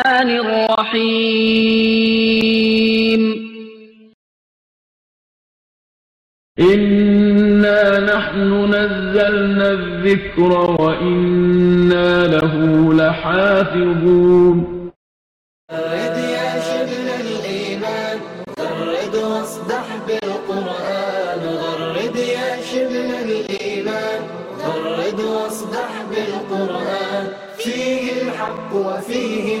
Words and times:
الرحمن 0.00 0.30
الرحيم 1.02 1.92
إنا 6.60 7.98
نحن 8.00 8.64
نزلنا 8.74 9.70
الذكر 9.70 10.52
وإنا 10.80 12.26
له 12.26 12.54
لحافظون 12.94 14.56
رد 15.72 16.16
يا 16.18 16.60
شبل 16.60 17.08
الإيمان 17.20 18.18
غرد 18.60 19.14
واصدح 19.16 19.86
بالقرآن 20.06 21.40
غرد 21.46 22.16
يا 22.16 22.62
شبل 22.62 23.10
الإيمان 23.24 24.20
غرد 24.64 25.20
واصدح 25.20 25.90
بالقرآن 26.10 27.24
فيه 27.58 28.22
الحق 28.22 28.74
وفيه 28.74 29.51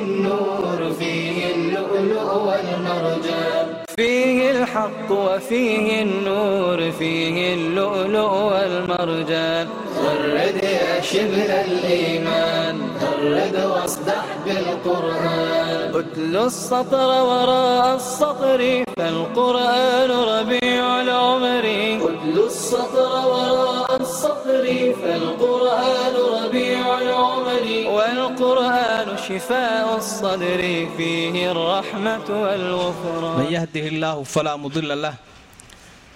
الحق 4.82 5.10
وفيه 5.10 6.02
النور 6.02 6.90
فيه 6.90 7.54
اللؤلؤ 7.54 8.32
والمرجان 8.32 9.68
غرد 10.04 10.62
يا 10.62 11.00
شبه 11.00 11.60
الإيمان 11.64 12.80
غرد 13.02 13.64
واصدح 13.64 14.24
بالقرآن 14.46 15.94
أتل 15.94 16.36
السطر 16.36 17.08
وراء 17.24 17.94
السطر 17.96 18.84
فالقرآن 18.96 20.10
ربيع 20.10 21.00
العمر 21.00 21.64
أتل 22.02 22.38
السطر 22.46 23.28
وراء 23.28 23.81
الصخر 24.02 24.64
فالقرآن 25.02 26.14
ربيع 26.38 26.84
العمل 26.98 27.66
والقرآن 27.86 29.08
شفاء 29.28 29.96
الصدر 29.96 30.60
فيه 30.96 31.50
الرحمة 31.52 32.26
والغفران 32.42 33.38
من 33.40 33.48
يهده 33.52 33.84
الله 33.92 34.16
فلا 34.22 34.56
مضل 34.56 35.02
له 35.02 35.14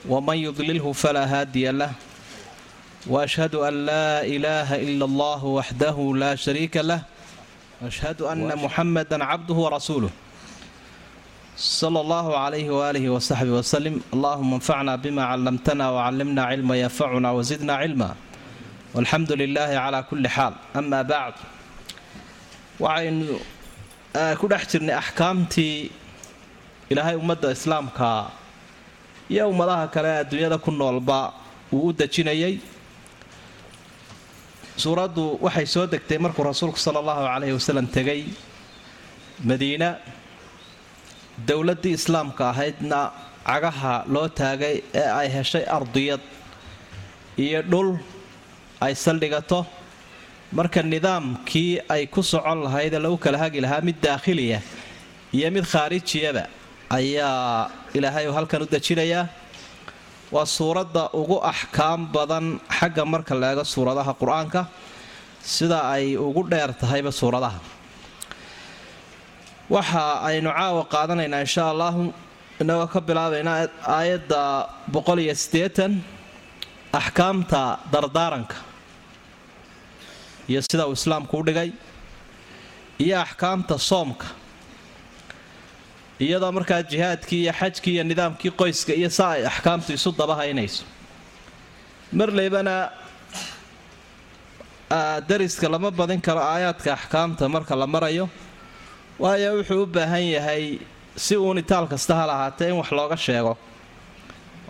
ومن 0.09 0.37
يضلله 0.37 0.93
فلا 0.93 1.25
هادي 1.41 1.71
له 1.71 1.91
وأشهد 3.07 3.55
أن 3.55 3.75
لا 3.87 4.25
إله 4.35 4.69
إلا 4.87 5.05
الله 5.05 5.45
وحده 5.45 5.97
لا 6.17 6.35
شريك 6.35 6.77
له 6.77 7.01
وأشهد 7.83 8.23
أن 8.23 8.51
محمدا 8.65 9.25
عبده 9.25 9.55
ورسوله 9.55 10.11
sala 11.57 12.01
allahu 12.05 12.31
calayhi 12.37 12.69
waaalihi 12.69 13.09
wasaxbi 13.09 13.49
wasalim 13.49 13.97
allahuma 14.13 14.61
anfacna 14.61 14.93
bima 15.01 15.25
callamtana 15.25 15.89
wacallimna 15.97 16.43
cilma 16.53 16.75
yanfacuna 16.77 17.33
wasidna 17.33 17.75
cilma 17.81 18.09
walxamdu 18.95 19.33
lilaahi 19.41 19.73
calaa 19.81 20.03
kulli 20.09 20.29
xaal 20.29 20.53
ama 20.77 21.01
bacd 21.13 21.37
waxaynu 22.85 23.41
eh, 24.21 24.35
ku 24.37 24.45
dhex 24.53 24.63
jirnay 24.73 24.93
axkaamtii 25.01 25.89
ilaahay 26.93 27.17
ummadda 27.17 27.49
islaamka 27.57 28.29
iyo 29.33 29.49
ummadaha 29.49 29.89
kale 29.95 30.09
ee 30.13 30.21
adduunyada 30.25 30.59
ku 30.61 30.71
noolba 30.71 31.33
uu 31.73 31.89
u 31.89 31.93
dejinayay. 31.93 32.61
Suuraddu 34.77 35.41
waxay 35.41 35.67
soo 35.67 35.87
degtay 35.89 36.19
markuu 36.21 36.45
rasuulku 36.45 36.77
sala 36.79 37.01
allahu 37.03 37.25
calayhi 37.27 37.55
wasalam 37.59 37.87
tegay 37.97 38.21
madiina 39.41 39.97
dowladdii 41.49 41.95
islaamka 41.99 42.43
ahaydna 42.53 43.01
cagaha 43.49 43.95
loo 44.15 44.29
taagay 44.41 44.77
ee 45.01 45.09
ay 45.21 45.29
heshay 45.37 45.65
ardiyad 45.77 46.21
iyo 47.45 47.61
dhul 47.73 47.89
ay 48.87 48.95
saldhigato 49.05 49.61
marka 50.59 50.81
nidaamkii 50.93 51.71
ay 51.95 52.03
ku 52.15 52.23
socon 52.33 52.59
lahayd 52.67 52.93
ee 52.99 53.03
lagu 53.05 53.19
kala 53.25 53.39
hagi 53.45 53.61
lahaa 53.65 53.81
mid 53.89 53.99
daakhiliya 54.07 54.59
iyo 55.37 55.49
mid 55.57 55.65
khaarijiyaba 55.73 56.45
ayaa 56.99 57.71
ilaahay 57.99 58.25
uu 58.31 58.35
halkan 58.39 58.63
u 58.65 58.67
dejinayaa 58.75 59.25
waa 60.35 60.47
suuradda 60.57 61.03
ugu 61.21 61.37
axkaam 61.53 62.01
badan 62.17 62.47
xagga 62.79 63.05
marka 63.13 63.35
la 63.43 63.47
eego 63.53 63.65
suuradaha 63.75 64.13
qur'aanka 64.23 64.61
sida 65.57 65.79
ay 65.95 66.07
ugu 66.27 66.43
dheer 66.53 66.71
tahayba 66.83 67.13
suuradaha 67.21 67.59
waxa 69.75 70.03
aynu 70.29 70.51
caawa 70.59 70.83
qaadanaynaa 70.95 71.41
insha 71.47 71.65
allahu 71.73 72.03
inagoo 72.63 72.87
ka 72.95 73.01
bilaabaynaa 73.09 73.59
aayadda 73.99 74.41
boqol 74.95 75.19
iyo 75.25 75.35
siddeetan 75.43 75.93
axkaamta 77.01 77.61
dardaaranka 77.93 78.57
iyo 80.51 80.61
sida 80.71 80.85
uu 80.87 80.93
islaamku 81.01 81.35
u 81.41 81.43
dhigay 81.49 81.71
iyo 83.05 83.17
axkaamta 83.25 83.75
soomka 83.91 84.27
iyadoo 86.25 86.53
markaa 86.59 86.83
jihaadkii 86.91 87.41
iyo 87.45 87.53
xajkii 87.61 87.93
iyo 87.97 88.05
nidaamkii 88.11 88.51
qoyska 88.61 88.93
iyo 89.01 89.11
saa 89.19 89.31
ay 89.37 89.43
axkaamtu 89.53 89.89
isu 89.93 90.11
dabahaynayso. 90.21 90.85
Marleybana 92.19 92.75
dariska 95.29 95.67
lama 95.69 95.91
badin 95.99 96.21
karo 96.27 96.41
aayaadka 96.41 96.91
axkaamta 96.99 97.45
marka 97.55 97.75
la 97.77 97.87
marayo 97.87 98.25
waayo 99.19 99.51
wuxuu 99.59 99.83
u 99.83 99.87
baahan 99.87 100.25
yahay 100.37 100.79
si 101.17 101.37
uun 101.37 101.59
itaal 101.59 101.87
kasta 101.93 102.15
ha 102.19 102.27
lahaatee 102.31 102.69
in 102.71 102.77
wax 102.81 102.91
looga 102.93 103.17
sheego. 103.17 103.57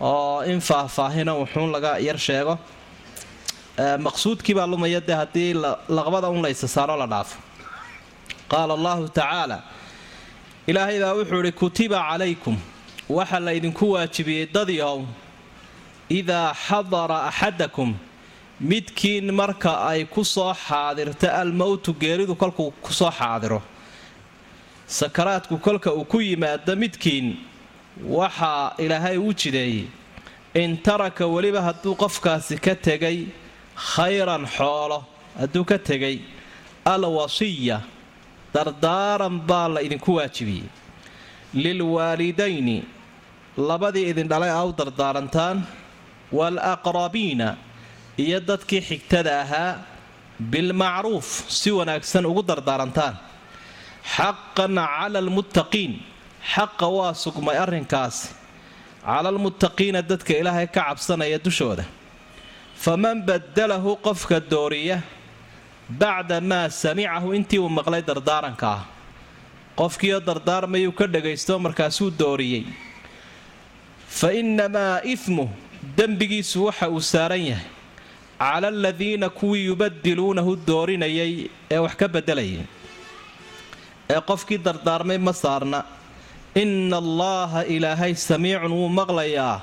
Oo 0.00 0.42
in 0.42 0.60
faahfaahino 0.60 1.32
wuxuun 1.42 1.70
laga 1.74 1.98
yar 1.98 2.18
sheego. 2.18 2.58
Maqsuudkii 4.06 4.54
baa 4.58 4.66
lumaya 4.66 5.00
dee 5.00 5.14
haddii 5.22 5.52
laqbada 5.88 6.28
un 6.30 6.42
laysa 6.42 6.68
saaro 6.68 6.96
la 6.96 7.06
dhaafo. 7.06 7.36
Qaala 8.50 8.72
allahu 8.78 9.08
tacaala 9.08 9.58
ilaahay 10.66 10.98
baa 11.00 11.14
wuxuu 11.18 11.40
idhi 11.42 11.52
kutiba 11.52 11.98
calaykum 12.08 12.56
waxa 13.08 13.38
laydinku 13.40 13.84
waajibiyey 13.94 14.46
dadiow 14.54 14.98
idaa 16.10 16.54
xadara 16.66 17.18
axadakum 17.28 17.94
midkiin 18.60 19.26
marka 19.40 19.72
ay 19.90 20.04
ku 20.04 20.24
soo 20.24 20.52
xaadirto 20.66 21.26
almowtu 21.42 21.90
geeridu 22.02 22.34
kolkuu 22.42 22.70
ku 22.84 22.92
soo 22.92 23.10
xaadiro 23.10 23.60
sakaraadku 24.86 25.58
kolka 25.58 25.91
uu 25.92 26.04
ku 26.04 26.20
yimaado 26.20 26.76
midkiin 26.76 27.36
waxaa 28.19 28.74
ilaahay 28.78 29.19
u 29.19 29.32
jideeyey 29.34 29.84
in 30.54 30.76
taraka 30.86 31.26
weliba 31.26 31.60
hadduu 31.62 31.94
qofkaasi 32.02 32.56
ka 32.66 32.74
tegay 32.74 33.19
khayran 33.94 34.46
xoolo 34.56 34.98
hadduu 35.41 35.64
ka 35.64 35.78
tegay 35.78 36.16
alwasiya 36.84 37.80
dardaaran 38.54 39.36
baa 39.48 39.69
la 39.69 39.80
idinku 39.86 40.14
waajibiyey. 40.19 40.64
Lilwaalidayni 41.54 42.84
labadii 43.69 44.06
idin 44.10 44.28
dhalay 44.28 44.50
a 44.50 44.62
u 44.64 44.72
dardaarantaan 44.72 45.58
waalaqrabiina 46.32 47.48
iyo 48.25 48.41
dadkii 48.41 48.80
xigtada 48.88 49.32
ahaa 49.42 49.72
bilmacruuf 50.52 51.28
si 51.58 51.70
wanaagsan 51.70 52.26
ugu 52.30 52.42
dardaarantaan 52.42 53.14
xaqan 54.15 54.75
cala 54.77 55.19
almuttaqiin 55.22 55.93
xaqa 56.53 56.87
waa 56.97 57.12
sugmay 57.25 57.56
arrinkaasi 57.65 58.28
cala 59.06 59.28
almuttaqiina 59.34 60.00
dadka 60.11 60.33
ilaahay 60.41 60.67
ka 60.75 60.81
cabsanaya 60.89 61.39
dushooda. 61.47 61.84
Faman 62.84 63.19
badalahu 63.28 63.91
qofka 64.06 64.37
dooriya 64.53 64.97
bacda 66.00 66.41
maa 66.50 66.69
samicahu 66.83 67.28
intii 67.39 67.59
uu 67.65 67.71
maqlay 67.78 68.03
dardaaranka 68.09 68.67
ah 68.77 68.83
qofkiioo 69.81 70.21
dardaarmayuu 70.28 70.93
ka 70.99 71.06
dhagaysto 71.15 71.55
markaasuu 71.67 72.11
dooriyey. 72.21 72.65
Fa 74.19 74.28
innamaa 74.41 75.00
ismuh 75.15 75.49
dembigiisu 75.99 76.59
waxa 76.69 76.87
uu 76.97 77.00
saaran 77.12 77.43
yahay. 77.50 77.69
Cala 78.38 78.69
aladiina 78.69 79.28
kuwii 79.38 79.65
yubadiluunahu 79.73 80.53
doorinayay 80.69 81.33
ee 81.75 81.78
wax 81.84 81.94
ka 82.00 82.06
beddelayay 82.15 82.61
ee 84.15 84.21
qofkii 84.31 84.59
dardaarmay 84.67 85.19
ma 85.19 85.32
saarna. 85.32 85.81
Inna 86.62 86.97
allaaha 87.05 87.61
ilaahay 87.75 88.14
samiicun 88.14 88.73
wuu 88.79 88.88
maqlayaa 88.99 89.61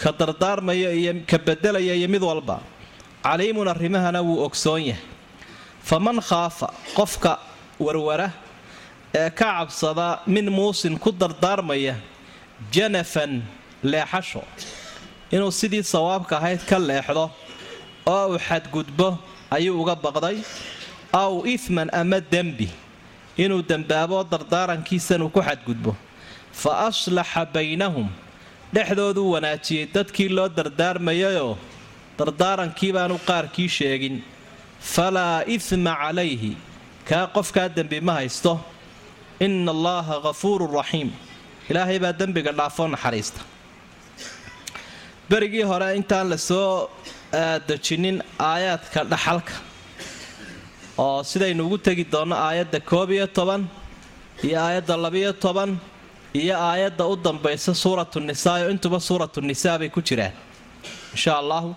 ka 0.00 0.10
dardaarmaya 0.20 0.90
iyo 1.00 1.12
ka 1.30 1.38
beddelaya 1.38 1.94
iyo 1.94 2.08
mid 2.08 2.22
walba. 2.22 2.56
Caliimun 3.22 3.68
arrimahana 3.68 4.20
wuu 4.22 4.42
ogsoon 4.46 4.82
yahay. 4.90 5.02
Faman 5.88 6.18
khaafa 6.28 6.68
qofka 6.96 7.38
warwara 7.80 8.28
ee 9.14 9.30
ka 9.30 9.46
cabsada 9.62 10.20
min 10.26 10.46
muusin 10.50 10.98
ku 10.98 11.10
dardaarmaya 11.12 11.94
janafan 12.74 13.42
leexasho 13.82 14.42
inuu 15.32 15.50
sidii 15.60 15.82
sawaabka 15.82 16.36
ahayd 16.36 16.60
ka 16.68 16.78
leexdo 16.78 17.30
oo 18.06 18.24
uu 18.34 18.38
xadgudbo 18.48 19.08
ayuu 19.50 19.80
uga 19.82 19.94
baqday 20.04 20.36
aw 21.12 21.32
ifman 21.54 21.88
ama 22.00 22.20
dembi 22.20 22.68
inuu 23.44 23.62
dembaabo 23.70 24.18
dardaarankiisanuu 24.32 25.30
ku 25.34 25.40
xadgudbo. 25.48 25.92
Fa 26.60 26.70
aslaxa 26.88 27.42
baynahum. 27.54 28.08
Dhexdooduu 28.74 29.30
wanaajiyey 29.34 29.86
dadkii 29.94 30.28
loo 30.36 30.48
dardaarmayayoo 30.58 31.54
dardaarankii 32.18 32.92
baanu 32.96 33.16
qaarkii 33.28 33.68
sheegin. 33.76 34.16
Falaa 34.94 35.42
isma 35.54 35.92
calayhi. 36.02 36.52
Kaa 37.08 37.26
qofkaa 37.36 37.68
dembi 37.76 38.00
ma 38.00 38.12
haysto. 38.18 38.52
Ina 39.40 39.70
allaha 39.76 40.14
hafuurun 40.26 40.72
raxiim. 40.78 41.10
Ilaahay 41.70 41.98
baa 42.04 42.12
dembiga 42.20 42.52
dhaafoo 42.58 42.88
naxariista. 42.94 43.40
Berigii 45.30 45.62
hore 45.70 45.88
intaan 45.96 46.28
la 46.32 46.36
soo 46.48 46.90
dejinin 47.68 48.16
aayaadka 48.50 49.00
dhaxalka 49.12 49.52
oo 51.04 51.22
sidaynu 51.30 51.62
ugu 51.66 51.78
tegi 51.86 52.04
doonno 52.12 52.36
aayadda 52.46 52.78
koob 52.90 53.08
iyo 53.16 53.26
toban 53.38 53.62
iyo 54.46 54.56
aayadda 54.66 54.94
labiyo 55.04 55.32
toban 55.44 55.70
iyo 56.40 56.54
aayadda 56.68 57.02
u 57.12 57.14
dambaysa 57.26 57.70
suuratu 57.82 58.18
nisaa 58.28 58.56
oo 58.64 58.70
intuba 58.74 58.98
suuratu 59.08 59.38
nisaa 59.50 59.76
bay 59.80 59.88
ku 59.96 60.00
jiraan 60.08 60.34
insha 61.14 61.32
allahu. 61.42 61.70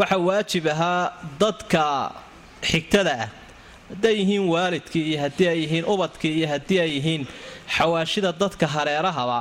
Waxa 0.00 0.16
waajib 0.28 0.64
ahaa 0.74 1.02
dadka 1.42 1.82
xigtada 2.70 3.12
ah 3.24 3.28
hadday 3.90 4.14
yihiin 4.20 4.44
waalidkii 4.54 5.04
iyo 5.10 5.18
haddii 5.24 5.48
ay 5.52 5.58
yihiin 5.64 5.84
ubadkii 5.94 6.32
iyo 6.38 6.46
haddii 6.52 6.78
ay 6.84 6.90
yihiin 6.96 7.22
xawaashida 7.76 8.30
dadka 8.42 8.66
hareerahaba 8.74 9.40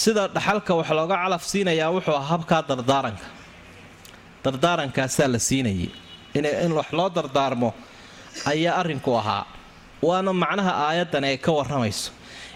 sida 0.00 0.22
dhaxalka 0.36 0.72
wax 0.78 0.88
looga 0.98 1.16
calaf 1.22 1.42
siinayaa 1.52 1.90
wuxuu 1.96 2.12
ahaa 2.18 2.28
habkaa 2.34 2.62
dardaaranka. 2.68 3.26
Dardaarankaasaa 4.44 5.28
la 5.34 5.38
siinayay 5.48 5.88
in 6.66 6.72
wax 6.78 6.88
loo 6.98 7.08
dardaarmo 7.16 7.70
ayaa 8.52 8.74
arrinku 8.80 9.10
ahaa. 9.20 9.44
Waana 10.02 10.32
macnaha 10.32 10.72
aayaddan 10.88 11.24
ay 11.24 11.36
ka 11.38 11.52
warramayso. 11.52 12.10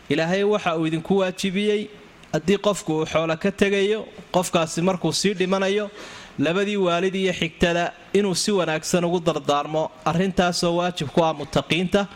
Ilaahay 0.09 0.43
waxa 0.45 0.77
uu 0.79 0.87
idinku 0.87 1.13
waajibiyey. 1.21 1.89
Haddii 2.33 2.59
qofku 2.67 2.93
uu 2.99 3.07
xoolo 3.07 3.37
ka 3.37 3.51
tegayo 3.51 4.01
qofkaasi 4.35 4.83
markuu 4.83 5.13
sii 5.13 5.35
dhimanayo 5.35 5.91
labadii 6.39 6.77
waalid 6.77 7.15
iyo 7.15 7.33
xigtada 7.33 7.93
inuu 8.13 8.35
si 8.35 8.51
wanaagsan 8.53 9.05
ugu 9.05 9.21
dardaarmo. 9.21 9.91
Arrintaasoo 10.05 10.77
waajib 10.77 11.09
ku 11.09 11.25
ah 11.25 11.33
mutaqiinta 11.35 12.07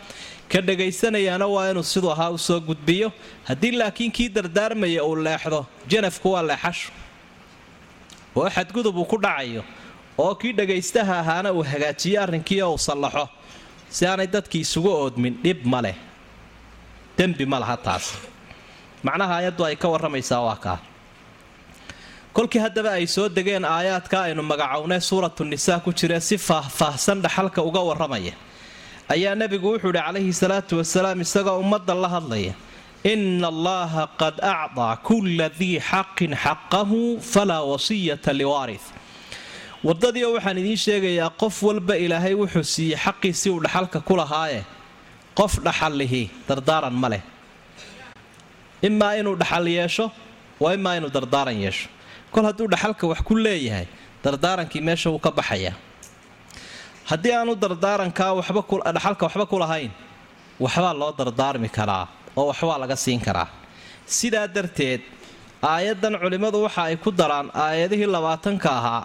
ka 0.52 0.60
dhegaysanayaana 0.60 1.46
waa 1.54 1.70
inuu 1.70 1.82
siduu 1.82 2.10
ahaa 2.12 2.30
u 2.30 2.38
soo 2.38 2.60
gudbiyo. 2.60 3.12
Haddii 3.48 3.70
laakiin 3.80 4.12
kii 4.12 4.28
dardaarmaya 4.28 5.04
uu 5.04 5.16
leexdo 5.16 5.66
janafku 5.88 6.32
waa 6.32 6.42
leexashu 6.42 6.92
oo 8.36 8.48
xadgudub 8.50 8.96
uu 8.96 9.04
ku 9.04 9.16
dhacayo. 9.18 9.64
Oo 10.18 10.34
kii 10.34 10.52
dhagaystaha 10.52 11.18
ahaana 11.20 11.52
uu 11.52 11.62
hagaajiyo 11.64 12.22
arrinkii 12.22 12.60
oo 12.62 12.72
uu 12.74 12.78
sallaxo 12.78 13.28
si 13.96 14.02
aanay 14.10 14.26
dadkii 14.34 14.62
isugu 14.66 14.90
oodmin 15.02 15.34
dhib 15.44 15.60
ma 15.72 15.80
leh. 15.86 15.96
Dembi 17.18 17.44
ma 17.52 17.58
laha 17.62 17.76
taas. 17.86 18.04
Macnaha 19.06 19.34
ayaddu 19.40 19.62
ay 19.68 19.76
ka 19.82 19.86
warramaysaa 19.92 20.40
waa 20.46 20.56
kaa. 20.64 20.78
Kolkii 22.36 22.60
haddaba 22.64 22.90
ay 22.98 23.06
soo 23.14 23.28
degeen 23.36 23.64
aayaadka 23.64 24.16
aynu 24.26 24.42
magacownay 24.50 25.00
suuratu 25.08 25.42
nisaa 25.44 25.80
ku 25.84 25.90
jira 25.98 26.20
si 26.20 26.36
faahfaahsan 26.48 27.18
dhaxalka 27.24 27.60
uga 27.68 27.80
warramaya. 27.88 28.32
Ayaa 29.14 29.34
nebigu 29.40 29.68
wuxuu 29.76 29.90
idhi 29.92 30.00
calayhi 30.06 30.32
salaatu 30.42 30.72
wasalaam 30.80 31.20
isagoo 31.20 31.58
ummadda 31.62 31.94
la 32.02 32.08
hadlaya 32.14 32.54
ina 33.12 33.48
allaha 33.54 34.02
qad 34.20 34.36
acdaa 34.54 34.96
kulla 35.08 35.48
dii 35.60 35.76
xaqin 35.90 36.32
xaqahu 36.44 37.00
falaa 37.32 37.62
wasiyata 37.72 38.30
liwaarith 38.40 38.86
wadadiio 39.86 40.28
waxaan 40.36 40.58
idiin 40.62 40.76
sheegayaa 40.84 41.30
qof 41.40 41.56
walba 41.66 41.94
ilaahay 42.04 42.34
wuxuu 42.40 42.62
siiyey 42.74 42.98
xaqiisii 43.04 43.50
uu 43.54 43.60
dhaxalka 43.64 44.00
ku 44.08 44.14
lahaaye. 44.16 44.60
Qof 45.38 45.52
dhaxallihi 45.66 46.22
dardaaran 46.48 46.92
ma 47.02 47.08
leh. 47.12 47.22
Imaa 48.88 49.14
inuu 49.20 49.36
dhaxal 49.42 49.66
yeesho 49.78 50.06
waa 50.60 50.74
imaa 50.78 50.94
inuu 50.98 51.10
dardaaran 51.16 51.56
yeesho. 51.64 51.88
Kol 52.32 52.44
hadduu 52.48 52.68
dhaxalka 52.72 53.04
wax 53.10 53.20
ku 53.26 53.34
leeyahay 53.36 53.86
dardaarankii 54.24 54.80
meesha 54.80 55.10
wuu 55.10 55.18
ka 55.18 55.30
baxayaa 55.30 55.74
haddii 57.10 57.32
aanu 57.38 57.54
dardaarankaa 57.62 58.30
waxbadhaxalka 58.38 59.22
waxba 59.26 59.46
ku 59.50 59.58
lahayn 59.58 59.90
waxbaa 60.60 60.94
loo 61.00 61.12
dardaarmi 61.18 61.68
karaa 61.68 62.06
oo 62.36 62.46
waxbaa 62.50 62.78
laga 62.82 62.96
siin 62.96 63.20
karaa. 63.20 63.48
Sidaa 64.06 64.46
darteed 64.46 65.00
aayaddan 65.62 66.14
culimmadu 66.22 66.58
waxa 66.66 66.82
ay 66.88 66.96
ku 66.96 67.10
daraan 67.10 67.50
aayadihii 67.54 68.06
labaatanka 68.06 68.70
ahaa 68.78 69.02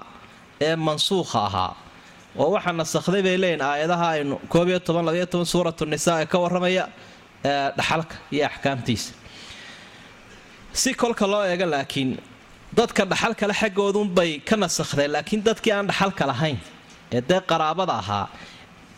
ee 0.62 0.76
mansuukha 0.76 1.40
ahaa. 1.50 1.74
Oo 2.42 2.50
waxaa 2.56 2.74
nasakhday 2.82 3.22
bay 3.28 3.38
leeyihiin 3.44 3.62
aayadaha 3.72 4.08
aynu 4.16 4.36
suuratu 5.54 5.86
nisaa 5.86 6.22
ee 6.22 6.26
ka 6.26 6.38
warramaya 6.44 6.84
ee 7.46 7.72
dhaxalka 7.78 8.16
iyo 8.32 8.46
axkaamtiisa. 8.50 9.14
Si 10.74 10.94
kolka 10.94 11.26
loo 11.32 11.44
eego 11.52 11.66
laakiin 11.74 12.12
dadka 12.78 13.06
dhaxalkale 13.12 13.54
xaggoodunbay 13.62 14.32
ka 14.50 14.56
nasakhdeen 14.64 15.12
laakiin 15.16 15.42
dadkii 15.48 15.72
aan 15.76 15.88
dhaxalka 15.88 16.24
lahayn 16.32 16.58
ee 17.16 17.22
dee 17.30 17.40
qaraabada 17.50 17.94
ahaa 18.02 18.28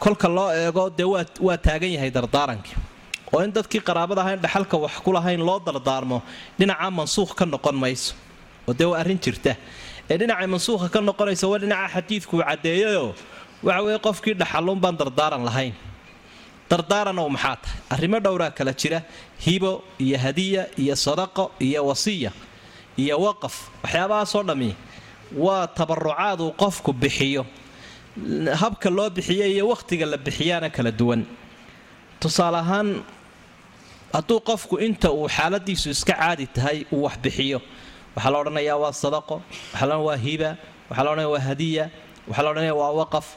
kolka 0.03 0.27
loo 0.38 0.50
eego 0.62 0.83
dee 0.97 1.07
waa 1.47 1.57
taagan 1.65 1.91
yahay 1.95 2.12
dardaarankii. 2.17 2.75
Oo 3.33 3.39
in 3.45 3.51
dadkii 3.57 3.81
qaraabada 3.89 4.21
ahayn 4.21 4.39
dhaxalka 4.45 4.75
wax 4.83 4.94
ku 5.05 5.12
lahayn 5.13 5.39
loo 5.47 5.59
dardaarmo 5.67 6.17
dhinacaa 6.59 6.89
mansuukh 6.97 7.33
ka 7.39 7.45
noqon 7.45 7.75
mayso. 7.83 8.13
Oo 8.67 8.73
dee 8.79 8.85
waa 8.91 9.00
arrin 9.01 9.19
jirta 9.25 9.55
ee 10.11 10.17
dhinacay 10.19 10.47
mansuukha 10.53 10.88
ka 10.94 11.00
noqonaysa 11.09 11.45
waa 11.51 11.59
dhinaca 11.63 11.88
xadiidkuu 11.95 12.39
caddeeyayoo 12.50 13.09
waxa 13.67 13.81
weeye 13.85 14.00
qofkii 14.07 14.33
dhaxalluun 14.41 14.79
baan 14.83 14.95
dardaaran 15.01 15.44
lahayn. 15.50 15.73
Dardaaran 16.69 17.17
oo 17.23 17.29
maxaa 17.35 17.56
tahay? 17.63 17.77
Arrimo 17.94 18.17
dhowraa 18.25 18.51
kala 18.57 18.73
jira. 18.81 19.00
Hibo 19.45 19.71
iyo 20.06 20.17
hadiya 20.25 20.63
iyo 20.83 20.95
sadaqo 21.06 21.44
iyo 21.67 21.81
wasiya 21.89 22.31
iyo 23.03 23.15
waqaf 23.25 23.56
waxyaabahaasoo 23.83 24.44
dhammi 24.50 24.71
waa 25.44 25.67
tabarucaad 25.77 26.39
uu 26.45 26.51
qofku 26.62 26.91
bixiyo. 27.01 27.44
Habka 28.62 28.89
loo 28.97 29.09
bixiyo 29.09 29.45
iyo 29.53 29.63
wakhtiga 29.71 30.05
la 30.12 30.17
bixiyaana 30.25 30.69
kala 30.75 30.91
duwan. 31.00 31.21
Tusaale 32.21 32.57
ahaan 32.63 32.89
hadduu 34.13 34.39
qofku 34.50 34.75
inta 34.88 35.09
uu 35.12 35.27
xaaladiisu 35.35 35.88
iska 35.95 36.13
caadi 36.21 36.45
tahay 36.55 36.77
uu 36.95 37.01
wax 37.05 37.15
bixiyo 37.23 37.59
waxaa 38.15 38.31
la 38.33 38.38
odhanayaa 38.44 38.77
waa 38.83 38.94
sadaqo 39.03 39.35
waxaa 39.73 39.88
la 39.91 39.97
waa 40.07 40.17
hiba 40.25 40.50
waxaa 40.89 41.03
la 41.06 41.09
odhanaya 41.11 41.29
waa 41.33 41.44
hadiya 41.50 41.85
waxaa 42.29 42.44
la 42.45 42.50
odhanaya 42.53 42.75
waa 42.81 42.91
waqaf. 43.01 43.27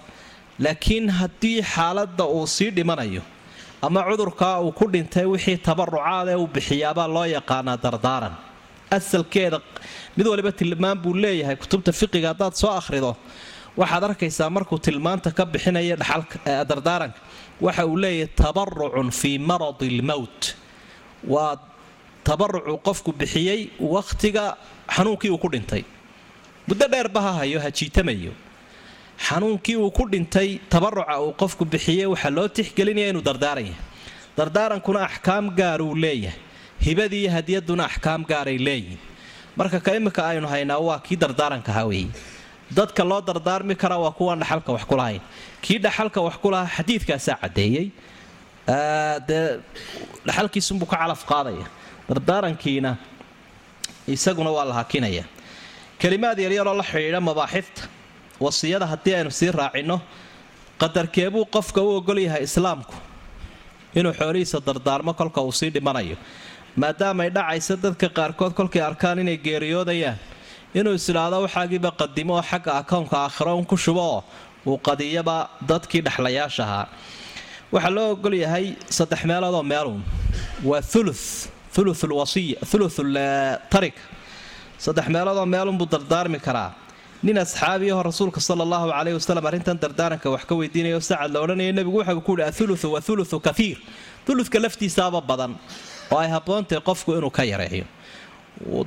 Laakiin 0.64 1.06
haddii 1.18 1.58
xaaladda 1.74 2.24
uu 2.36 2.46
sii 2.56 2.70
dhimanayo 2.76 3.22
ama 3.86 4.00
cudurkaa 4.08 4.54
uu 4.64 4.72
ku 4.78 4.84
dhintay 4.94 5.24
wixii 5.32 5.56
tabarucaad 5.66 6.28
ee 6.32 6.36
uu 6.42 6.46
bixiyaabaa 6.54 7.08
loo 7.16 7.24
yaqaanaa 7.36 7.76
dardaaran. 7.84 8.34
Asalkeeda 8.96 9.58
mid 10.16 10.26
waliba 10.32 10.52
tilmaan 10.60 10.98
buu 11.02 11.14
leeyahay 11.24 11.56
kutubta 11.62 11.90
fiqiga 12.00 12.28
haddaad 12.32 12.54
soo 12.62 12.70
akhrido 12.80 13.10
waxaad 13.80 14.04
arkaysaa 14.08 14.50
markuu 14.56 14.78
tilmaanta 14.86 15.28
ka 15.38 15.44
bixinaya 15.52 15.96
dardaaranka. 16.70 17.18
Waxa 17.66 17.82
uu 17.90 17.96
leeyahay 18.04 18.28
tabarucun 18.42 19.08
fii 19.20 19.38
maradi 19.50 19.88
lmowt 19.98 20.40
waa 21.34 21.56
tabarucuu 22.24 22.78
qofku 22.86 23.10
bixiyey 23.20 23.60
wakhtiga 23.94 24.56
xanuunkii 24.94 25.30
uu 25.30 25.38
ku 25.38 25.48
dhintay. 25.48 25.82
Muddo 26.68 26.86
dheerba 26.92 27.20
ha 27.26 27.32
ha 27.64 27.70
jiitamayo. 27.70 28.32
Xanuunkii 29.26 29.76
uu 29.76 29.90
ku 29.90 30.04
dhintay 30.12 30.58
tabaruca 30.70 31.14
uu 31.22 31.32
qofku 31.40 31.64
bixiyey 31.64 32.06
waxaa 32.06 32.30
loo 32.36 32.48
tixgelinaya 32.48 33.08
inuu 33.12 33.22
dardaaran 33.28 33.64
dardaarankuna 34.36 35.00
axkaam 35.08 35.50
gaaruu 35.58 35.94
leeyahay. 35.94 36.38
Hibadii 36.84 37.28
iyo 37.48 37.84
axkaam 37.84 38.24
gaaray 38.30 38.58
leeyihiin 38.58 38.98
marka 39.56 39.78
ka 39.80 39.94
imika 39.98 40.22
aynu 40.30 40.48
haynaa 40.48 40.78
waa 40.88 40.98
kii 40.98 41.16
dardaarankaha 41.16 41.84
weeye. 41.90 42.08
Dadka 42.70 43.04
loo 43.04 43.20
dardaarmi 43.20 43.74
karaa 43.76 43.98
waa 44.04 44.10
kuwaan 44.18 44.38
dhaxalka 44.40 44.72
wax 44.72 44.84
ku 44.90 44.96
lahayn. 44.96 45.20
Kii 45.60 45.78
dhaxalka 45.78 46.20
wax 46.26 46.36
ku 46.42 46.48
xadiidkaasaa 46.76 47.36
caddeeyey. 47.42 47.86
Dee 49.28 49.60
dhaxalkiisunbuu 50.26 50.86
ka 50.86 50.96
calaf 50.96 51.22
qaadaya 51.26 51.66
dardaarankiina 52.08 52.96
isaguna 54.14 54.50
waa 54.56 54.64
la 54.64 54.74
hakinaya. 54.80 55.24
Kelimaad 56.00 56.38
yaryaroo 56.44 56.74
la 56.76 56.82
xidhiidha 56.90 57.20
mabaaxifta 57.28 57.82
wasiyada 58.40 58.86
haddii 58.92 59.14
aynu 59.18 59.30
sii 59.30 59.50
raacinno 59.60 59.96
qadarkeebuu 60.80 61.44
qofka 61.54 61.80
u 61.82 61.88
ogol 61.98 62.18
yahay 62.26 62.42
islaamku 62.48 62.94
inuu 63.98 64.12
xoolihiisa 64.18 64.58
dardaarmo 64.66 65.12
kolka 65.20 65.40
uu 65.46 65.52
sii 65.52 65.70
dhimanayo. 65.74 66.16
Maadaamay 66.76 67.28
dhacaysa 67.36 67.76
dadka 67.82 68.08
qaarkood 68.18 68.52
kolkay 68.58 68.82
arkaan 68.82 69.18
inay 69.22 69.36
geeriyoodayaan 69.46 70.18
inuu 70.78 70.94
isidhaahdo 70.98 71.36
waxaagiiba 71.44 71.90
qadimo 72.00 72.32
oo 72.38 72.42
xagga 72.50 72.72
akownka 72.80 73.16
aakhiro 73.24 73.52
un 73.58 73.64
ku 73.70 73.76
shubo 73.76 74.00
oo 74.14 74.24
uu 74.66 74.78
qadiyaba 74.86 75.36
dadkii 75.68 76.00
dhexlayaasha 76.06 76.62
ahaa 76.66 76.86
waxaa 77.72 77.90
loo 77.96 78.06
ogol 78.14 78.34
yahay 78.44 78.66
saddex 78.96 79.20
meeloodoo 79.30 79.62
meelun 79.72 80.00
waa 80.64 80.80
ulu 81.00 81.14
uluulwasiya 81.78 82.56
uluul 82.74 83.16
tarik 83.72 83.94
saddex 84.84 85.06
meeloodoo 85.14 85.46
meelunbuu 85.54 85.86
dardaarmi 85.94 86.38
karaa. 86.46 86.70
Nin 87.26 87.36
asxaabiyaho 87.38 88.02
rasuulka 88.08 88.40
sala 88.40 88.62
allahu 88.66 88.86
caleyhi 88.90 89.14
wasalam 89.20 89.44
arrintan 89.50 89.76
dardaaranka 89.82 90.28
wax 90.34 90.42
ka 90.48 90.54
weydiinayo 90.60 90.98
sacad 91.00 91.30
la 91.34 91.38
odhanaya 91.44 91.72
nebigu 91.78 91.98
waxau 92.02 92.20
ku 92.26 92.32
yihi 92.38 92.48
athuluthu 92.50 92.86
wa 92.94 93.00
thuluthu 93.06 93.36
kaiir 93.46 93.78
thuluthka 94.26 94.58
laftiisaaba 94.64 95.20
badan 95.30 95.52
oo 96.12 96.18
ay 96.22 96.28
habboontahay 96.34 96.82
qofku 96.88 97.10
inuu 97.18 97.30
ka 97.30 97.42
yareeyo. 97.52 97.86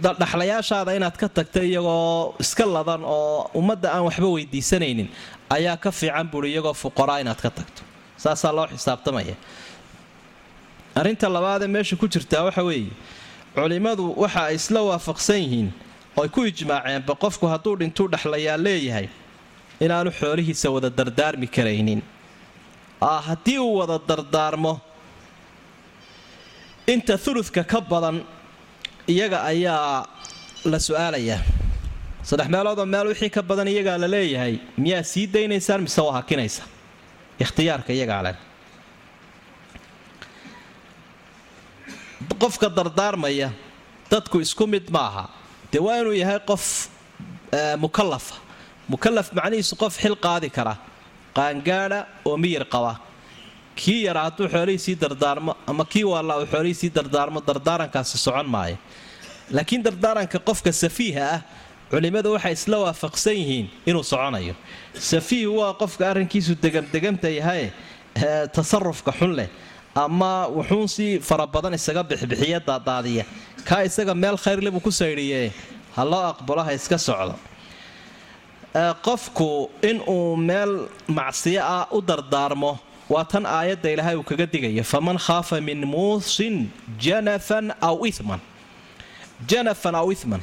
Dhaxlayaashaada 0.04 0.92
inaad 1.00 1.15
ka 1.22 1.27
tagta 1.30 1.60
iyagoo 1.63 2.36
iska 2.44 2.65
ladan 2.65 3.01
oo 3.04 3.50
ummadda 3.60 3.89
aan 3.96 4.04
waxba 4.08 4.27
weydiisanaynin 4.36 5.08
ayaa 5.50 5.77
ka 5.77 5.92
fiican 5.92 6.27
buuri 6.32 6.51
iyagoo 6.54 6.74
fuqaraa 6.74 7.20
inaad 7.24 7.39
ka 7.42 7.50
tagto. 7.50 7.82
Saasaa 8.18 8.51
loo 8.58 8.68
xisaabtamaya 8.68 9.36
arrinta 10.95 11.27
labaadee 11.35 11.67
meesha 11.75 11.95
ku 12.01 12.07
jirtaa 12.07 12.43
waxa 12.47 12.63
weeye 12.63 12.91
culimmadu 13.55 14.13
waxa 14.23 14.41
ay 14.49 14.55
isla 14.59 14.79
waafaqsan 14.89 15.39
yihiin 15.43 15.69
oo 16.17 16.23
ay 16.23 16.29
ku 16.35 16.41
ijmaaceenba 16.51 17.13
qofku 17.23 17.45
hadduu 17.53 17.75
dhintuu 17.79 18.07
dhexlayaa 18.13 18.57
leeyahay 18.65 19.07
inaanu 19.85 20.11
xoolihiisa 20.19 20.67
wada 20.75 20.89
dardaarmi 20.89 21.47
karaynin. 21.55 22.01
Haddii 23.27 23.57
uu 23.59 23.75
wada 23.79 23.97
dardaarmo 24.09 24.73
inta 26.87 27.17
uludka 27.27 27.63
ka 27.63 27.79
badan 27.81 28.17
iyaga 29.07 29.37
ayaa 29.51 30.07
la 30.71 30.79
su'aalayaa 30.87 31.41
saddex 32.29 32.47
meeloodoo 32.53 32.85
meel 32.93 33.07
wixii 33.11 33.29
ka 33.35 33.41
badan 33.49 33.67
iyagaa 33.73 33.97
la 34.03 34.07
leeyahay 34.15 34.53
miyaa 34.83 35.03
sii 35.03 35.27
daynaysaan 35.33 35.81
mise 35.85 36.01
waa 36.01 36.13
hakinaysa? 36.19 36.63
Ikhtiyaarka 37.43 37.91
iyagaa 37.97 38.21
leh 38.25 38.35
qofka 42.41 42.69
dardaarmaya 42.77 43.50
dadku 44.12 44.39
isku 44.45 44.67
mid 44.67 44.89
maaha. 44.89 45.29
Dee 45.72 45.79
waa 45.86 45.98
inuu 46.01 46.13
yahay 46.22 46.39
qof 46.50 46.65
mukalafa 47.84 48.36
mukalaf 48.91 49.27
macnihiisu 49.38 49.75
qof 49.84 49.93
xil 50.01 50.15
qaadi 50.25 50.50
kara. 50.57 50.75
Qaangaadha 51.36 52.00
oo 52.25 52.38
miyir 52.38 52.63
qaba. 52.74 52.93
Kii 53.75 54.03
yara 54.07 54.22
hadduu 54.27 54.48
xoolihiisii 54.53 54.95
dardaarmo 55.03 55.51
ama 55.67 55.84
kii 55.86 56.03
waalla 56.12 56.34
uu 56.39 56.45
xoolihiisii 56.53 56.89
dardaarmo 56.98 57.39
dardaarankaasi 57.48 58.17
socon 58.17 58.48
maayo. 58.55 58.77
Laakiin 59.51 59.84
dardaaranka 59.84 60.39
qofka 60.39 60.72
safiiha 60.72 61.25
ah 61.36 61.41
culimmadu 61.91 62.29
waxay 62.36 62.53
isla 62.53 62.77
waafaqsan 62.86 63.36
yihiin 63.41 63.67
inuu 63.89 64.03
soconayo. 64.03 64.55
Safiih 65.12 65.48
waa 65.57 65.74
qofka 65.81 66.03
arrinkiisu 66.12 66.55
degamdegamta 66.63 67.29
yahaye 67.39 67.67
tasarufka 68.55 69.12
xun 69.19 69.31
leh 69.36 69.50
ama 69.95 70.47
wuxuun 70.55 70.87
si 70.95 71.05
fara 71.27 71.45
badan 71.47 71.73
isaga 71.79 72.03
bixbixiya 72.09 72.59
daadaadiya. 72.67 73.23
Kaa 73.67 73.83
isaga 73.87 74.13
meel 74.13 74.37
khayrle 74.43 74.69
buu 74.71 74.83
ku 74.83 74.91
saydhiye 74.91 75.51
ha 75.95 76.03
loo 76.11 76.23
aqbalo 76.31 76.61
ha 76.67 76.71
iska 76.73 76.97
socdo. 77.07 77.35
Qofku 79.05 79.69
inuu 79.81 80.35
meel 80.35 80.89
macsiyo 81.07 81.61
ah 81.63 81.87
u 81.95 82.01
dardaarmo 82.01 82.71
waa 83.09 83.23
tan 83.23 83.45
aayadda 83.45 83.89
ilaahay 83.93 84.15
uu 84.19 84.23
kaga 84.23 84.45
digayo. 84.45 84.83
Faman 84.83 85.17
khaafa 85.17 85.61
min 85.61 85.79
muusin 85.87 86.67
janafan 86.99 87.71
aw 87.81 87.95
iman 88.11 88.41
janafan 89.47 89.95
aw 89.95 90.07
iman 90.11 90.41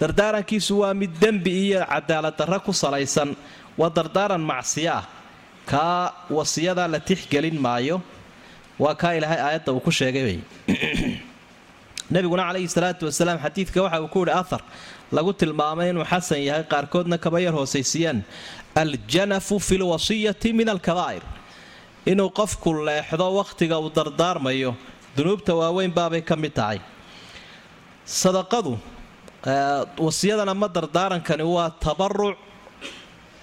dardaarankiisu 0.00 0.78
waa 0.82 0.94
mid 0.94 1.10
dembi 1.20 1.50
iyo 1.66 1.80
cadaaladdarra 1.92 2.58
ku 2.62 2.70
salaysan. 2.72 3.34
Waa 3.78 3.90
dardaaran 3.90 4.40
macsiyo 4.40 4.92
ah. 5.02 5.04
Kaa 5.66 6.12
wasiyadaa 6.30 6.86
la 6.94 7.00
tixgelin 7.00 7.58
maayo 7.58 7.98
waa 8.78 8.94
kaa 8.94 9.12
ilaahay 9.18 9.40
aayadda 9.40 9.72
uu 9.72 9.80
ku 9.80 9.90
sheegay 9.90 10.40
nabiguna 12.12 12.46
calayhi 12.48 12.68
salaatu 12.68 13.06
wasalaam 13.06 13.38
xadiidka 13.44 13.82
waxa 13.82 14.00
uu 14.02 14.08
ku 14.08 14.24
yihi 14.24 14.38
ahar 14.38 14.62
lagu 15.12 15.32
tilmaamay 15.32 15.90
inuu 15.90 16.04
xasan 16.04 16.40
yahay 16.44 16.64
qaarkoodna 16.64 17.18
kaba 17.18 17.40
yar 17.40 17.54
hoosaysiiyaan 17.54 18.24
aljanafu 18.74 19.58
fi 19.60 19.78
lwasiyati 19.78 20.52
min 20.52 20.68
alkabaa'ir 20.68 21.22
inuu 22.06 22.30
qofku 22.30 22.84
leexdo 22.88 23.34
wakhtiga 23.40 23.78
uu 23.78 23.90
dardaarmayo 23.90 24.74
dunuubta 25.16 25.54
waaweyn 25.54 25.92
baabay 25.92 26.22
ka 26.22 26.36
mid 26.36 26.54
tahay. 26.54 26.80
Sadaqadu 28.04 28.78
wasiyadan 29.98 30.48
ama 30.48 30.68
dardaarankani 30.68 31.42
waa 31.42 31.70
tabaruc 31.70 32.36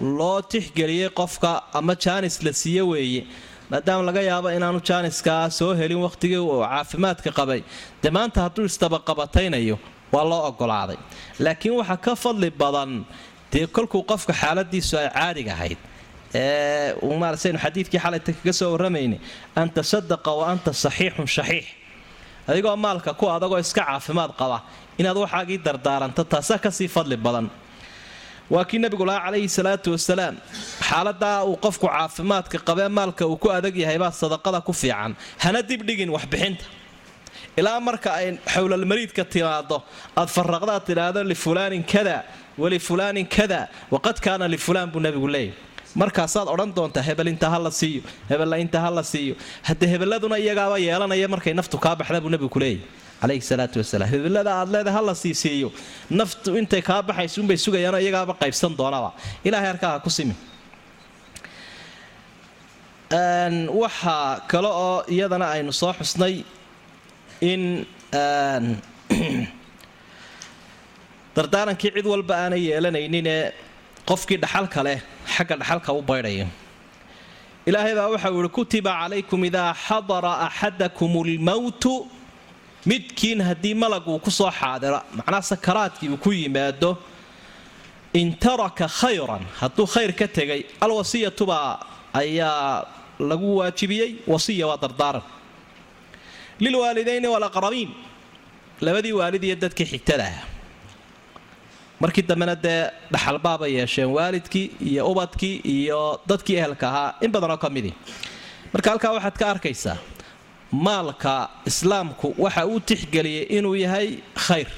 loo 0.00 0.42
tixgeliyey 0.42 1.10
qofka 1.10 1.62
ama 1.72 1.94
jaanis 1.94 2.42
la 2.42 2.52
siiye 2.52 2.82
weeye 2.82 3.26
maadaama 3.70 4.02
laga 4.08 4.22
yaabo 4.30 4.48
inaanu 4.58 4.80
jaaniskaa 4.88 5.50
soo 5.58 5.72
helin 5.80 6.00
wakhtigii 6.06 6.38
uu 6.46 6.60
caafimaadka 6.64 7.30
qabay. 7.38 7.60
Dee 8.02 8.10
maanta 8.16 8.38
hadduu 8.44 8.64
istabaqabataynayo 8.70 9.76
waa 10.14 10.24
loo 10.30 10.42
ogolaaday. 10.50 10.98
Laakiin 11.44 11.74
waxaa 11.80 11.96
ka 12.04 12.12
fadli 12.22 12.50
badan 12.62 12.92
dee 13.52 13.66
kolkuu 13.76 14.02
qofka 14.10 14.32
xaaladiisu 14.40 14.94
ay 15.02 15.08
caadiga 15.16 15.52
ahayd 15.56 15.78
eemasaynu 16.34 17.58
xadiidkii 17.64 18.00
xalayta 18.04 18.32
kaga 18.38 18.52
soo 18.60 18.68
warramayna 18.74 19.16
an 19.60 19.68
tasadaqa 19.76 20.30
wa 20.38 20.44
anta 20.52 20.70
saxiixun 20.84 21.26
shaxiix. 21.36 21.66
Adigoo 22.48 22.76
maalka 22.84 23.10
ku 23.20 23.24
adagoo 23.36 23.58
iska 23.64 23.82
caafimaad 23.88 24.32
qaba 24.40 24.58
inaad 25.00 25.16
waxaagii 25.24 25.58
dardaaranto 25.66 26.22
taasaa 26.32 26.58
ka 26.64 26.70
sii 26.78 26.88
fadli 26.96 27.16
badan 27.26 27.46
waa 28.54 28.64
kii 28.68 28.78
nabigu 28.84 29.04
lahaa 29.08 29.24
calayhi 29.26 29.48
salaatu 29.58 29.88
wasalaam. 29.96 30.34
Xaaladaa 30.88 31.38
uu 31.50 31.56
qofku 31.64 31.86
caafimaadka 31.94 32.58
qabee 32.68 32.88
maalka 32.98 33.24
uu 33.30 33.36
ku 33.42 33.48
adag 33.56 33.76
yahaybaa 33.84 34.10
sadaqada 34.22 34.58
ku 34.68 34.72
fiican. 34.80 35.12
Hana 35.44 35.60
dibdhigin 35.70 36.10
waxbixinta. 36.16 36.64
Ilaa 37.60 37.80
marka 37.88 38.10
ay 38.20 38.26
xowlalmariidka 38.54 39.22
timaado 39.32 39.76
aad 40.20 40.28
faraqdaad 40.36 40.82
tidhaahdo 40.88 41.20
lifulaanin 41.32 41.82
kada 41.92 42.16
walifulaanin 42.62 43.26
kada 43.36 43.60
waqad 43.94 44.16
kaana 44.24 44.44
lifulaan 44.54 44.88
buu 44.92 45.00
nabigu 45.06 45.28
leeyahy 45.34 45.54
markaasaad 46.02 46.48
odhan 46.54 46.70
doontaa 46.76 47.02
hebel 47.08 47.28
inta 47.32 47.46
ha 47.52 47.58
la 47.66 47.70
siiyo 47.80 48.02
hebella 48.30 48.56
inta 48.64 48.78
ha 48.84 48.90
la 48.98 49.02
siiyo. 49.12 49.34
Haddee 49.66 49.88
hebeladuna 49.92 50.36
iyagaaba 50.44 50.76
yeelanaya 50.86 51.28
markay 51.34 51.54
naftu 51.60 51.76
kaa 51.84 51.94
baxda 52.00 52.18
buu 52.24 52.30
nabigu 52.34 52.48
kuleeyahy 52.54 52.80
calayhi 53.20 53.42
salaatu 53.50 53.76
wasalaam 53.80 54.10
hebelada 54.12 54.50
aad 54.60 54.68
leedahay 54.74 54.96
ha 54.98 55.06
la 55.08 55.14
siisiiyo 55.14 55.68
naftu 56.20 56.56
intay 56.60 56.82
kaa 56.90 57.02
baxaysa 57.08 57.40
unbay 57.42 57.58
sugayaanoo 57.66 58.00
iyagaaba 58.04 58.34
qaybsan 58.42 58.72
doonaba 58.80 59.10
ilaahay 59.44 59.68
harkaa 59.72 59.92
ha 59.94 60.00
ku 60.06 60.10
simi. 60.10 60.34
Waxaa 63.82 64.40
kale 64.50 64.70
oo 64.86 64.98
iyadana 65.14 65.46
aynu 65.54 65.72
soo 65.72 65.92
xusnay 65.98 66.34
in 67.40 67.86
dardaarankii 71.36 71.90
cid 71.96 72.06
walba 72.06 72.34
aanay 72.44 72.62
yeelanayninee 72.68 73.52
qofkii 74.08 74.38
dhaxalka 74.44 74.82
leh 74.86 74.98
xagga 75.34 75.56
dhaxalka 75.60 75.92
u 75.98 76.02
baydhayo 76.10 76.46
ilaahay 77.68 77.94
baa 77.98 78.08
waxau 78.14 78.40
ihi 78.40 78.50
kutiba 78.58 78.90
calaykum 79.00 79.44
idaa 79.50 79.70
xadara 79.86 80.32
axadakum 80.46 81.12
lmowtu 81.30 81.92
midkiin 82.86 83.40
haddii 83.48 83.74
malag 83.74 84.06
uu 84.08 84.18
ku 84.18 84.30
soo 84.30 84.50
xaadiro 84.50 85.00
macnaa 85.18 85.42
sakaraadkii 85.42 86.08
uu 86.08 86.16
ku 86.16 86.30
yimaado 86.32 86.90
in 88.20 88.28
taraka 88.44 88.86
khayran 88.88 89.44
hadduu 89.60 89.86
khayr 89.86 90.12
ka 90.20 90.26
tegay 90.28 90.60
alwasiyatubaa 90.80 91.68
ayaa 92.12 92.86
lagu 93.30 93.56
waajibiyey 93.60 94.10
wasiya 94.26 94.66
waa 94.66 94.76
dardaaran. 94.84 95.22
Lilwaalidayni 96.60 97.28
walaqrabiin 97.34 97.90
labadii 98.80 99.12
waalid 99.20 99.44
iyo 99.44 99.56
dadkii 99.56 99.86
xigtada. 99.92 100.24
Ah 100.24 100.42
markii 102.00 102.22
dambena 102.30 102.54
dee 102.64 102.88
dhaxalbaabay 103.12 103.70
yeesheen 103.78 104.08
waalidkii 104.16 104.66
iyo 104.90 105.02
ubadkii 105.12 105.56
iyo 105.76 106.00
dadkii 106.28 106.56
ehelka 106.60 106.86
ahaa 106.88 107.14
in 107.24 107.30
badanoo 107.34 107.58
ka 107.64 107.68
midii 107.70 107.94
marka 108.72 108.90
halkaa 108.90 109.12
waxaad 109.16 109.36
ka 109.40 109.46
arkaysaa 109.52 109.96
maalka 110.72 111.50
islaamku 111.70 112.34
waxa 112.38 112.66
uu 112.66 112.80
tixgeliyay 112.80 113.44
inuu 113.56 113.74
yahay 113.84 114.08
khayr. 114.46 114.68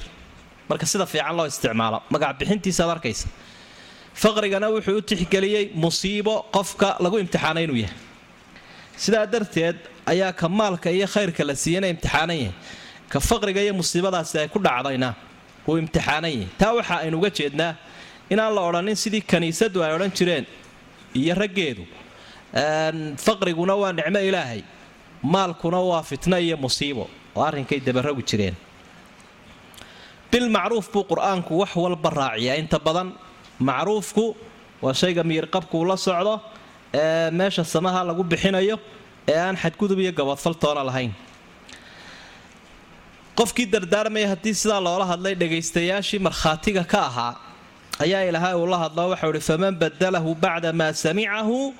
Marka 0.69 0.85
sida 0.85 1.05
fiican 1.05 1.35
loo 1.37 1.45
isticmaalo 1.51 1.99
magac 2.13 2.33
bixintiisaad 2.39 2.89
arkaysa. 2.95 3.27
Faqrigana 4.21 4.67
wuxuu 4.73 4.97
u 4.97 5.01
tixgeliyey 5.01 5.65
musiibo 5.83 6.35
qofka 6.55 6.89
lagu 7.03 7.17
imtixaanay 7.23 7.63
inuu 7.67 7.75
yahay. 7.83 7.97
Sidaa 9.03 9.25
darteed 9.33 9.77
ayaa 10.11 10.31
ka 10.39 10.47
maalka 10.49 10.89
iyo 10.91 11.07
khayrka 11.13 11.43
la 11.49 11.55
siiyana 11.63 11.87
imtixaanan 11.93 12.37
yahay 12.37 12.53
ka 13.11 13.19
faqriga 13.19 13.61
iyo 13.65 13.73
musiibadaasi 13.73 14.35
ay 14.41 14.47
ku 14.53 14.59
dhacdayna 14.59 15.09
uu 15.67 15.77
imtixaanan 15.81 16.31
yahay 16.31 16.47
taa 16.59 16.73
waxa 16.77 16.95
aynu 17.05 17.17
uga 17.21 17.29
jeednaa 17.37 17.71
inaan 18.33 18.51
la 18.55 18.61
odhanin 18.69 18.95
sidii 19.03 19.21
kaniisadu 19.31 19.83
ay 19.85 19.91
odhan 19.97 20.11
jireen 20.17 20.45
iyo 21.19 21.33
raggeedu. 21.41 21.83
Faqriguna 23.25 23.73
waa 23.81 23.91
nicmo 23.97 24.19
ilaahay 24.29 24.61
maalkuna 25.23 25.79
waa 25.89 26.03
fitno 26.03 26.37
iyo 26.39 26.57
musiibo. 26.57 27.09
Oo 27.35 27.43
arrinkay 27.43 27.79
dabaragu 27.79 28.21
jireen. 28.29 28.55
Bilmacruuf 30.31 30.87
buu 30.93 31.03
qur'aanku 31.11 31.51
wax 31.61 31.71
walba 31.75 32.09
raaciyaa. 32.09 32.55
Inta 32.61 32.79
badan 32.79 33.09
macruufku 33.59 34.35
waa 34.81 34.93
shayga 34.93 35.23
miyirqabkuu 35.23 35.85
la 35.89 35.97
socdo 35.97 36.41
ee 36.93 37.31
meesha 37.31 37.63
samaha 37.63 38.03
lagu 38.07 38.23
bixinayo 38.23 38.77
ee 39.31 39.37
aan 39.45 39.55
xadgudub 39.63 39.99
iyo 40.03 40.11
gabadfaltoona 40.19 40.83
lahayn. 40.89 41.11
Qofkii 43.39 43.65
dardaarmaya 43.73 44.27
haddii 44.33 44.53
sidaa 44.61 44.81
loola 44.85 45.05
hadlay 45.11 45.33
dhagaystayaashii 45.41 46.19
markhaatiga 46.27 46.83
ka 46.91 46.99
ahaa 47.09 47.33
ayaa 48.03 48.23
ilaahay 48.29 48.53
uu 48.61 48.67
la 48.73 48.77
hadlo 48.83 49.03
waxau 49.13 49.31
ihi 49.33 49.41
faman 49.49 49.73
badalahu 49.81 50.35
bacda 50.43 50.69
maa 50.79 50.93
samicahu 51.03 51.73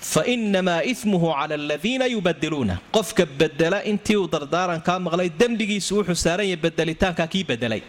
fa 0.00 0.22
inamaa 0.34 0.82
ismuhu 0.92 1.28
cala 1.38 1.54
aladiina 1.60 2.06
yubadiluuna 2.14 2.74
qofka 2.96 3.24
bedela 3.40 3.78
intii 3.90 4.16
uu 4.22 4.28
dardaarankaa 4.34 4.98
maqlay 5.06 5.28
dembigiisu 5.40 5.92
wuxuu 5.98 6.14
saaran 6.24 6.46
yahay 6.50 6.60
bedelitaankaa 6.64 7.26
kii 7.32 7.44
bedelay 7.50 7.82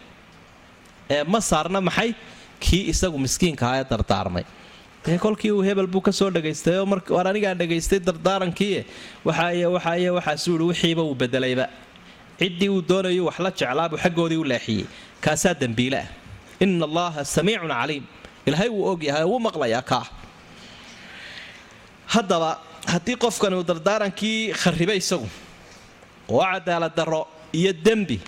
ee 1.14 1.22
ma 1.32 1.40
saarna 1.50 1.80
maxay 1.88 2.10
kii 2.64 2.82
isagu 2.92 3.18
miskiinkaha 3.24 3.74
ee 3.80 3.86
dardaarmay 3.92 4.44
dee 5.04 5.18
kolkii 5.24 5.52
uu 5.56 5.62
hebel 5.68 5.86
buu 5.94 6.02
ka 6.08 6.12
soo 6.20 6.30
dhagaystay 6.36 6.76
oo 6.82 6.86
mar 6.92 7.00
waar 7.16 7.26
anigaa 7.32 7.54
dhagaystay 7.60 8.00
dardaarankii 8.08 8.74
waxaay 9.28 9.64
waxaay 9.76 10.08
waxaasuu 10.18 10.54
ihi 10.58 10.66
wixiiba 10.70 11.02
uu 11.10 11.14
bedelayba 11.22 11.66
ciddii 12.40 12.68
uu 12.74 12.82
doonayo 12.90 13.22
wax 13.28 13.38
la 13.46 13.50
jeclaabuu 13.60 13.98
xaggoodii 14.04 14.40
u 14.42 14.44
leexiyey 14.52 14.84
kaasaa 15.24 15.54
dembiile 15.62 15.98
ah 16.04 16.08
ina 16.64 16.84
allaha 16.88 17.20
samiicun 17.36 17.72
caliim 17.80 18.04
ilaahay 18.48 18.68
wuu 18.76 18.84
ogyahay 18.92 19.24
wuu 19.30 19.40
maqlayaa 19.48 19.82
kaa 19.92 20.04
haddaba 22.14 22.50
haddii 22.92 23.16
qofkani 23.24 23.54
uu 23.60 23.64
dardaarankii 23.70 24.38
kharribay 24.62 24.98
isagu 25.02 25.28
oo 26.34 26.42
cadaalad 26.52 26.94
darro 26.98 27.22
iyo 27.58 27.72
dembi 27.86 28.18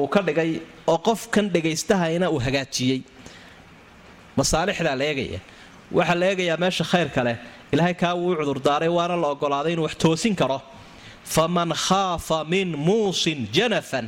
uu 0.00 0.08
ka 0.14 0.20
dhigay 0.26 0.50
oo 0.92 0.98
qofkan 1.08 1.46
dhagaystahayna 1.54 2.26
uu 2.34 2.40
hagaajiyey. 2.46 3.00
Masaalixdaa 4.38 4.96
la 5.00 5.04
eegaya. 5.10 5.40
Waxaa 5.96 6.14
la 6.20 6.26
eegayaa 6.30 6.56
meesha 6.62 6.84
khayrka 6.90 7.20
leh. 7.26 7.36
Ilaahay 7.72 7.94
kaa 8.02 8.14
wuu 8.20 8.34
cudurdaaray 8.38 8.88
waana 8.98 9.16
la 9.22 9.28
ogolaaday 9.34 9.72
inuu 9.74 9.84
wax 9.88 9.94
toosin 10.02 10.34
karo. 10.40 10.58
Faman 11.34 11.70
khaafa 11.84 12.38
min 12.52 12.68
muusin 12.86 13.40
janafan 13.56 14.06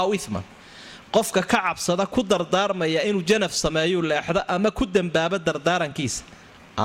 aw 0.00 0.08
iman 0.18 0.42
qofka 1.14 1.42
ka 1.42 1.58
cabsada 1.66 2.06
ku 2.06 2.20
dardaarmaya 2.22 3.00
inuu 3.08 3.22
janaf 3.30 3.52
sameeyuu 3.62 4.02
leexdo 4.10 4.40
ama 4.54 4.70
ku 4.70 4.84
dembaabo 4.86 5.38
dardaarankiisa 5.38 6.22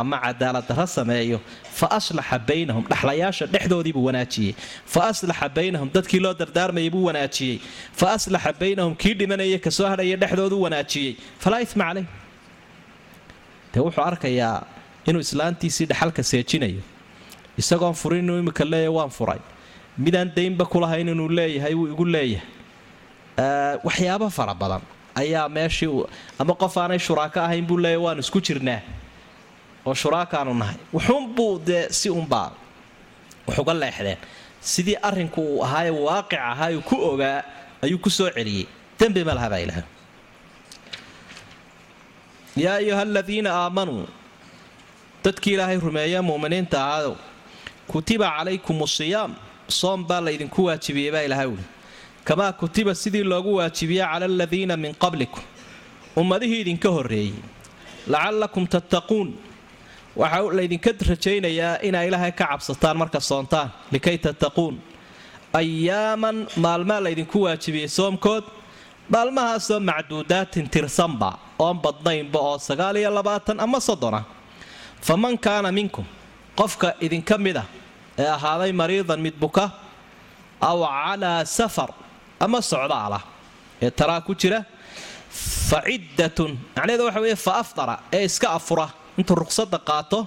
ama 0.01 0.17
cadaalad 0.25 0.65
darro 0.69 0.85
sameeyo 0.97 1.37
fa 1.79 1.87
aslaxa 1.97 2.37
baynahum 2.49 2.83
dhaxlayaasha 2.91 3.45
dhexdoodiibuu 3.53 4.03
wanaajiyey. 4.09 4.53
Fa 4.93 5.01
aslaxa 5.11 5.47
baynahum 5.57 5.89
dadkii 5.95 6.19
loo 6.25 6.33
dardaarmayay 6.41 6.89
buu 6.93 7.03
wanaajiyey. 7.09 7.57
Fa 7.99 8.05
aslaxa 8.15 8.51
baynahum 8.61 8.93
kii 9.01 9.13
dhimanaya 9.19 9.59
ka 9.65 9.71
soo 9.77 9.87
hadhaya 9.91 10.17
dhexdoodu 10.23 10.57
wanaajiyey. 10.65 11.11
Falaa 11.43 11.61
ima 11.65 11.83
caleyh 11.87 12.05
dee 13.73 13.81
wuxuu 13.85 14.03
arkayaa 14.11 14.57
inuu 15.09 15.21
islaantiisii 15.27 15.85
dhaxalka 15.91 16.23
seejinayo. 16.31 16.81
Isagoon 17.61 17.93
furin 18.01 18.23
inuu 18.23 18.39
imika 18.43 18.65
leeyahy 18.71 18.93
waan 18.97 19.09
furay. 19.17 19.39
Midaan 19.97 20.29
daynba 20.35 20.65
kulahayn 20.65 21.07
inuu 21.13 21.29
leeyahay 21.37 21.73
wuu 21.79 21.87
igu 21.93 22.05
leeyahay. 22.05 22.47
Waxyaabo 23.87 24.29
fara 24.29 24.53
badan 24.53 24.81
ayaa 25.15 25.49
meeshii 25.49 26.03
ama 26.39 26.53
qof 26.61 26.77
aanay 26.77 26.99
shuraako 26.99 27.39
ahayn 27.39 27.65
buu 27.67 27.77
leeyahy 27.77 28.03
waan 28.05 28.19
isku 28.23 28.39
jirnaa 28.47 28.79
oo 29.85 29.93
shuraakaanu 29.93 30.53
nahay. 30.61 30.77
Wuxuunbuu 30.93 31.59
dee 31.67 31.89
si 31.89 32.09
unbaa 32.09 32.51
wax 33.47 33.57
leexdeen 33.81 34.17
sidii 34.61 34.97
arrinku 35.07 35.41
uu 35.41 35.63
ahaaye 35.65 35.91
waaqic 36.07 36.39
ahaayuu 36.51 36.81
ku 36.89 36.95
ogaa 37.09 37.43
ayuu 37.83 37.99
ku 37.99 38.09
soo 38.09 38.29
celiyey. 38.29 38.65
Dembi 38.99 39.23
ma 39.27 39.33
laha 39.37 39.49
baa 39.49 39.59
ilaah 39.65 39.83
yaa 42.63 42.75
ayuha 42.81 43.01
aladiina 43.01 43.49
aamanuu 43.53 44.07
dadkii 45.23 45.53
ilaahay 45.53 45.77
rumeeya 45.85 46.21
mu'miniinta 46.29 46.77
ahaadow 46.85 47.15
kutiba 47.91 48.27
calaykum 48.37 48.77
siyaam 48.87 49.31
soom 49.79 49.99
baa 50.09 50.21
laydinku 50.27 50.59
waajibiyey 50.67 51.11
baa 51.15 51.23
ilahay 51.27 51.47
wuli 51.51 51.65
kamaa 52.27 52.51
kutiba 52.61 52.95
sidii 52.95 53.23
loogu 53.31 53.51
waajibiye 53.59 54.03
cala 54.11 54.25
aladiina 54.25 54.77
min 54.83 54.93
qablikum 55.03 55.43
ummadihii 56.15 56.61
idinka 56.63 56.89
horreeyey 56.95 57.33
lacallakum 58.13 58.63
tattaquun 58.73 59.27
waxaa 60.21 60.53
laydinka 60.57 60.91
rajaynayaa 61.11 61.79
inaa 61.87 62.03
ilaahay 62.07 62.31
ka 62.39 62.45
cabsataan 62.51 62.97
marka 63.01 63.19
soontaan 63.29 63.69
likay 63.93 64.17
tattaquun. 64.25 64.75
Ayaaman 65.59 66.37
maalmaa 66.63 66.99
laydinku 67.05 67.37
waajibiyey 67.45 67.87
soomkood 67.97 68.43
maalmahaasoo 69.13 69.79
macduudaatin 69.89 70.65
tirsanba 70.73 71.29
oon 71.65 71.77
badnaynba 71.83 72.39
oo 72.49 72.57
sagaal 72.67 72.95
iyo 73.01 73.11
labaatan 73.17 73.57
ama 73.65 73.79
soddona. 73.87 74.21
Faman 75.07 75.35
kaana 75.45 75.69
minkum 75.71 76.05
qofka 76.59 76.87
idinka 77.05 77.35
mid 77.45 77.57
ah 77.63 77.67
ee 78.21 78.27
ahaaday 78.37 78.71
mariidan 78.81 79.19
mid 79.25 79.35
buka 79.43 79.65
aw 80.69 80.79
calaa 80.95 81.45
safar 81.57 81.89
ama 82.45 82.59
socdaalah 82.71 83.21
ee 83.83 83.91
taraa 83.99 84.21
ku 84.27 84.33
jira 84.41 84.59
fa 85.69 85.79
ciddatun 85.87 86.51
macnaheeda 86.75 87.03
waxa 87.07 87.19
weeye 87.25 87.35
fa 87.45 87.53
afdara 87.63 87.95
ee 88.17 88.23
iska 88.29 88.47
afura 88.57 88.87
intuu 89.17 89.35
ruqsadda 89.41 89.79
qaato 89.89 90.19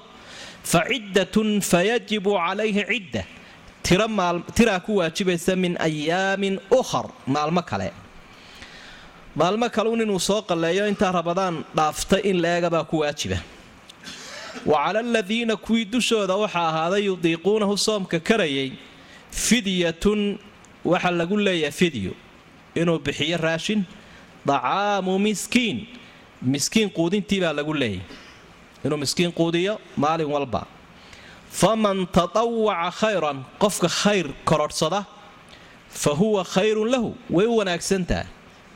fa 0.71 0.81
ciddatun 0.91 1.61
fayajibu 1.71 2.31
calayhi 2.39 2.85
cidda. 2.91 3.23
Tiraa 3.83 4.81
ku 4.87 4.97
waajibaysa 5.01 5.57
min 5.57 5.77
ayaamin 5.81 6.61
ukhar 6.71 7.07
maalmo 7.27 7.63
kale. 7.63 7.93
Maalmo 9.37 9.69
kaleun 9.71 10.01
inuu 10.05 10.21
soo 10.21 10.43
qalleeyo 10.43 10.85
intaa 10.89 11.13
rabadaan 11.13 11.65
dhaaftay 11.77 12.21
in 12.31 12.43
la 12.43 12.49
eegabaa 12.57 12.85
ku 12.85 12.99
waajiba. 13.01 13.39
Wa 14.67 14.85
cala 14.85 14.99
aladiina 15.01 15.57
kuwii 15.57 15.85
dushooda 15.85 16.37
waxaa 16.37 16.69
ahaaday 16.69 17.03
yudiiquunahu 17.09 17.79
soomka 17.79 18.21
karayay 18.21 18.73
fidyatun 19.31 20.39
waxa 20.85 21.11
lagu 21.11 21.37
leeyahay 21.37 21.73
fidyo 21.73 22.13
inuu 22.75 22.99
bixiyo 22.99 23.37
raashin 23.39 23.85
dacaamu 24.47 25.19
miskiin. 25.19 25.87
Miskiin 26.43 26.91
quudintii 26.91 27.41
baa 27.41 27.53
lagu 27.53 27.75
leeyahy 27.75 28.03
inuu 28.85 28.99
miskiin 28.99 29.33
quudiyo 29.33 29.81
maalin 29.97 30.27
walba. 30.35 30.67
Faman 31.51 32.07
tatawaca 32.07 32.91
khayran 33.01 33.39
qofka 33.63 33.89
khayr 33.89 34.27
korodhsada 34.45 35.05
fa 36.03 36.11
huwa 36.11 36.45
khayrun 36.45 36.89
lahu 36.93 37.15
way 37.31 37.47
u 37.47 37.57
wanaagsantaha 37.57 38.25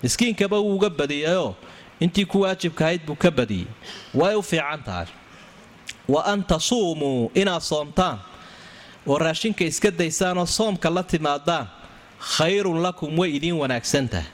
miskiinkaba 0.03 0.57
wuu 0.59 0.75
uga 0.77 0.91
badiyayoo 0.91 1.55
intii 2.01 2.25
ku 2.25 2.41
waajibkahayd 2.41 3.01
buu 3.07 3.15
ka 3.15 3.31
badiyey 3.31 3.67
way 4.15 4.35
u 4.35 4.43
fiican 4.43 4.83
tahay 4.83 5.07
wa 6.09 6.25
an 6.33 6.43
tasuumuu 6.45 7.31
inaad 7.35 7.61
soomtaan 7.62 8.19
oo 9.07 9.19
raashinka 9.19 9.65
iska 9.65 9.91
daysaanoo 9.91 10.47
soomka 10.47 10.91
la 10.91 11.03
timaadaan 11.03 11.67
khayrun 12.37 12.81
lakum 12.83 13.19
way 13.19 13.31
idiin 13.37 13.55
wanaagsantaha 13.62 14.27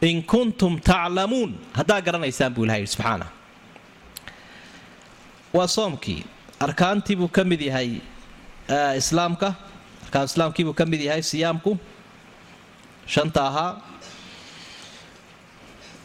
in 0.00 0.22
kuntum 0.22 0.80
taclamuun 0.80 1.54
haddaa 1.76 2.00
garanaysaan 2.00 2.54
buu 2.54 2.64
ilaha 2.64 2.78
yidhi 2.78 2.92
subxaana 2.96 3.26
waa 5.54 5.68
soomkii 5.68 6.24
arkaantii 6.60 7.16
buu 7.16 7.28
ka 7.28 7.44
mid 7.44 7.60
yahay 7.60 7.90
islaamka. 8.98 9.54
Arkaan 10.04 10.24
islaamkii 10.24 10.64
buu 10.64 10.72
ka 10.74 10.84
mid 10.86 11.00
yahay 11.00 11.22
siyaamku. 11.22 11.78
Shanta 13.06 13.46
ahaa. 13.46 13.80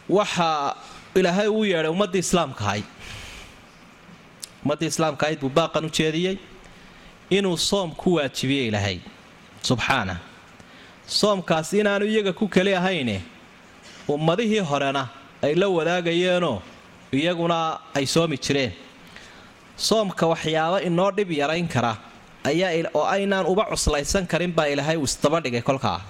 Waxaa 0.08 0.74
ilaahay 1.14 1.48
uu 1.48 1.64
yeedhay 1.64 1.90
ummaddii 1.92 2.18
islaamka 2.18 2.64
ahayd. 2.64 2.84
Ummaddii 4.64 4.86
islaamka 4.92 5.26
ahayd 5.26 5.40
buu 5.40 5.48
baaqan 5.48 5.84
u 5.84 5.90
jeediyey 5.90 6.36
inuu 7.30 7.56
soom 7.58 7.90
ku 7.94 8.14
waajibiye 8.14 8.66
ilaahay 8.66 8.98
subxaana. 9.62 10.16
Soomkaas 11.06 11.72
inaanu 11.72 12.06
iyaga 12.06 12.32
ku 12.32 12.48
keli 12.48 12.74
ahayne 12.74 13.22
ummadihii 14.08 14.58
horena 14.70 15.08
ay 15.42 15.54
la 15.54 15.68
wadaagayeenoo 15.68 16.62
iyaguna 17.12 17.78
ay 17.94 18.06
soomi 18.06 18.36
jireen 18.38 18.72
soomka 19.86 20.24
waxyaabo 20.32 20.78
inoo 20.88 21.10
dhib 21.16 21.30
yarayn 21.40 21.68
kara 21.74 21.92
ayaa 22.50 22.70
oo 22.98 23.04
aynaan 23.14 23.46
uba 23.52 23.64
cuslaysan 23.72 24.24
karin 24.32 24.52
baa 24.58 24.66
ilaahay 24.72 24.96
uu 24.96 25.04
isdaba 25.10 25.38
dhigay 25.44 25.62
kolkaa. 25.68 26.00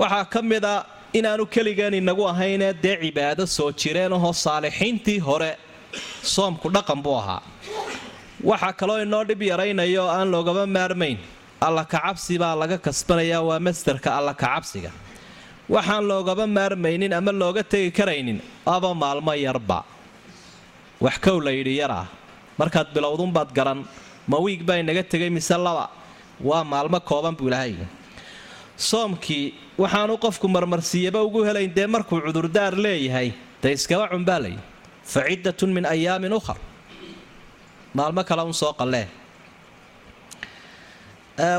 Waxaa 0.00 0.24
ka 0.32 0.40
mid 0.50 0.64
a 0.64 0.84
inaanu 1.18 1.44
keligeen 1.54 1.94
inagu 2.00 2.24
ahaynee 2.32 2.72
dee 2.84 2.96
cibaado 3.02 3.44
soo 3.56 3.70
jireenahoo 3.80 4.32
saalixiintii 4.44 5.18
hore 5.28 5.50
soomku 6.34 6.66
dhaqan 6.76 7.00
buu 7.04 7.16
ahaa. 7.22 7.40
Waxaa 8.50 8.72
kaloo 8.80 8.98
inoo 9.06 9.22
dhib 9.28 9.42
yaraynayo 9.50 10.04
aan 10.16 10.28
loogama 10.34 10.64
maarmayn 10.76 11.18
alla 11.66 11.82
kacabsi 11.92 12.34
baa 12.42 12.54
laga 12.60 12.78
kasbanayaa 12.86 13.42
waa 13.48 13.60
masdarka 13.66 14.08
alla 14.18 14.32
kacabsiga. 14.42 14.90
Waxaan 15.74 16.04
loogama 16.10 16.46
maarmaynin 16.56 17.12
ama 17.18 17.32
looga 17.42 17.62
tegi 17.72 17.90
karaynin 17.98 18.38
aba 18.74 18.90
maalmo 19.02 19.32
yarba. 19.46 19.78
Wax 21.04 21.16
kow 21.24 21.36
la 21.46 21.50
yidhi 21.58 21.74
yar 21.80 21.92
markaad 22.60 22.88
bilowdunbaad 22.94 23.50
garan 23.58 23.80
ma 24.30 24.36
wiig 24.44 24.62
baa 24.68 24.76
inaga 24.82 25.02
tegay 25.12 25.30
mise 25.30 25.56
laba? 25.66 25.86
Waa 26.48 26.64
maalmo 26.72 27.00
kooban 27.00 27.34
buu 27.38 27.48
ilaahay 27.48 27.74
soomkii 28.88 29.44
waxaanu 29.82 30.14
qofku 30.24 30.46
marmarsiiyaba 30.56 31.20
ugu 31.26 31.40
helayn 31.48 31.72
dee 31.76 31.86
markuu 31.94 32.18
cudurdaar 32.26 32.72
leeyahay 32.84 33.28
dee 33.62 33.72
iskaba 33.78 34.04
cunbaa 34.12 34.38
layi 34.44 34.58
fa 35.12 35.20
ciddatun 35.28 35.70
min 35.76 35.84
ayaamin 35.94 36.32
ukhar 36.38 36.58
maalmo 37.98 38.22
kale 38.28 38.42
un 38.42 38.52
soo 38.62 38.72
qallee. 38.80 39.06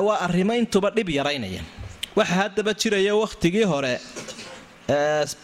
Waa 0.07 0.17
arrimo 0.25 0.53
intuba 0.61 0.89
dhib 0.95 1.09
yaraynaya 1.09 1.61
waxa 2.17 2.33
haddaba 2.41 2.71
jiraya 2.81 3.13
wakhtigii 3.21 3.65
hore 3.71 3.93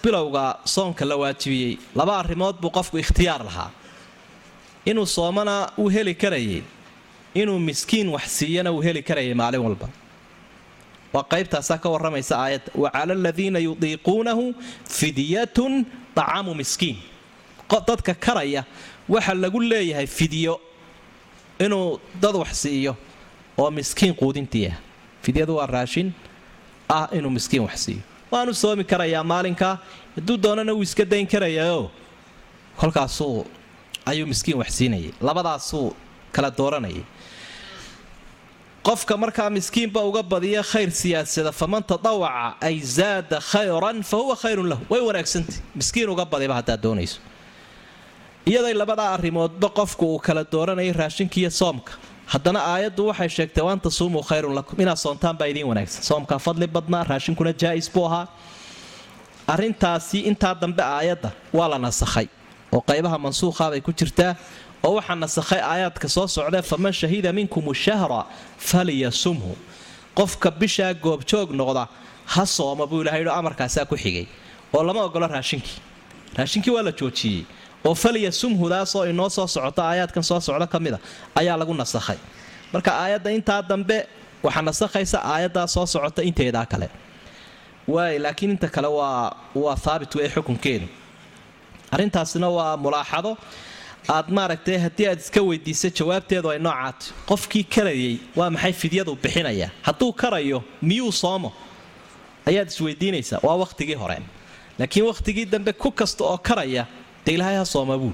bilowga 0.03 0.43
soonka 0.73 1.05
la 1.05 1.15
waajibiyey 1.21 1.73
laba 1.99 2.13
arrimood 2.21 2.55
buu 2.61 2.71
qofku 2.77 2.97
ikhtiyaar 3.03 3.41
lahaa 3.49 3.69
inuu 4.85 5.05
soomana 5.05 5.71
uu 5.77 5.89
heli 5.89 6.13
karayay 6.15 6.61
inuu 7.33 7.59
miskiin 7.59 8.07
wax 8.09 8.25
siiyana 8.37 8.71
uu 8.71 8.81
heli 8.81 9.01
karayay 9.03 9.33
maalin 9.33 9.61
walba. 9.61 9.89
Waa 11.13 11.23
qaybtaasaa 11.31 11.77
ka 11.83 11.89
warramaysa 11.89 12.35
aayadda 12.43 12.71
wa 12.75 12.89
cala 12.91 13.13
aladiina 13.13 13.59
yudiiquunahu 13.59 14.45
fidyatun 14.89 15.85
dacaamu 16.15 16.55
miskiin. 16.55 16.97
Dadka 17.87 18.13
karaya 18.13 18.61
waxa 19.09 19.33
lagu 19.33 19.59
leeyahay 19.61 20.07
fidyo 20.07 20.59
inuu 21.59 21.99
dad 22.21 22.35
wax 22.35 22.51
siiyo 22.61 22.95
oo 23.57 23.71
miskiin 23.71 24.13
quudintii 24.13 24.67
ah. 24.67 24.77
Fidyadu 25.23 25.55
waa 25.55 25.65
raashin 25.67 26.11
ah 26.89 27.07
inuu 27.17 27.29
miskiin 27.29 27.63
wax 27.63 27.77
siiyo. 27.85 28.01
Waanu 28.31 28.53
soomi 28.53 28.83
karayaa 28.83 29.23
maalinkaa 29.23 29.77
hadduu 30.15 30.37
doonana 30.37 30.73
wuu 30.73 30.81
iska 30.83 31.05
dayn 31.05 31.27
karayaoo 31.27 31.89
kolkaasuu 32.77 33.45
ayuu 34.05 34.27
miskiin 34.27 34.57
wax 34.61 34.69
siinayay 34.77 35.11
labadaasuu 35.21 35.95
kala 36.35 36.49
dooranayay. 36.51 37.03
Qofka 38.83 39.15
markaa 39.17 39.49
miskiinba 39.49 40.01
uga 40.09 40.21
badiya 40.23 40.61
khayr 40.71 40.91
siyaadsada 40.91 41.51
faman 41.51 41.83
tadawaca 41.91 42.55
ay 42.67 42.79
zaada 42.97 43.39
khayran 43.39 44.03
fa 44.03 44.17
khayrun 44.41 44.67
lahu. 44.71 44.83
Way 44.91 45.01
wanaagsantay. 45.07 45.55
Miskiin 45.75 46.09
uga 46.09 46.25
badiba 46.25 46.53
haddaad 46.59 46.81
doonayso. 46.83 47.19
Iyaday 48.45 48.73
labadaa 48.73 49.13
arrimoodba 49.15 49.69
qofku 49.77 50.03
uu 50.13 50.19
kala 50.19 50.43
dooranayay 50.43 50.91
raashinkiiyo 50.91 51.49
soomka. 51.49 51.93
Haddana 52.33 52.59
aayaddu 52.73 53.07
waxay 53.07 53.29
sheegtay 53.29 53.63
waanta 53.63 53.89
suumuu 53.89 54.21
khayrun 54.29 54.53
lakum. 54.57 54.75
Inaad 54.83 54.97
soontaan 55.05 55.37
baa 55.39 55.47
idiin 55.47 55.67
wanaagsan. 55.71 56.03
Soomkaa 56.09 56.39
fadli 56.45 56.67
badnaa 56.67 57.03
raashinkuna 57.11 57.53
jaa'is 57.61 57.87
buu 57.93 58.05
ahaa. 58.09 58.27
Arrintaasi 59.47 60.19
intaa 60.29 60.55
dambe 60.61 60.83
aayadda 60.83 61.29
waa 61.53 61.69
la 61.71 61.77
nasakhay 61.85 62.27
oo 62.73 62.81
qaybaha 62.89 63.17
mansuukha 63.25 63.65
bay 63.71 63.81
ku 63.87 63.91
jirtaa 63.99 64.31
oo 64.87 64.93
waxaa 64.97 65.15
nasakhay 65.23 65.61
aayaadka 65.71 66.07
soo 66.15 66.27
socdee 66.35 66.61
faman 66.71 66.93
shahida 67.01 67.29
minkum 67.37 67.63
shahra 67.85 68.21
falyasumhu. 68.69 69.53
Qofka 70.17 70.49
bishaa 70.59 70.93
goobjoog 71.03 71.49
noqda 71.59 71.83
ha 72.33 72.43
sooma 72.55 72.85
buu 72.89 73.01
ilahay 73.03 73.23
amarkaasaa 73.39 73.85
ku 73.91 73.95
xigay. 74.03 74.25
Oo 74.73 74.83
lama 74.87 75.01
ogolo 75.07 75.27
raashinkii. 75.27 75.77
Raashinkii 76.37 76.73
waa 76.75 76.83
la 76.87 76.91
joojiyey. 76.99 77.45
Oo 77.85 77.95
falyasumhudaasoo 78.03 79.03
inoo 79.11 79.29
soo 79.29 79.47
socota 79.47 79.81
aayaadkan 79.89 80.23
soo 80.29 80.39
socda 80.39 80.67
ka 80.67 80.79
mida 80.79 80.99
ayaa 81.39 81.57
lagu 81.57 81.73
nasakhay. 81.73 82.17
Marka 82.73 82.91
aayadda 83.03 83.29
intaa 83.37 83.61
dambe 83.61 83.97
waxaa 84.43 84.61
nasakhaysa 84.69 85.17
aayaddaa 85.33 85.67
soo 85.75 85.85
socota 85.93 86.21
inteedaa 86.29 86.65
kale. 86.71 86.89
Waay 87.87 88.19
laakiin 88.19 88.51
inta 88.55 88.67
kale 88.75 88.87
waa 88.87 89.35
waa 89.55 89.75
haabit 89.85 90.15
wey 90.15 90.29
xukunkeedu 90.35 90.87
arrintaasina 91.93 92.47
waa 92.57 92.77
mulaaxado. 92.83 93.31
Aad 94.15 94.27
maaragtay 94.37 94.77
haddii 94.85 95.07
aad 95.11 95.19
iska 95.23 95.41
weydiisa 95.49 95.89
jawaabteedu 95.97 96.47
ay 96.53 96.59
noocaatay 96.59 97.07
qofkii 97.29 97.63
karayay 97.75 98.17
waa 98.35 98.49
maxay 98.55 98.73
fidyadu 98.81 99.15
bixinaya? 99.23 99.69
Hadduu 99.87 100.11
karayo 100.21 100.59
miyuu 100.81 101.11
soomo? 101.11 101.49
Ayaad 102.49 102.67
isweydiinaysaa 102.73 103.39
waa 103.43 103.55
wakhtigii 103.63 103.95
hore. 104.03 104.17
Laakiin 104.79 105.05
wakhtigii 105.05 105.45
dambe 105.45 105.71
ku 105.73 105.91
kasta 105.91 106.23
oo 106.23 106.37
karaya 106.37 106.83
dee 107.25 107.33
ilaahay 107.35 107.57
ha 107.57 107.65
sooma 107.65 107.97
buu. 107.97 108.13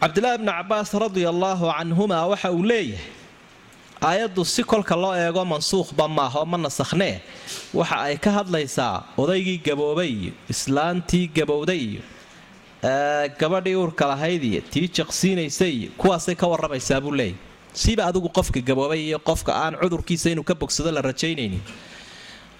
Cabdilaahi 0.00 0.38
bni 0.38 0.52
cabaas 0.52 0.92
radia 0.94 1.28
allaahu 1.28 1.66
canhuma 1.78 2.26
waxa 2.30 2.50
uu 2.52 2.62
leeyahay 2.62 3.04
aayaddu 4.00 4.44
si 4.44 4.62
kolka 4.62 4.96
loo 4.96 5.14
eego 5.14 5.44
mansuukhba 5.44 6.08
maaha 6.08 6.38
oo 6.40 6.46
ma 6.46 6.56
nasakhnee. 6.58 7.20
Waxa 7.74 7.96
ay 8.06 8.16
ka 8.18 8.30
hadlaysaa 8.30 9.04
odaygii 9.16 9.58
gaboobay 9.66 10.10
iyo 10.10 10.32
islaantii 10.48 11.26
gabowday 11.36 11.78
iyo 11.78 12.02
gabadhii 13.40 13.74
uurka 13.76 14.06
lahayd 14.06 14.42
iyo 14.44 14.60
tii 14.70 14.88
jaqsiinaysay 14.88 15.72
iyo 15.72 15.90
kuwaasay 15.96 16.34
ka 16.34 16.46
warramaysaa 16.46 17.00
buu 17.00 17.12
leeyahy 17.14 17.36
siiba 17.72 18.04
adigu 18.06 18.28
qofka 18.28 18.60
gaboobay 18.60 19.00
iyo 19.08 19.18
qofka 19.18 19.52
aan 19.54 19.74
cudurkiisa 19.80 20.30
inuu 20.30 20.44
ka 20.44 20.54
bogsado 20.54 20.90
la 20.92 21.00
rajaynaynin. 21.02 21.60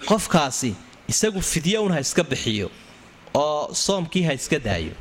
Qofkaasi 0.09 0.75
isagu 1.07 1.41
fidyo 1.41 1.83
un 1.85 1.91
ha 1.93 1.99
iska 1.99 2.23
bixiyo 2.23 2.69
oo 3.33 3.73
soomkii 3.73 4.23
ha 4.27 4.33
iska 4.33 4.59
daayo 4.59 4.91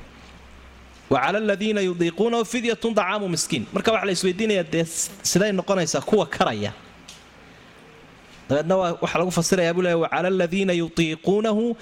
wa 1.10 1.18
cala 1.20 1.38
aladiina 1.38 1.80
yudiiquunahu 1.80 2.44
fidyatun 2.44 2.94
dacaamu 2.94 3.28
miskiin 3.28 3.66
marka 3.72 3.92
waxa 3.92 4.06
la 4.06 4.62
dee 4.72 4.84
siday 5.22 5.52
noqonaysaa 5.52 6.00
kuwa 6.00 6.26
karaya. 6.26 6.72
Dabeedna 8.48 8.76
waxaa 8.76 9.18
lagu 9.18 9.30
fasirayaa 9.30 9.74
buu 9.74 9.82
leeya 9.82 9.98
wacala 9.98 10.28
aladiina 10.28 10.72
yutiiquunahu 10.72 11.76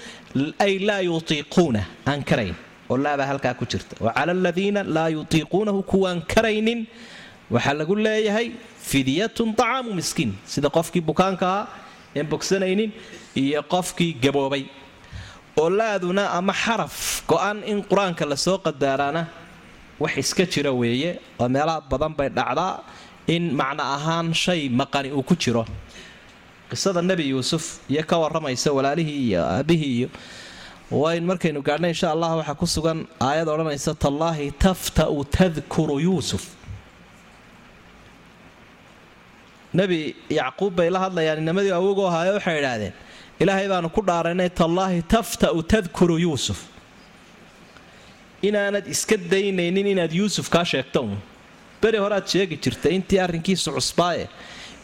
ay 0.65 0.79
laa 0.87 1.01
yutiiquuna 1.09 1.81
aan 2.07 2.23
karayn 2.29 2.55
oo 2.89 2.97
laabaa 2.97 3.25
halkaa 3.31 3.53
ku 3.53 3.65
jirta. 3.65 3.95
Wacala 4.05 4.31
aladiina 4.31 4.83
laa 4.83 5.09
yutiiquunahu 5.09 5.83
kuwaan 5.83 6.21
karaynin 6.33 6.87
waxaa 7.51 7.73
lagu 7.73 7.95
leeyahay 7.95 8.47
fidyatun 8.91 9.49
dacaamu 9.57 9.93
miskiin 9.93 10.31
sida 10.45 10.69
qofkii 10.69 11.01
bukaanka 11.01 11.45
ahaa 11.47 11.67
een 12.15 12.27
bogsanaynin 12.31 12.91
iyo 13.35 13.61
qofkii 13.73 14.13
gaboobay 14.23 14.63
oo 15.61 15.69
laaduna 15.79 16.23
ama 16.37 16.53
xaraf 16.63 16.95
go-an 17.29 17.57
in 17.71 17.77
qur'aanka 17.89 18.23
la 18.31 18.35
soo 18.45 18.57
qadaaraana 18.65 19.21
wax 20.03 20.13
iska 20.23 20.43
jira 20.53 20.71
weeye. 20.81 21.11
Oo 21.39 21.47
meelaha 21.55 21.79
badan 21.91 22.13
bay 22.17 22.29
dhacdaa 22.37 22.73
in 23.35 23.43
macno 23.59 23.83
ahaan 23.95 24.27
shay 24.43 24.61
maqani 24.79 25.09
uu 25.17 25.23
ku 25.29 25.35
jiro. 25.43 25.63
Qisada 26.69 27.01
nebi 27.09 27.23
yuusuf 27.33 27.63
iyo 27.91 28.03
ka 28.09 28.15
waramaysa 28.21 28.69
walaalihii 28.77 29.19
iyo 29.29 29.41
aabihii 29.55 29.93
iyo 29.99 30.09
wayn 31.01 31.23
markaynu 31.29 31.61
gaadhna 31.67 31.87
insha 31.93 32.07
allah 32.13 32.29
waxaa 32.39 32.57
ku 32.61 32.67
sugan 32.75 32.99
aayad 33.27 33.47
odhanaysa 33.53 33.91
tallaahi 34.03 34.51
tafta'u 34.65 35.17
tadkuru 35.37 35.95
yuusuf. 36.07 36.43
Nebi 39.79 40.15
yacquub 40.39 40.73
bay 40.77 40.89
la 40.95 40.99
hadlayaan 41.05 41.39
inamadii 41.43 41.73
awogu 41.79 42.01
ahaayo 42.09 42.33
waxay 42.37 42.57
idhaahdeen 42.61 42.93
ilaahay 43.39 43.67
baanu 43.69 43.89
ku 43.89 44.01
dhaaraynay 44.01 44.49
tallaahi 44.49 45.01
tafta'u 45.13 45.63
tadkuru 45.63 46.17
yuusuf. 46.25 46.59
Inaanad 48.41 48.87
iska 48.87 49.17
daynaynin 49.17 49.87
inaad 49.93 50.11
yuusuf 50.13 50.49
kaa 50.49 50.63
sheegto. 50.65 51.01
Uun 51.01 51.17
beri 51.81 51.97
horead 51.97 52.27
sheegi 52.27 52.57
jirtay 52.63 52.95
intii 52.95 53.19
arrinkiisu 53.25 53.71
cusbaaye. 53.77 54.29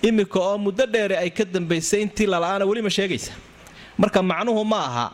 Iminka 0.03 0.39
oo 0.39 0.57
muddo 0.57 0.85
dheere 0.93 1.17
ay 1.17 1.29
ka 1.29 1.45
dambaysay 1.45 2.01
intii 2.05 2.27
lala'aana 2.33 2.65
weli 2.69 2.81
ma 2.81 2.89
sheegaysa. 2.89 3.31
Marka 3.97 4.21
macnuhu 4.21 4.63
ma 4.65 4.79
aha 4.89 5.05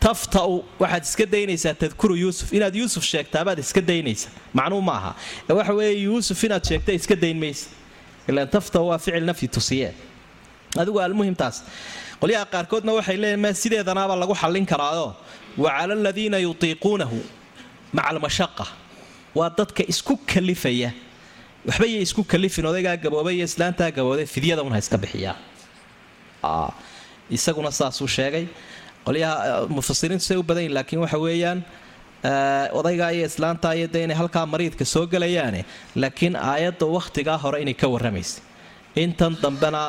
tafta'u 0.00 0.64
waxaad 0.78 1.02
iska 1.04 1.26
daynaysaa 1.26 1.74
tadkuru 1.74 2.14
yuusuf. 2.16 2.52
Inaad 2.52 2.74
yuusuf 2.74 3.04
sheegtaabaad 3.04 3.58
iska 3.58 3.80
daynaysa 3.80 4.28
macnuhu 4.54 4.82
ma 4.82 4.94
aha. 5.00 5.12
Ee 5.48 5.52
waxa 5.52 5.74
weeye 5.74 5.98
yuusuf 6.04 6.44
inaad 6.44 6.64
sheegta 6.64 6.92
iska 6.92 7.16
dayn 7.16 7.42
ilaan 8.28 8.48
tafta'u 8.48 8.88
waa 8.88 8.98
ficil 8.98 9.24
nafyi 9.24 9.48
tusiye 9.48 9.88
adigu 10.76 11.00
almuhimtaas 11.00 11.62
qolyaha 12.20 12.44
qaarkoodna 12.54 12.92
waxay 12.98 13.16
leeyihiin 13.22 13.40
ma 13.44 13.50
sideedanaaba 13.62 14.14
lagu 14.22 14.34
xallin 14.42 14.66
karaayo 14.72 15.06
wa 15.62 15.70
cala 15.78 15.94
aladiina 16.00 16.38
yutiiquunahu 16.46 17.18
maca 17.96 18.08
almashaqa 18.12 18.66
waa 19.38 19.50
dadka 19.58 19.82
isku 19.92 20.14
kalifaya. 20.32 20.90
Waxba 21.68 21.86
isku 22.06 22.22
kalifin 22.32 22.64
odaygaa 22.70 22.96
gaboobay 23.04 23.34
iyo 23.38 23.44
islaantaa 23.50 23.90
gabooday 23.96 24.26
fidyada 24.34 24.62
un 24.66 24.72
ha 24.74 24.78
iska 24.84 24.96
bixiyaa. 25.02 25.36
Isaguna 27.36 27.70
saasuu 27.70 28.08
sheegay. 28.16 28.46
Qolyaha 29.06 29.66
mufasiriintu 29.76 30.24
say 30.28 30.36
u 30.36 30.42
badan 30.42 30.68
laakiin 30.76 31.00
waxa 31.04 31.18
weeyaan 31.26 31.58
odaygaa 32.78 33.10
iyo 33.16 33.26
islaantaa 33.30 33.72
iyo 33.78 33.86
dee 33.94 34.04
inay 34.04 34.16
halkaa 34.16 34.46
mariidka 34.52 34.84
soo 34.84 35.06
gelayaane 35.12 35.64
laakiin 36.02 36.34
aayadda 36.36 36.86
wakhtigaa 36.96 37.38
hore 37.44 37.58
inay 37.64 37.74
ka 37.74 37.86
warramaysa 37.94 38.40
intan 39.04 39.36
dambena 39.42 39.82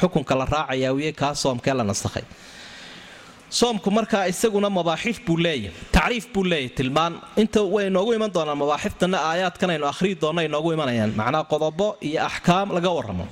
xukunka 0.00 0.34
la 0.40 0.44
raacayaa 0.54 0.92
wiye 0.96 1.12
kaa 1.12 1.34
soomkee 1.42 1.74
la 1.74 1.84
nasakhay. 1.84 2.24
Soomku 3.58 3.88
markaa 3.90 4.24
isaguna 4.32 4.68
mabaaxif 4.78 5.16
buu 5.26 5.36
leeyahy 5.44 5.70
tacriif 5.92 6.26
buu 6.34 6.44
leeyahy 6.44 6.68
tilmaan. 6.78 7.12
Inta 7.42 7.60
way 7.74 7.86
inoogu 7.90 8.12
iman 8.16 8.30
doonaan 8.34 8.58
mabaaxiftana 8.62 9.18
aayaadkan 9.30 9.70
aynu 9.74 9.86
akhriyi 9.92 10.16
doonna 10.22 10.42
inoogu 10.48 10.70
imanayaan. 10.76 11.12
Macnaa 11.20 11.44
qodobo 11.52 11.86
iyo 12.08 12.20
axkaam 12.28 12.68
laga 12.76 12.90
warramo. 12.96 13.26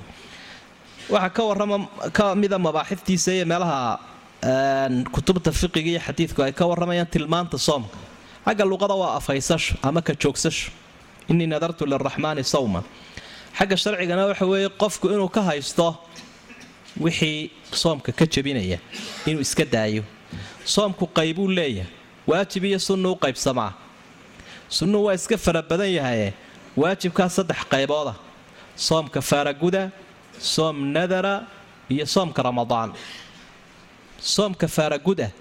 Waxaa 1.13 1.29
ka 1.37 1.41
warrama 1.49 1.77
ka 2.17 2.25
mida 2.41 2.57
mabaaxiftiisa 2.67 3.29
iyo 3.37 3.45
meelaha 3.51 3.99
kutubta 5.13 5.51
fiqiga 5.51 5.89
iyo 5.93 5.99
xadiidku 6.07 6.39
ay 6.45 6.51
ka 6.59 6.63
warramayaan 6.69 7.07
tilmaanta 7.13 7.57
soomka. 7.67 7.97
Xagga 8.45 8.65
luqada 8.71 8.95
waa 9.01 9.13
afhaysasho 9.19 9.75
ama 9.83 10.01
ka 10.01 10.13
joogsasho. 10.21 10.71
Innii 11.29 11.47
nadartu 11.53 11.85
liraxmaani 11.91 12.43
sawman. 12.53 12.83
Xagga 13.57 13.75
sharcigana 13.83 14.23
waxa 14.33 14.45
weeye 14.51 14.69
qofku 14.81 15.05
inuu 15.13 15.29
ka 15.29 15.41
haysto 15.49 15.87
wixii 16.99 17.51
soomka 17.71 18.11
ka 18.11 18.25
jabinaya 18.25 18.79
inuu 19.25 19.41
iska 19.41 19.65
daayo. 19.65 20.03
Soomku 20.65 21.07
qaybuu 21.07 21.47
leeyahay. 21.47 21.91
Waajib 22.27 22.63
iyo 22.65 22.79
sunnu 22.79 23.11
u 23.11 23.15
qaybsamaa 23.15 23.73
sunnuhu 24.69 25.05
waa 25.05 25.13
iska 25.13 25.37
fara 25.37 25.61
badan 25.61 25.87
yahaye 25.97 26.33
waajibkaa 26.77 27.29
saddex 27.29 27.63
qaybooda. 27.71 28.15
Soomka 28.75 29.21
faaraguda 29.21 29.91
soom 30.39 30.91
nadara 30.91 31.47
iyo 31.89 32.05
soomka 32.05 32.43
ramadaan. 32.43 32.91
Soomka 34.19 34.67
faaraguda 34.67 35.31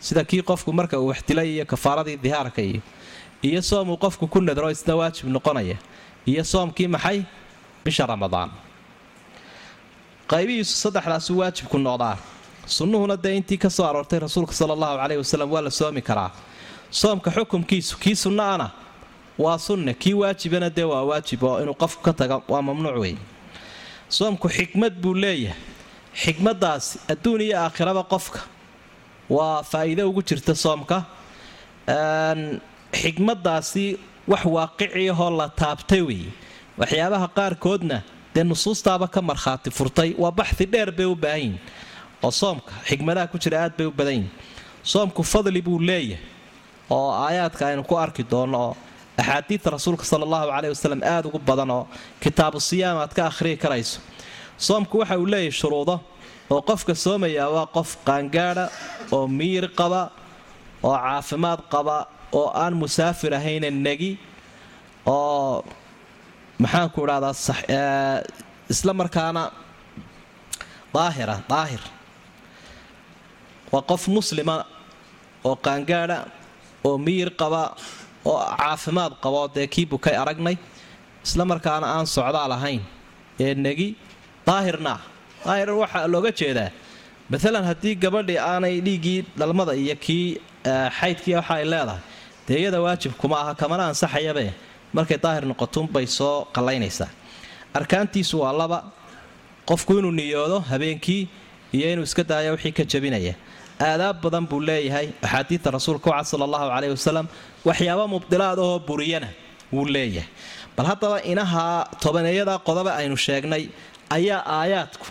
sida 0.00 0.24
kii 0.24 0.42
qofku 0.42 0.72
marka 0.72 0.98
uu 1.00 1.06
waxdilay 1.12 1.48
iyo 1.54 1.64
kafaaradii 1.66 2.16
dihaarka 2.16 2.62
iyo 2.62 2.80
iyo 3.42 3.62
soomuu 3.62 3.96
qofku 3.96 4.26
ku 4.28 4.40
nadro 4.40 4.70
isna 4.70 4.96
waajib 4.96 5.26
noqonaya 5.28 5.76
iyo 6.26 6.44
soomkii 6.44 6.86
maxay? 6.88 7.22
Bisha 7.84 8.06
ramadaan 8.06 8.50
qaybihiisu 10.32 10.74
saddexdaasu 10.84 11.32
waajibku 11.40 11.78
noqdaa. 11.78 12.16
Sunnuhuna 12.76 13.16
dee 13.24 13.34
intii 13.36 13.58
ka 13.58 13.70
soo 13.70 13.84
aroortay 13.86 14.18
rasuulka 14.24 14.52
sala 14.54 14.72
allahu 14.76 14.96
caleyhi 15.02 15.20
wasalam 15.24 15.48
waa 15.54 15.60
la 15.66 15.70
soomi 15.70 16.02
karaa. 16.02 16.30
Soomka 16.90 17.30
xukumkiisu 17.36 17.98
kii 18.02 18.16
sunnaana 18.24 18.70
waa 19.38 19.58
sunne 19.58 19.94
kii 19.94 20.14
waajibana 20.14 20.70
dee 20.70 20.84
waa 20.92 21.02
waajib 21.10 21.42
oo 21.42 21.60
inuu 21.62 21.74
qofku 21.74 22.02
ka 22.02 22.12
taga 22.12 22.40
waa 22.48 22.62
mamnuuc 22.62 22.96
wey 23.02 23.16
soomku 24.08 24.48
xikmad 24.48 24.94
buu 25.02 25.14
leeyahay. 25.14 25.58
Xikmaddaasi 26.22 26.98
adduun 27.12 27.40
iyo 27.40 27.56
aakhiraba 27.60 28.02
qofka 28.04 28.40
waa 29.30 29.62
faa'iido 29.62 30.08
ugu 30.10 30.22
jirta 30.22 30.54
soomka. 30.54 31.04
Xikmaddaasi 33.00 33.98
wax 34.28 34.44
waaqiciyahoo 34.44 35.30
la 35.38 35.48
taabtay 35.48 36.00
weeye 36.08 36.30
waxyaabaha 36.78 37.28
qaarkoodna 37.36 37.98
dee 38.34 38.44
nusuustaaba 38.50 39.06
ka 39.14 39.20
markhaati 39.30 39.70
furtay 39.78 40.10
waa 40.22 40.30
baxdi 40.38 40.64
dheer 40.72 40.90
bay 40.98 41.06
u 41.06 41.14
baahanyihin 41.24 41.58
oo 42.24 42.30
soomka 42.40 42.72
xikmadaha 42.88 43.26
ku 43.32 43.38
jira 43.42 43.58
aad 43.64 43.74
bay 43.78 43.86
u 43.86 43.92
badan 43.98 44.14
yihiin 44.14 44.30
soomku 44.92 45.22
fadli 45.32 45.60
buu 45.66 45.78
leeyahay 45.88 46.22
oo 46.90 47.10
aayaadka 47.24 47.62
aynu 47.68 47.82
ku 47.90 47.94
arki 48.04 48.22
doonno 48.32 48.58
oo 48.66 48.76
axaadiidta 49.20 49.68
rasuulka 49.76 50.04
sala 50.10 50.24
allahu 50.26 50.46
caleyh 50.54 50.70
wasalam 50.74 51.00
aada 51.12 51.26
ugu 51.28 51.38
badan 51.38 51.70
oo 51.76 51.84
kitaabu 52.22 52.58
siyaam 52.68 52.98
aad 53.02 53.12
ka 53.16 53.22
akhriyi 53.30 53.56
karayso. 53.62 53.98
Soomku 54.66 54.94
waxa 55.00 55.16
uu 55.22 55.26
leeyahay 55.32 55.52
shuruudo 55.60 55.96
oo 56.52 56.60
qofka 56.68 56.94
soomayaa 57.04 57.48
waa 57.56 57.66
qof 57.76 57.90
qaangaadha 58.06 58.64
oo 59.16 59.26
miyir 59.38 59.66
qaba 59.80 60.02
oo 60.82 60.94
caafimaad 61.04 61.60
qaba 61.72 61.96
oo 62.38 62.48
aan 62.62 62.74
musaafir 62.82 63.32
ahayna 63.38 63.70
negi 63.86 64.12
oo 65.06 65.64
maxaanku 66.62 67.00
idhahdaa 67.06 68.22
isla 68.72 68.92
markaana 69.00 69.42
daahira 70.94 71.36
daahir. 71.50 71.82
Waa 73.72 73.82
qof 73.90 74.02
muslima 74.16 74.56
oo 75.48 75.56
qaangaadha 75.66 76.18
oo 76.86 76.96
miyir 77.06 77.30
qaba 77.40 77.62
oo 78.30 78.38
caafimaad 78.60 79.12
qabo 79.24 79.40
dee 79.54 79.66
kii 79.74 79.86
bukay 79.92 80.14
aragnay. 80.22 80.56
Isla 81.26 81.44
markaana 81.52 81.86
aan 81.96 82.06
socdaal 82.16 82.52
ahayn 82.58 82.82
ee 83.44 83.54
negi 83.64 83.88
daahirna 84.46 84.92
ah 84.96 85.00
daahir 85.46 85.68
waxaa 85.82 86.06
looga 86.14 86.30
jeedaa. 86.40 86.70
Maalan 87.30 87.64
haddii 87.70 87.94
gabadhii 88.04 88.38
aanay 88.50 88.74
dhiiggii 88.86 89.20
dhalmada 89.38 89.72
iyo 89.82 89.96
kii 90.04 90.26
xaydkii 90.98 91.34
waxa 91.38 91.54
ay 91.60 91.64
leedahay 91.72 92.00
dee 92.46 92.56
iyada 92.62 92.78
waajib 92.84 93.12
kuma 93.20 93.36
aha 93.42 93.52
kamana 93.60 93.82
ansaxayabe 93.90 94.46
markay 94.96 95.18
daahir 95.24 95.44
noqotunbay 95.50 96.06
soo 96.18 96.34
qallaynaysaa 96.56 97.08
arkaantiisu 97.78 98.36
waa 98.44 98.52
laba 98.60 98.78
qofku 99.70 99.92
inuu 99.98 100.10
niyoodo 100.20 100.58
habeenkii 100.70 101.22
iyo 101.76 101.86
inuu 101.92 102.04
iska 102.08 102.22
daayo 102.30 102.50
wixii 102.54 102.72
ka 102.78 102.84
jabinaya. 102.92 103.34
Aadaab 103.88 104.16
badan 104.24 104.44
buu 104.50 104.60
leeyahay 104.68 105.06
axaadiidta 105.22 105.68
rasuulka 105.76 106.08
wacad 106.10 106.26
sala 106.30 106.44
allahu 106.48 106.66
caleyhi 106.74 106.94
wasalam 106.98 107.26
waxyaaba 107.68 108.04
mubdilaad 108.14 108.58
ahoo 108.64 108.78
buriyana 108.88 109.28
wuu 109.74 109.86
leeyahay. 109.94 110.28
Bal 110.76 110.86
haddaba 110.90 111.16
inaha 111.32 111.64
tobaneeyada 112.02 112.54
qodoba 112.66 112.90
aynu 113.00 113.16
sheegnay 113.26 113.64
ayaa 114.16 114.40
aayaadku 114.58 115.06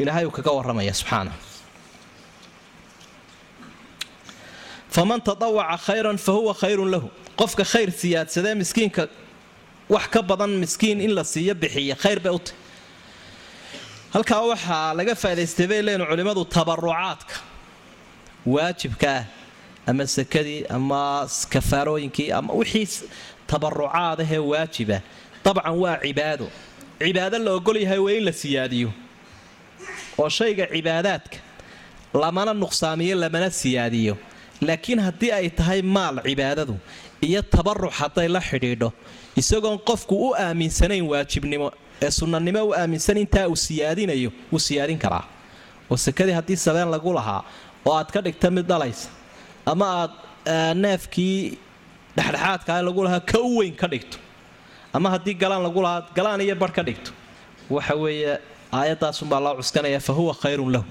ilaahay 0.00 0.24
uu 0.28 0.30
kaga 0.38 0.50
warramaya 0.56 0.92
subxaana. 1.00 1.32
Faman 4.94 5.20
tadawaca 5.20 5.76
khayran 5.86 6.18
fa 6.18 6.32
huwa 6.36 6.54
khayrun 6.60 6.90
lahu 6.94 7.08
qofka 7.40 7.64
khayr 7.72 7.90
siyaadsadee 8.00 8.54
miskiinka 8.62 9.02
wax 9.94 10.06
ka 10.14 10.20
badan 10.22 10.50
miskiin 10.62 11.00
in 11.00 11.12
la 11.18 11.24
siiyo 11.24 11.54
bixiya 11.62 11.94
khayr 12.02 12.20
bay 12.24 12.32
u 12.32 12.38
tahy 12.38 12.56
halkaa 14.14 14.40
waxaa 14.52 14.94
laga 14.98 15.14
faaidaystay 15.22 15.66
bay 15.70 15.80
leenu 15.86 16.04
culimmadu 16.10 16.44
tabarucaadka 16.54 17.34
waajibka 18.46 19.10
ah 19.18 19.24
ama 19.90 20.06
sakadii 20.06 20.64
ama 20.76 21.00
kafaarooyinkii 21.52 22.30
ama 22.38 22.52
wixii 22.60 22.88
tabarucaad 23.46 24.20
ahee 24.20 24.38
waajiba 24.38 24.98
dabcan 25.44 25.74
waa 25.82 25.96
cibaado. 26.04 26.46
Cibaado 27.00 27.38
la 27.38 27.50
ogol 27.58 27.76
yahay 27.76 27.98
waa 27.98 28.12
in 28.18 28.24
la 28.24 28.32
siyaadiyo. 28.32 28.90
Oo 30.18 30.28
shayga 30.28 30.66
cibaadaadka 30.66 31.38
lamana 32.14 32.52
nuqsaamiyo 32.54 33.16
lamana 33.16 33.50
siyaadiyo. 33.50 34.14
Laakiin 34.60 35.00
haddii 35.00 35.32
ay 35.32 35.48
tahay 35.50 35.82
maal 35.82 36.16
cibaadadu 36.28 36.76
iyo 37.22 37.42
tabaruc 37.42 37.92
hadday 37.92 38.28
la 38.28 38.40
xidhiidho. 38.40 38.92
Isagoon 39.36 39.78
qofku 39.78 40.14
u 40.28 40.34
aaminsanayn 40.34 41.04
waajibnimo 41.06 41.72
ee 42.02 42.10
sunnanimo 42.10 42.62
u 42.64 42.72
aaminsan 42.74 43.16
intaa 43.16 43.48
uu 43.48 43.56
siyaadinayo 43.56 44.30
wuu 44.52 44.58
siyaadin 44.58 44.98
karaa. 44.98 45.24
Oo 45.90 45.96
sakadii 45.96 46.32
haddii 46.32 46.56
sabeen 46.56 46.90
lagu 46.90 47.12
lahaa 47.12 47.44
oo 47.84 47.94
aad 47.94 48.10
ka 48.12 48.20
dhigta 48.22 48.50
mid 48.50 48.66
dhalaysa 48.66 49.08
ama 49.66 49.86
aad 50.00 50.12
neefkii 50.74 51.58
dhexdhexaadkaa 52.16 52.82
lagu 52.82 53.04
lahaa 53.04 53.20
ka 53.20 53.38
u 53.40 53.58
weyn 53.58 53.74
ka 53.76 53.88
dhigto 53.88 54.18
ama 54.92 55.10
haddii 55.10 55.34
galaan 55.34 55.62
lagu 55.62 55.82
lahaa 55.82 56.06
galaan 56.14 56.40
iyo 56.40 56.56
bar 56.56 56.72
ka 56.72 56.82
dhigto 56.82 57.12
waxa 57.70 57.94
weeye 57.94 58.38
aayadaasunbaa 58.72 59.40
loo 59.40 59.54
cuskanaya 59.60 60.00
fa 60.00 60.12
huwa 60.12 60.34
khayrun 60.34 60.72
lahu. 60.72 60.86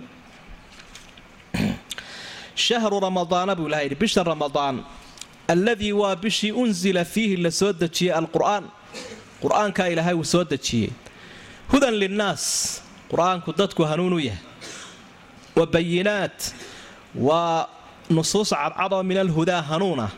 Shahru 2.67 2.99
ramadaana 2.99 3.55
buu 3.55 3.67
ilaha 3.67 3.83
yidhi 3.85 3.95
bisha 3.95 4.23
ramadaan 4.23 4.83
alladii 5.47 5.91
waa 6.01 6.15
bishii 6.15 6.51
unsila 6.51 7.05
fiihi 7.05 7.37
la 7.37 7.51
soo 7.51 7.73
dejiyey 7.73 8.13
alqur'aan 8.19 8.63
qur'aankaa 9.43 9.87
ilaahay 9.93 10.13
uu 10.15 10.23
soo 10.33 10.43
dejiyey 10.43 10.89
hudan 11.71 11.93
linnaas 12.01 12.43
qur'aanku 13.11 13.49
dadku 13.59 13.83
hanuun 13.91 14.13
u 14.13 14.19
yahay 14.19 14.43
wa 15.57 15.65
bayinaat 15.65 16.37
waa 17.27 17.67
nusuus 18.09 18.49
cadcadoo 18.49 19.03
min 19.09 19.17
alhudaa 19.17 19.61
hanuun 19.69 19.99
ah 20.07 20.11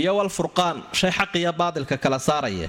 iyo 0.00 0.12
walfurqaan 0.16 0.76
shay 0.92 1.10
xaq 1.18 1.32
iyo 1.40 1.52
baadilka 1.60 1.96
kala 2.04 2.18
saaraya 2.18 2.68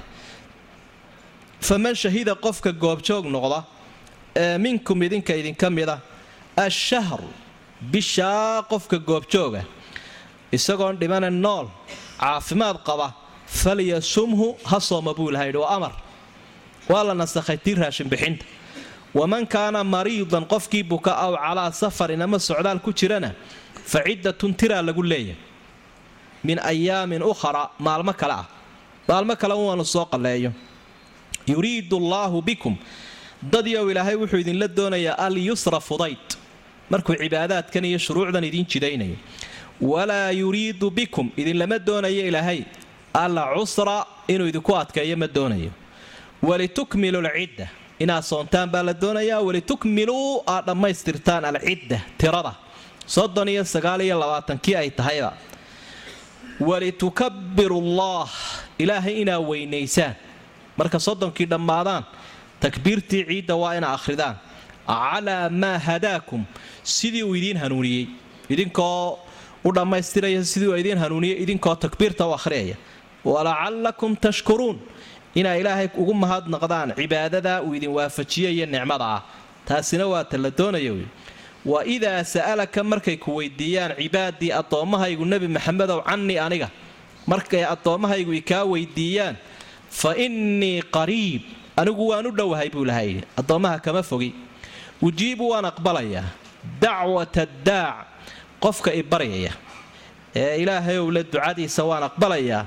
faman 1.67 1.95
shahida 2.03 2.33
qofka 2.45 2.71
goobjoog 2.83 3.25
noqda 3.35 3.59
ee 4.43 4.57
minkum 4.65 4.97
idinka 5.07 5.33
idinka 5.41 5.67
mida 5.77 5.95
ashahru 6.65 7.29
bishaa 7.93 8.61
qofka 8.71 8.97
goobjooga 9.09 9.61
isagoon 10.51 10.97
dhimana 11.01 11.29
nool 11.29 11.67
caafimaad 12.19 12.77
qaba 12.87 13.07
falyasumhu 13.47 14.47
ha 14.69 14.79
sooma 14.79 15.13
buu 15.17 15.29
ilaha 15.29 15.45
yidhi 15.45 15.57
waa 15.57 15.75
amar. 15.77 15.93
Waa 16.89 17.03
la 17.03 17.13
nasakhay 17.13 17.57
tii 17.57 17.75
raashin 17.75 18.07
bixinta. 18.09 18.45
Waman 19.13 19.45
kaana 19.47 19.83
mariidan 19.83 20.45
qofkii 20.45 20.83
buka 20.83 21.11
aw 21.25 21.33
calaa 21.35 21.71
safarin 21.71 22.21
ama 22.21 22.37
socdaal 22.39 22.79
ku 22.85 22.91
jirana 22.93 23.31
fa 23.91 23.99
ciddatun 24.05 24.53
tiraa 24.59 24.81
lagu 24.81 25.03
leeyahay. 25.03 25.35
Min 26.43 26.59
ayaamin 26.59 27.21
ukhra 27.23 27.69
maalmo 27.79 28.13
kale 28.13 28.33
ah. 28.33 28.45
Maalmo 29.07 29.35
kale 29.35 29.53
uanu 29.53 29.85
soo 29.85 30.05
qalleeyo 30.05 30.51
yuriidu 31.47 31.97
allaahu 31.97 32.41
bikum. 32.41 32.75
Dadyow 33.41 33.89
ilaahay 33.91 34.15
wuxuu 34.15 34.39
idinla 34.43 34.67
doonayaa 34.67 35.17
alyusra 35.25 35.79
fudayd. 35.79 36.27
Markuu 36.89 37.15
cibaadaadkan 37.15 37.85
iyo 37.85 37.97
shuruucdan 38.05 38.43
idiin 38.43 38.65
jidaynayo 38.71 39.15
walaa 39.81 40.31
yuriidu 40.31 40.89
bikum 40.91 41.29
idinlama 41.37 41.79
doonayo 41.79 42.27
ilaahay. 42.27 42.63
Al 43.13 43.35
cusra 43.55 44.05
inuu 44.27 44.47
idinku 44.47 44.75
adkeeyo 44.75 45.17
ma 45.17 45.27
doonayo. 45.27 45.71
Walitukmilu 46.43 47.21
lcidda 47.21 47.67
inaad 47.99 48.23
soontaan 48.23 48.69
baa 48.69 48.83
la 48.83 48.93
doonayaa. 48.93 49.41
Walitukmiluu 49.41 50.43
aad 50.47 50.65
dhammaystirtaan 50.65 51.45
alcidda 51.45 51.99
tirada. 52.17 52.53
Soddon 53.05 53.47
iyo 53.49 53.63
sagaal 53.63 54.01
iyo 54.01 54.19
labaatankii 54.19 54.75
ay 54.75 54.89
tahayba. 54.91 55.33
Walitukabiru 56.59 57.77
allah 57.79 58.29
ilaahay 58.79 59.21
inaa 59.21 59.39
weynaysaan. 59.39 60.15
Marka 60.77 60.99
soddonkii 60.99 61.45
dhammaadaan 61.49 62.03
takbiirtii 62.59 63.25
ciidda 63.25 63.55
waa 63.55 63.73
inaa 63.75 63.93
akhridaan. 63.93 64.35
Calaa 64.87 65.49
maa 65.49 65.79
hadaakum 65.79 66.45
sidii 66.83 67.23
uu 67.23 67.35
idiin 67.35 67.57
hanuuniyey. 67.57 68.07
Idinkoo 68.49 69.19
u 69.65 69.71
dhammaystiraya 69.73 70.43
sidii 70.45 70.67
uu 70.67 70.77
idiin 70.77 70.97
hanuuniyey 70.97 71.37
idinkoo 71.43 71.75
takbiirta 71.75 72.27
u 72.27 72.33
akhriyaya 72.33 72.75
walacallakum 73.25 74.15
tashkuruun. 74.15 74.77
Inaa 75.35 75.55
ilaahay 75.61 75.87
ugu 75.97 76.13
mahadnaqdaan 76.13 76.93
cibaadadaa 76.95 77.61
uu 77.61 77.73
idin 77.75 77.89
waafajiyayo 77.97 78.65
nicmada. 78.65 79.05
Ah 79.05 79.21
taasina 79.67 80.05
waa 80.07 80.23
ta 80.23 80.37
la 80.37 80.49
doonaya 80.49 80.93
wey 80.93 81.05
wa 81.65 81.79
idaa 81.85 82.23
sa'alaka 82.23 82.83
markay 82.83 83.17
ku 83.17 83.35
weydiiyaan 83.41 83.91
cibaadii 83.97 84.51
addoommahaygu 84.59 85.25
nebi 85.25 85.47
maxamedow 85.47 85.99
cannii 86.07 86.37
aniga. 86.45 86.69
Markay 87.27 87.63
addoommahaygu 87.65 88.33
ikaa 88.41 88.63
weydiiyaan 88.63 89.35
fa 89.89 90.13
innii 90.25 90.81
qariib. 90.95 91.41
Anigu 91.75 92.07
waan 92.07 92.25
u 92.27 92.31
dhowahay 92.31 92.69
buu 92.69 92.83
ilaha 92.85 93.01
yidhi. 93.01 93.23
Addoommaha 93.39 93.79
kama 93.79 94.03
fogi. 94.03 94.31
Ujiibu 95.01 95.49
waan 95.49 95.65
aqbalayaa. 95.65 96.23
Dacwata 96.81 97.43
daac 97.65 98.07
qofka 98.65 98.89
i 98.93 99.01
baryaya. 99.11 99.51
Ee 100.41 100.57
ilaahayow 100.63 101.05
le 101.15 101.21
ducadiisa 101.23 101.81
waan 101.89 102.03
aqbalayaa 102.09 102.63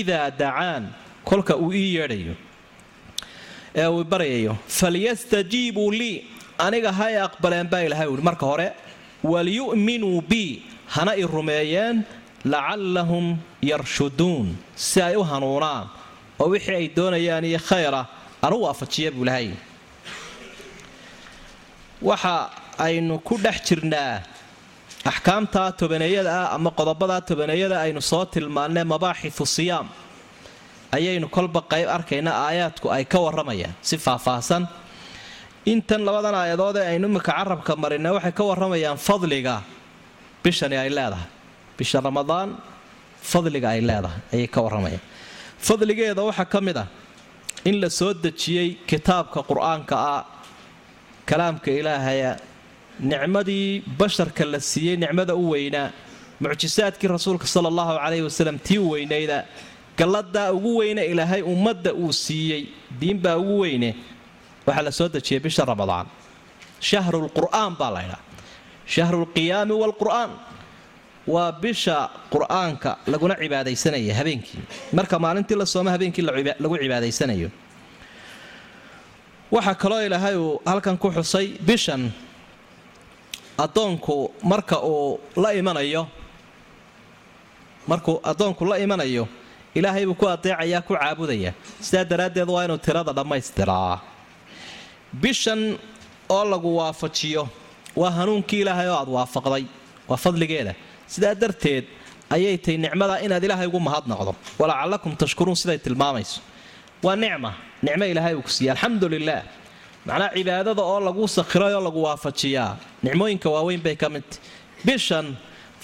idaa 0.00 0.30
dacaan 0.40 0.84
kolka 1.28 1.54
uu 1.64 1.72
ii 1.80 1.94
yeedhayo 1.96 2.34
ee 3.80 3.86
uu 3.96 4.04
baryayo 4.12 4.52
falyastajiibuu 4.78 5.90
lii 6.00 6.16
aniga 6.66 6.90
ha 6.98 7.06
y 7.10 7.18
aqbaleen 7.28 7.66
baa 7.72 7.82
ilahay 7.86 8.08
uhi 8.14 8.22
marka 8.28 8.46
hore 8.50 8.68
walyu'minuu 9.32 10.20
bii 10.30 10.52
hana 10.94 11.12
i 11.16 11.22
rumeeyeen 11.34 11.96
lacallahum 12.52 13.26
yarshuduun. 13.70 14.48
Si 14.76 14.98
ay 15.02 15.16
u 15.16 15.22
hanuunaan 15.30 15.86
oo 16.40 16.48
wixii 16.52 16.74
ay 16.80 16.86
doonayaan 16.96 17.44
iyo 17.50 17.58
khayra 17.68 18.00
anu 18.46 18.56
waafajiya 18.64 19.10
buu 19.16 19.24
lahay 19.28 19.48
waxa 22.02 22.50
aynu 22.78 23.18
ku 23.28 23.34
dhex 23.44 23.56
jirnaa 23.68 24.22
axkaamtaa 25.10 25.72
tobaneeyada 25.80 26.30
ah 26.42 26.54
ama 26.56 26.70
qodobadaa 26.78 27.20
tobaneeyada 27.30 27.76
aynu 27.84 28.00
soo 28.10 28.24
tilmaannay 28.34 28.84
mabaaxithu 28.92 29.44
siyaam. 29.56 29.86
Ayaynu 30.96 31.26
kolba 31.36 31.60
qayb 31.72 31.88
arkaynaa 31.96 32.36
aayaadku 32.46 32.86
ay 32.96 33.04
ka 33.12 33.18
warramayaan. 33.24 33.74
Si 33.88 33.96
faahfaahsan 34.06 34.62
intan 35.72 36.00
labadan 36.08 36.34
aayadood 36.42 36.76
ee 36.82 36.86
aynu 36.96 37.06
imika 37.10 37.32
carabka 37.38 37.72
marina 37.82 38.08
waxay 38.16 38.32
ka 38.38 38.42
warramayaan 38.50 38.98
fadliga 39.08 39.54
bishani 40.44 40.76
ay 40.82 40.88
leedahay. 40.96 41.28
Bisha 41.78 41.98
ramadaan 42.06 42.48
fadliga 43.30 43.68
ay 43.74 43.80
leedahay 43.88 44.20
ayay 44.34 44.48
ka 44.54 44.60
warramayaan. 44.64 45.02
Fadligeeda 45.66 46.22
waxaa 46.28 46.48
ka 46.52 46.60
mid 46.66 46.76
ah 46.84 46.88
in 47.68 47.76
la 47.82 47.88
soo 47.98 48.12
dejiyey 48.24 48.68
kitaabka 48.90 49.40
qur'aanka 49.50 49.94
ah 50.14 50.22
kalaamka 51.28 51.68
ilaahaya 51.80 52.30
nicmadii 53.00 53.82
basharka 53.98 54.44
la 54.44 54.60
siiyey 54.60 54.96
nicmada 54.96 55.34
u 55.34 55.50
weynaa 55.50 55.90
mucjisaadkii 56.40 57.08
rasuulka 57.08 57.46
sala 57.46 57.68
allahu 57.72 57.92
calayhi 58.02 58.22
wasalam 58.28 58.58
tii 58.66 58.78
weynayda 58.78 59.38
galladaa 59.98 60.52
ugu 60.52 60.76
weyne 60.80 61.02
ilaahay 61.12 61.42
ummadda 61.42 61.92
uu 61.94 62.12
siiyey 62.12 62.62
diinbaa 63.00 63.36
ugu 63.42 63.58
weyne. 63.62 63.90
Waxaa 64.66 64.82
la 64.82 64.90
soo 64.98 65.08
dejiyey 65.14 65.40
bisha 65.44 65.64
ramadaan. 65.64 66.06
Shahrulqur'aan 66.88 67.72
baa 67.80 67.90
laydhaa 67.96 68.20
shahrulqiyaami 68.94 69.72
waalqur'aan 69.82 70.30
waa 71.34 71.52
bisha 71.62 71.96
qur'aanka 72.32 72.90
laguna 73.12 73.34
cibaadaysanaya 73.42 74.14
habeenkii. 74.20 74.60
Marka 74.98 75.16
maalintii 75.24 75.56
la 75.60 75.66
sooma 75.74 75.90
habeenkii 75.94 76.22
lagu 76.62 76.76
cibaadaysanayo. 76.82 77.48
Waxaa 79.54 79.74
kaloo 79.82 80.00
ilaahay 80.06 80.36
uu 80.36 80.60
halkan 80.66 80.96
ku 80.98 81.08
xusay 81.16 81.46
bishan 81.68 82.10
addoonku 83.58 84.16
marka 84.42 84.76
uu 84.82 85.20
la 85.36 85.52
imanayo 85.54 86.06
markuu 87.86 88.20
addoonku 88.30 88.64
la 88.64 88.78
imanayo 88.78 89.28
ilaahay 89.74 90.06
buu 90.06 90.14
ku 90.14 90.26
adeecayaa 90.28 90.82
ku 90.86 90.94
caabudaya. 90.94 91.52
Sidaa 91.80 92.04
daraaddeed 92.04 92.48
waa 92.48 92.64
inuu 92.64 92.78
tirada 92.78 93.12
dhammaystiraa. 93.12 94.00
Bishan 95.12 95.78
oo 96.28 96.44
lagu 96.44 96.76
waafajiyo 96.76 97.48
waa 97.96 98.10
hanuunkii 98.10 98.60
ilaahay 98.64 98.88
oo 98.88 98.96
aad 98.98 99.08
waafaqday 99.08 99.64
waa 100.08 100.16
fadligeeda. 100.16 100.74
Sidaa 101.06 101.34
darteed 101.34 101.84
ayay 102.30 102.56
tahay 102.58 102.78
nicmada 102.78 103.20
inaad 103.26 103.44
ilaahay 103.44 103.66
ugu 103.66 103.80
mahadnaqdo 103.80 104.32
walacallakum 104.58 105.12
tashkuruun 105.16 105.56
siday 105.62 105.78
tilmaamayso. 105.78 106.40
Waa 107.02 107.16
nicma 107.16 107.50
nicmo 107.82 108.04
ilaahay 108.12 108.34
uu 108.34 108.42
ku 108.42 108.50
siiya 108.50 108.72
alxamdu 108.74 109.08
lilaah 109.08 109.42
macnaa 110.06 110.30
cibaadada 110.36 110.82
oo 110.90 111.00
lagu 111.06 111.24
sakhiray 111.36 111.72
oo 111.74 111.80
lagu 111.86 112.00
waafajiyaa. 112.06 112.76
Nicmooyinka 113.04 113.48
waaweyn 113.54 113.80
bay 113.86 113.96
ka 113.96 114.08
midta 114.14 114.36
bishan 114.86 115.26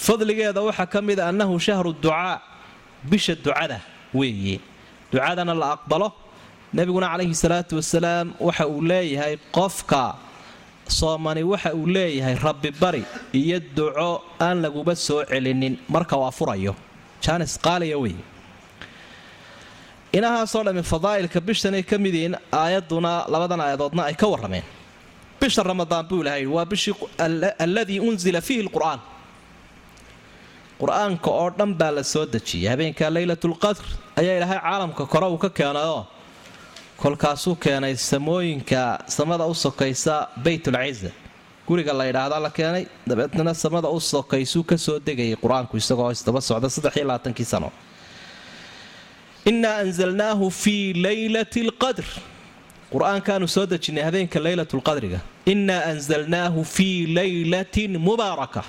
fadligeeda 0.04 0.60
waxaa 0.68 0.86
ka 0.92 1.00
mid 1.08 1.18
a 1.20 1.28
annahu 1.30 1.54
shahru 1.66 1.92
ducaa 2.04 2.40
bisha 3.10 3.34
ducada 3.44 3.78
weeye. 4.14 4.60
Ducadana 5.12 5.54
la 5.62 5.68
aqbalo 5.76 6.08
nebiguna 6.76 7.06
calayhi 7.12 7.34
salaatu 7.34 7.76
wasalaam 7.80 8.26
waxa 8.46 8.64
uu 8.68 8.82
leeyahay 8.90 9.34
qofka 9.56 10.02
soomani 10.98 11.42
waxa 11.52 11.70
uu 11.74 11.86
leeyahay 11.96 12.34
rabbi 12.46 12.70
bari 12.82 13.02
iyo 13.32 13.58
duco 13.76 14.22
aan 14.40 14.56
laguba 14.64 14.94
soo 15.06 15.24
celinin. 15.30 15.74
Marka 15.88 16.16
waa 16.22 16.30
furayo. 16.38 16.74
Jaanis 17.24 17.58
qaaliya 17.64 17.98
wey 18.04 18.14
inahaasoo 20.18 20.62
dhammi 20.66 20.82
fadaa'ilka 20.92 21.38
bishanay 21.48 21.82
ka 21.90 21.96
mid 22.04 22.14
yihiin 22.14 22.36
labadan 23.34 23.60
aayadoodna 23.60 24.02
ay 24.10 24.14
ka 24.14 24.26
warrameen. 24.32 24.64
Bisha 25.40 25.62
ramadaan 25.62 26.04
buu 26.08 26.20
ilahay 26.22 26.46
waa 26.46 26.64
bishii 26.72 26.94
alladii 27.64 28.00
unzila 28.08 28.40
fiihi 28.40 28.62
lqur'aan. 28.68 29.00
Qur'aanka 30.80 31.30
oo 31.30 31.50
dhan 31.58 31.72
baa 31.80 31.90
la 31.96 32.02
soo 32.12 32.24
dejiyay 32.34 32.70
habeenka 32.72 33.04
leylatulqadr 33.16 33.84
ayaa 34.20 34.36
ilaahay 34.38 34.58
caalamka 34.66 35.04
kore 35.12 35.26
uu 35.34 35.38
ka 35.44 35.50
keenayoo 35.58 36.06
kolkaasuu 37.02 37.54
keenay 37.64 37.94
samooyinka 37.96 38.80
samada 39.16 39.44
u 39.46 39.54
sokaysa 39.64 40.14
baytulciza 40.44 41.10
guriga 41.68 41.92
la 41.98 42.04
ydhaahdaa 42.10 42.40
la 42.46 42.50
keenay 42.58 42.84
dabeetna 43.08 43.54
samada 43.54 43.88
u 43.88 44.00
sokaysuu 44.00 44.64
ka 44.70 44.76
soo 44.86 44.98
degayay 45.06 45.36
qur'aanku 45.42 45.74
isagoo 45.82 46.10
isdaba 46.16 46.40
socda 46.48 46.68
saddexiyolabaatankii 46.76 47.44
sano 47.52 47.68
innaa 49.50 49.76
anzalnaahu 49.84 50.46
fii 50.62 50.84
leylati 51.06 51.60
lqadr 51.70 52.06
qur'aankaanu 52.92 53.46
soo 53.56 53.64
dejinnay 53.72 54.04
habeenka 54.08 54.38
leylatulqadriga 54.46 55.20
innaa 55.52 55.82
anzalnaahu 55.92 56.60
fii 56.74 56.96
leylatin 57.18 57.92
mubaaraka. 58.06 58.62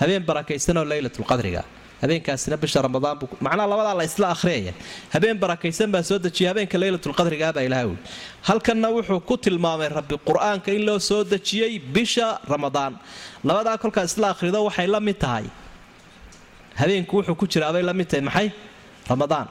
Habeen 0.00 0.22
barakaysanoo 0.28 0.84
leylatulqadriga 0.92 1.62
habeenkaasina 2.02 2.56
bisha 2.62 2.78
ramadaan 2.86 3.16
buu 3.20 3.28
macnaha 3.46 3.66
labadaa 3.72 3.94
la 4.00 4.04
isla 4.10 4.26
akhriyaya 4.34 4.72
habeen 5.14 5.36
barakaysan 5.42 5.90
baa 5.94 6.02
soo 6.10 6.18
dejiyay 6.26 6.48
habeenka 6.52 6.76
leylatulqadrigaabaa 6.82 7.64
ilaha 7.68 7.84
wi 7.90 7.96
halkanna 8.48 8.88
wuxuu 8.96 9.20
ku 9.28 9.34
tilmaamay 9.44 9.88
rabbi 9.98 10.16
qur'aanka 10.28 10.68
in 10.76 10.82
loo 10.88 10.98
soo 11.08 11.22
dejiyey 11.32 11.72
bisha 11.96 12.28
ramadaan. 12.52 12.92
Labadaa 13.48 13.76
kolkaa 13.82 14.04
isla 14.10 14.26
akhrido 14.34 14.58
waxay 14.68 14.86
la 14.94 15.00
mid 15.08 15.18
tahay. 15.24 15.46
Habeenku 16.80 17.12
wuxuu 17.18 17.34
ku 17.40 17.46
jiraabay 17.52 17.82
la 17.88 17.92
mid 18.00 18.06
tahay 18.10 18.22
maxay? 18.28 18.48
Ramadaan 19.12 19.46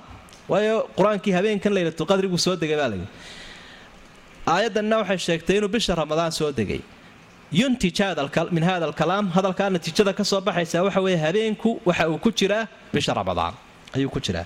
waayo 0.51 0.75
qur'aankii 0.97 1.33
habeenkan 1.37 1.73
leylatulqadriguu 1.77 2.39
soo 2.45 2.55
degay 2.61 2.77
baa 2.81 2.89
layidhi 2.93 3.07
aayaddanna 4.53 4.95
waxay 5.01 5.17
sheegtay 5.27 5.57
inuu 5.59 5.69
bisha 5.75 5.95
ramadaan 5.95 6.31
soo 6.39 6.51
degay. 6.59 6.81
Yuntij 7.59 7.99
min 8.55 8.63
hada 8.63 8.85
alkalaam 8.89 9.25
hadalkaa 9.35 9.69
natiijada 9.69 10.13
ka 10.13 10.23
soo 10.23 10.41
baxaysa 10.41 10.83
waxa 10.83 11.01
weeye 11.05 11.17
habeenku 11.25 11.69
waxa 11.85 12.09
uu 12.09 12.17
ku 12.25 12.31
jiraa 12.31 12.67
bisha 12.93 13.13
ramadaan. 13.13 13.53
Ayuu 13.95 14.09
ku 14.09 14.19
jiraa. 14.19 14.45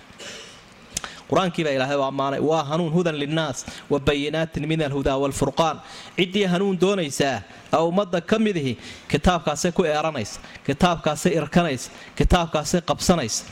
Qur'aankiibaa 1.29 1.73
ilaahay 1.77 1.97
u 1.97 2.03
ammaanay 2.03 2.39
waa 2.49 2.63
hanuun 2.71 2.91
hudan 2.93 3.15
linnaas 3.15 3.65
wa 3.89 3.99
bayinaatin 3.99 4.67
min 4.67 4.81
alhudaa 4.87 5.17
waalfurqaan 5.23 5.77
ciddii 6.17 6.45
hanuun 6.53 6.75
doonaysaa 6.83 7.37
ee 7.73 7.77
ummadda 7.89 8.21
ka 8.21 8.39
midihi 8.45 8.73
kitaabkaasay 9.11 9.71
ku 9.71 9.83
eeranaysa 9.85 10.39
kitaabkaasay 10.67 11.31
irkanaysa 11.39 11.87
kitaabkaasay 12.19 12.81
qabsanaysa 12.89 13.43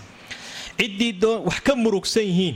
ciddii 0.80 1.13
wax 1.48 1.60
ka 1.68 1.74
murugsan 1.76 2.24
yihiin 2.30 2.56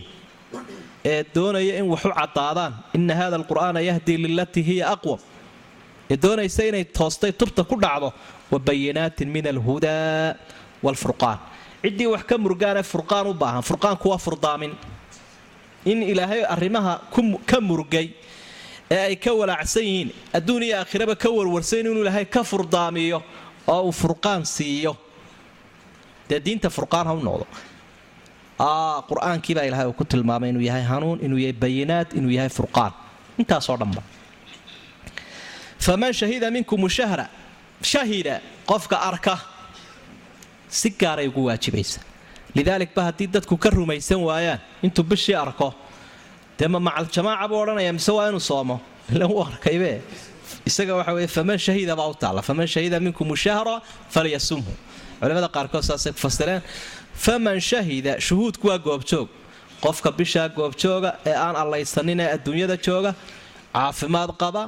ee 1.05 1.23
doonaya 1.35 1.73
in 1.79 1.85
wax 1.93 2.05
u 2.05 2.11
caddaadaan. 2.19 2.73
Ina 2.97 3.13
hada 3.15 3.35
alqur'aana 3.41 3.79
yahdii 3.89 4.17
lilatii 4.25 4.63
hiya 4.69 4.85
aqwam 4.95 5.19
ee 6.11 6.17
doonaysa 6.23 6.61
inay 6.69 6.83
toostay 6.97 7.31
tubta 7.39 7.63
ku 7.63 7.75
dhacdo 7.83 8.09
wa 8.51 8.59
bayinaatin 8.67 9.27
min 9.35 9.45
alhudaa 9.47 10.35
waalfurqaan 10.83 11.37
ciddii 11.83 12.07
wax 12.13 12.23
ka 12.29 12.35
murugaanee 12.43 12.83
furqaan 12.83 13.27
u 13.27 13.33
baahan. 13.33 13.63
Furqaanku 13.69 14.05
waa 14.09 14.17
furdaamin. 14.25 14.71
In 15.85 15.99
ilaahay 16.11 16.41
arrimaha 16.55 16.93
ka 17.49 17.57
murugay 17.61 18.07
ee 18.91 19.01
ay 19.09 19.15
ka 19.15 19.31
walaacsan 19.39 19.83
yihiin 19.83 20.09
adduun 20.37 20.63
iyo 20.63 20.75
aakhiraba 20.79 21.15
ka 21.23 21.29
warwarsan 21.37 21.79
inuu 21.83 22.01
ilaahay 22.07 22.25
ka 22.25 22.43
furdaamiyo 22.43 23.19
oo 23.67 23.81
uu 23.87 23.91
furqaan 23.91 24.45
siiyo. 24.45 24.95
Dee 26.29 26.39
diinta 26.45 26.69
furqaan 26.69 27.07
ha 27.07 27.13
u 27.13 27.19
noqdo 27.27 27.45
qur'aankiibaa 28.57 29.65
ilahay 29.69 29.87
uu 29.87 29.93
ku 29.93 30.05
tilmaamay 30.05 30.49
inuu 30.49 30.61
yahay 30.61 30.83
hanuun 30.83 31.19
inuu 31.21 31.37
yahay 31.37 31.53
bayinaat 31.53 32.13
inuu 32.13 32.31
yahay 32.31 32.49
furqaan. 32.49 32.93
Intaasoo 33.37 33.77
dhanba 33.77 34.03
faman 35.83 36.13
shahida 36.13 36.51
minkum 36.51 36.87
shahra 36.87 37.27
shahida 37.81 38.39
qofka 38.65 38.97
arka 39.09 39.35
si 40.69 40.89
gaaray 40.89 41.27
ugu 41.27 41.45
waajibaysa 41.49 41.99
lidaalik 42.55 42.95
ba 42.95 43.09
haddii 43.09 43.27
dadku 43.27 43.57
ka 43.57 43.69
rumaysan 43.69 44.21
waayaan 44.23 44.59
intuu 44.81 45.03
bishii 45.03 45.35
arko 45.35 45.73
dee 46.57 46.67
ma 46.67 46.79
macaljamaaca 46.79 47.49
buu 47.49 47.59
odhanaya 47.63 47.93
mise 47.93 48.11
waa 48.11 48.29
inuu 48.29 48.39
soomo? 48.39 48.79
Ila 49.13 49.27
uu 49.27 49.43
arkaybe 49.43 50.01
isaga 50.65 50.95
waxa 50.95 51.13
weye 51.13 51.27
faman 51.27 51.57
shahida 51.57 51.95
baa 51.95 52.07
u 52.07 52.15
taalla. 52.15 52.41
Faman 52.41 52.67
shahida 52.67 52.99
minkum 52.99 53.35
shahra 53.35 53.81
falyasumhu. 54.09 54.71
Culimada 55.19 55.49
qaarkood 55.49 55.83
saasay 55.83 56.13
ku 56.13 56.19
fasireen 56.19 56.61
faman 57.15 57.59
shahida 57.59 58.19
shuhuudku 58.19 58.67
waa 58.67 58.77
goobjoog. 58.77 59.27
Qofka 59.83 60.11
bishaa 60.11 60.49
goobjooga 60.49 61.11
ee 61.25 61.35
aan 61.35 61.55
allaysanin 61.55 62.19
ee 62.19 62.29
adduunyada 62.35 62.77
jooga 62.85 63.11
caafimaad 63.75 64.31
qaba 64.41 64.63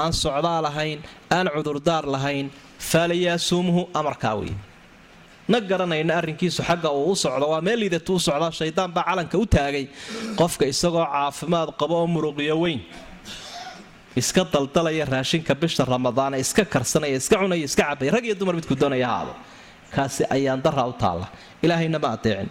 aan 0.00 0.12
socdaa 0.12 0.60
lahayn 0.66 0.98
aan 1.36 1.46
cudurdaar 1.54 2.04
lahayn 2.14 2.46
falyasumhu 2.90 3.82
amarkaa 4.00 4.34
wey 4.40 4.52
na 5.52 5.58
garanayna 5.70 6.12
arrinkiisu 6.20 6.62
xagga 6.68 6.90
uu 6.98 7.10
u 7.12 7.16
socdo 7.24 7.46
waa 7.52 7.60
meel 7.66 7.78
liidatu 7.82 8.14
u 8.14 8.18
socdaa 8.26 8.50
shaydaan 8.60 8.90
baa 8.96 9.04
calanka 9.08 9.36
u 9.38 9.44
taagay. 9.54 9.84
Qofka 10.40 10.64
isagoo 10.72 11.04
caafimaad 11.14 11.68
qabo 11.80 11.94
oo 12.00 12.06
muruqiyo 12.14 12.54
weyn 12.62 12.80
iska 14.20 14.42
daldalaya 14.52 15.04
raashinka 15.12 15.52
bisha 15.62 15.82
ramadaan 15.84 16.34
iska 16.44 16.62
karsanaya 16.74 17.16
iska 17.20 17.36
cunaya 17.42 17.64
iska 17.68 17.82
cabaya 17.90 18.10
rag 18.14 18.24
iyo 18.28 18.34
dumar 18.40 18.54
midku 18.58 18.74
doonaya 18.82 19.06
haado 19.12 19.32
kaasi 19.94 20.24
ayaan 20.30 20.62
dara 20.62 20.86
u 20.86 20.92
taalla. 20.92 21.26
Ilaahayna 21.62 21.98
adeecin 21.98 22.50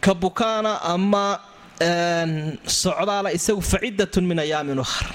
ka 0.00 0.14
bukaana 0.14 0.80
ama 0.82 1.40
socdaala 2.66 3.32
isagu 3.32 3.60
fa 3.60 3.78
ciddatun 3.78 4.24
min 4.26 4.38
ayaamin 4.38 4.78
ukhar. 4.78 5.08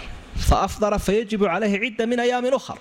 Fa 0.48 0.56
afdara 0.68 1.00
fa 1.00 1.12
calayhi 1.12 1.80
cidda 1.84 2.06
min 2.08 2.20
ayaamin 2.20 2.54
ukhar. 2.54 2.78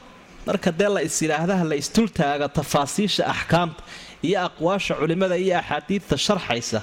Marka 0.47 0.71
dee 0.71 0.89
la 0.89 1.01
is 1.01 1.23
la 1.23 1.77
istultaaga 1.83 2.49
tafaasiisha 2.49 3.25
axkaamta 3.25 3.83
iyo 4.23 4.41
aqwaasha 4.49 4.95
culimmada 5.01 5.37
iyo 5.37 5.57
axaadiidta 5.59 6.17
sharxaysa 6.17 6.83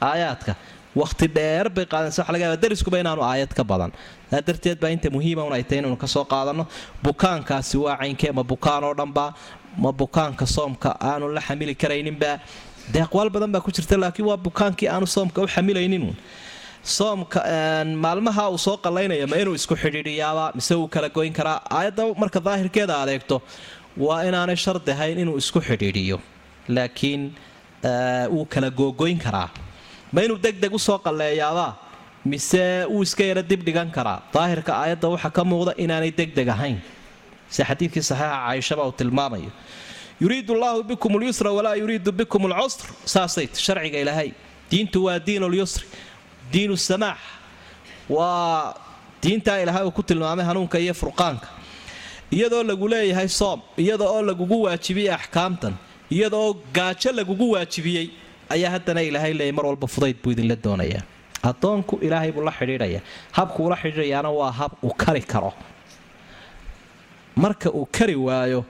aayaadka 0.00 0.54
wakhti 0.94 1.26
dheer 1.28 1.68
bay 1.68 1.86
qaadanaysa. 1.86 2.22
Waxa 2.22 2.32
laga 2.32 2.44
yaaba 2.44 2.56
dariskuba 2.62 2.98
inaanu 3.02 3.22
aayad 3.22 3.52
ka 3.54 3.64
badan. 3.64 3.90
Saa 4.30 4.40
darteed 4.46 4.78
baa 4.80 4.90
inta 4.94 5.10
muhiima 5.10 5.42
un 5.42 5.52
ay 5.52 5.64
tahay 5.64 5.82
inaynu 5.82 5.98
ka 5.98 6.06
soo 6.06 6.24
qaadanno 6.24 6.66
bukaankaasi 7.02 7.76
waa 7.78 7.96
caynkee 7.98 8.32
bukaan 8.52 8.84
oo 8.84 8.94
dhanba 8.94 9.34
ma 9.78 9.92
bukaanka 9.92 10.46
soomka 10.46 10.90
aanu 11.00 11.28
la 11.36 11.40
xamili 11.40 11.74
karayninba. 11.74 12.40
Dee 12.92 13.02
aqwaal 13.06 13.30
badan 13.30 13.50
baa 13.52 13.60
ku 13.60 13.70
jirta 13.70 13.96
laakiin 13.96 14.26
waa 14.30 14.36
bukaankii 14.36 14.88
aanu 14.88 15.06
soomka 15.06 15.42
u 15.42 15.46
xamilaynin 15.54 16.14
soomka 16.82 17.40
maalmaha 18.04 18.44
uu 18.50 18.58
soo 18.58 18.76
qallaynaya 18.84 19.26
ma 19.26 19.36
inuu 19.42 19.54
isku 19.54 19.74
xidhiidhiyaaba 19.82 20.44
mise 20.54 20.74
wuu 20.74 20.88
kala 20.88 21.08
goyn 21.08 21.32
karaa? 21.32 21.60
Aayadda 21.70 22.02
marka 22.22 22.40
daahirkeeda 22.46 22.94
adeegto 23.02 23.36
waa 23.96 24.22
inaanay 24.28 24.56
shardi 24.56 24.90
ahayn 24.96 25.18
inuu 25.18 25.36
isku 25.42 25.60
xidhiidhiyo. 25.68 26.18
Laakiin 26.68 27.22
wuu 28.34 28.44
kala 28.52 28.70
googoyn 28.70 29.18
karaa. 29.18 29.48
Ma 30.12 30.20
inuu 30.26 30.38
deg 30.38 30.56
deg 30.62 30.72
u 30.74 30.78
soo 30.78 30.98
qalleeyaaba 30.98 31.66
mise 32.24 32.62
wuu 32.92 33.02
iska 33.02 33.24
yara 33.24 33.42
dib 33.42 33.62
dhigan 33.66 33.90
karaa? 33.96 34.18
Daahirka 34.34 34.72
aayadda 34.82 35.08
waxaa 35.14 35.30
ka 35.36 35.42
muuqda 35.44 35.72
inaanay 35.84 36.10
deg 36.20 36.34
deg 36.34 36.48
ahayn 36.48 36.78
si 37.54 37.60
xadiidkii 37.68 38.02
saxiixa 38.10 38.28
caaishaba 38.44 38.82
uu 38.88 38.92
tilmaamayo 39.00 39.50
yuriidu 40.22 40.52
allaahu 40.56 40.80
bikum 40.90 41.12
lyusra 41.22 41.50
walaa 41.58 41.74
yuriidu 41.82 42.10
bikum 42.20 42.42
alcusr 42.52 42.86
saasayt 43.14 43.52
sharciga 43.66 43.98
ilaahay 44.04 44.30
diintu 44.70 44.98
waa 45.06 45.18
diin 45.26 45.44
lyusri 45.54 45.86
diinu 46.52 46.76
samaax. 46.88 47.18
Waa 48.08 48.74
diintaa 49.22 49.58
ilaahay 49.62 49.84
uu 49.86 49.90
ku 49.98 50.02
tilmaamay 50.02 50.44
hanuunka 50.44 50.78
iyo 50.78 50.94
furqaanka. 50.94 51.46
Iyadoo 52.32 52.62
lagu 52.62 52.88
leeyahay 52.88 53.28
soom 53.28 53.60
iyada 53.78 54.04
oo 54.04 54.22
lagugu 54.22 54.56
waajibiyey 54.62 55.12
axkaamtan 55.14 55.74
iyada 56.10 56.36
oo 56.36 56.52
gaajo 56.76 57.12
lagugu 57.12 57.50
waajibiyey 57.54 58.06
ayaa 58.54 58.70
haddana 58.74 59.02
ilaahay 59.02 59.32
leeyay 59.38 59.52
mar 59.52 59.66
walba 59.66 59.86
fudayd 59.86 60.16
buu 60.22 60.30
idinla 60.34 60.56
doonayaa. 60.64 61.02
Addoonku 61.50 61.94
ilaahay 62.06 62.32
buu 62.32 62.42
la 62.48 62.52
xidhiidhaya 62.58 63.00
habku 63.32 63.66
ula 63.66 63.76
xidhiidhayaana 63.82 64.30
waa 64.30 64.50
hab 64.60 64.72
uu 64.82 64.94
kari 65.02 65.22
karo 65.32 65.52
marka 67.36 67.68
uu 67.70 67.86
kari 67.96 68.16
waayo 68.16 68.64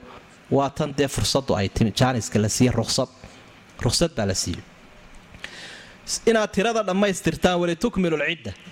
waa 0.51 0.69
tan 0.69 0.93
dee 0.97 1.07
fursadu 1.07 1.55
ay 1.55 1.67
timi. 1.69 1.91
Jaaniska 1.99 2.39
la 2.39 2.49
siiye 2.49 2.71
ruqsad 2.71 3.09
ruqsad 3.85 4.11
baa 4.17 4.25
la 4.25 4.33
siiyey 4.43 4.63
inaad 6.29 6.51
tirada 6.55 6.83
dhammaystirtaan 6.83 7.57
walitukmilu 7.61 8.17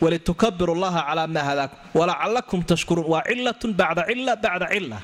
walitukabiru 0.03 0.73
llaha 0.81 1.01
calaa 1.09 1.27
maa 1.35 1.43
hadaakum 1.49 1.77
walacalakum 1.99 2.59
tashkuruun. 2.69 3.07
Waa 3.13 3.23
cilatun 3.29 3.71
bacda 3.79 4.03
cila 4.09 4.35
bacda 4.35 4.67
cila 4.73 4.97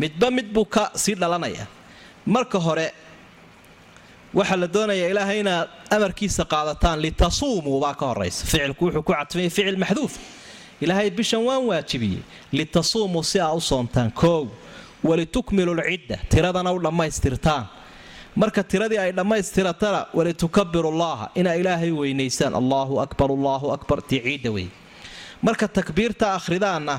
midba 0.00 0.30
mid 0.36 0.48
buu 0.54 0.64
ka 0.74 0.90
sii 1.02 1.14
dhalanaya 1.14 1.66
marka 2.34 2.58
hore 2.66 2.88
waxaa 4.38 4.56
la 4.62 4.66
doonayaa 4.74 5.08
ilaahay 5.12 5.38
inaad 5.44 5.68
amarkiisa 5.96 6.44
qaadataan 6.52 6.98
litasuumuu 7.04 7.78
baa 7.84 7.94
ka 8.00 8.06
horaysa 8.10 8.40
ficilku 8.50 8.82
wuxuu 8.86 9.02
ku 9.06 9.12
cadfaya 9.12 9.50
ficil 9.56 9.76
maxduuf 9.82 10.12
ilaahay 10.84 11.10
bishan 11.18 11.42
waan 11.48 11.62
waajibiyey. 11.70 12.22
Litasuumuu 12.58 13.22
si 13.30 13.38
aa 13.40 13.52
u 13.52 13.60
soomtaan 13.70 14.10
koow. 14.20 14.44
Walitukmilu 15.08 15.72
lcidda. 15.80 16.16
Tiradana 16.30 16.70
u 16.72 16.78
dhammaystirtaan. 16.84 17.64
Marka 18.40 18.62
tiradii 18.70 18.98
ay 19.04 19.12
dhammaystiratana 19.18 20.00
walitukabiru 20.16 20.90
llaha 21.00 21.26
inaa 21.40 21.54
ilaahay 21.60 21.90
weynaysaan. 22.00 22.54
Allaahu 22.60 22.94
akbar 23.04 23.28
allaahu 23.36 23.66
akbar. 23.76 23.98
Tii 24.08 24.20
ciidda 24.26 24.50
wey. 24.56 24.68
Marka 25.46 25.66
takbiirta 25.76 26.26
akhridaanna 26.38 26.94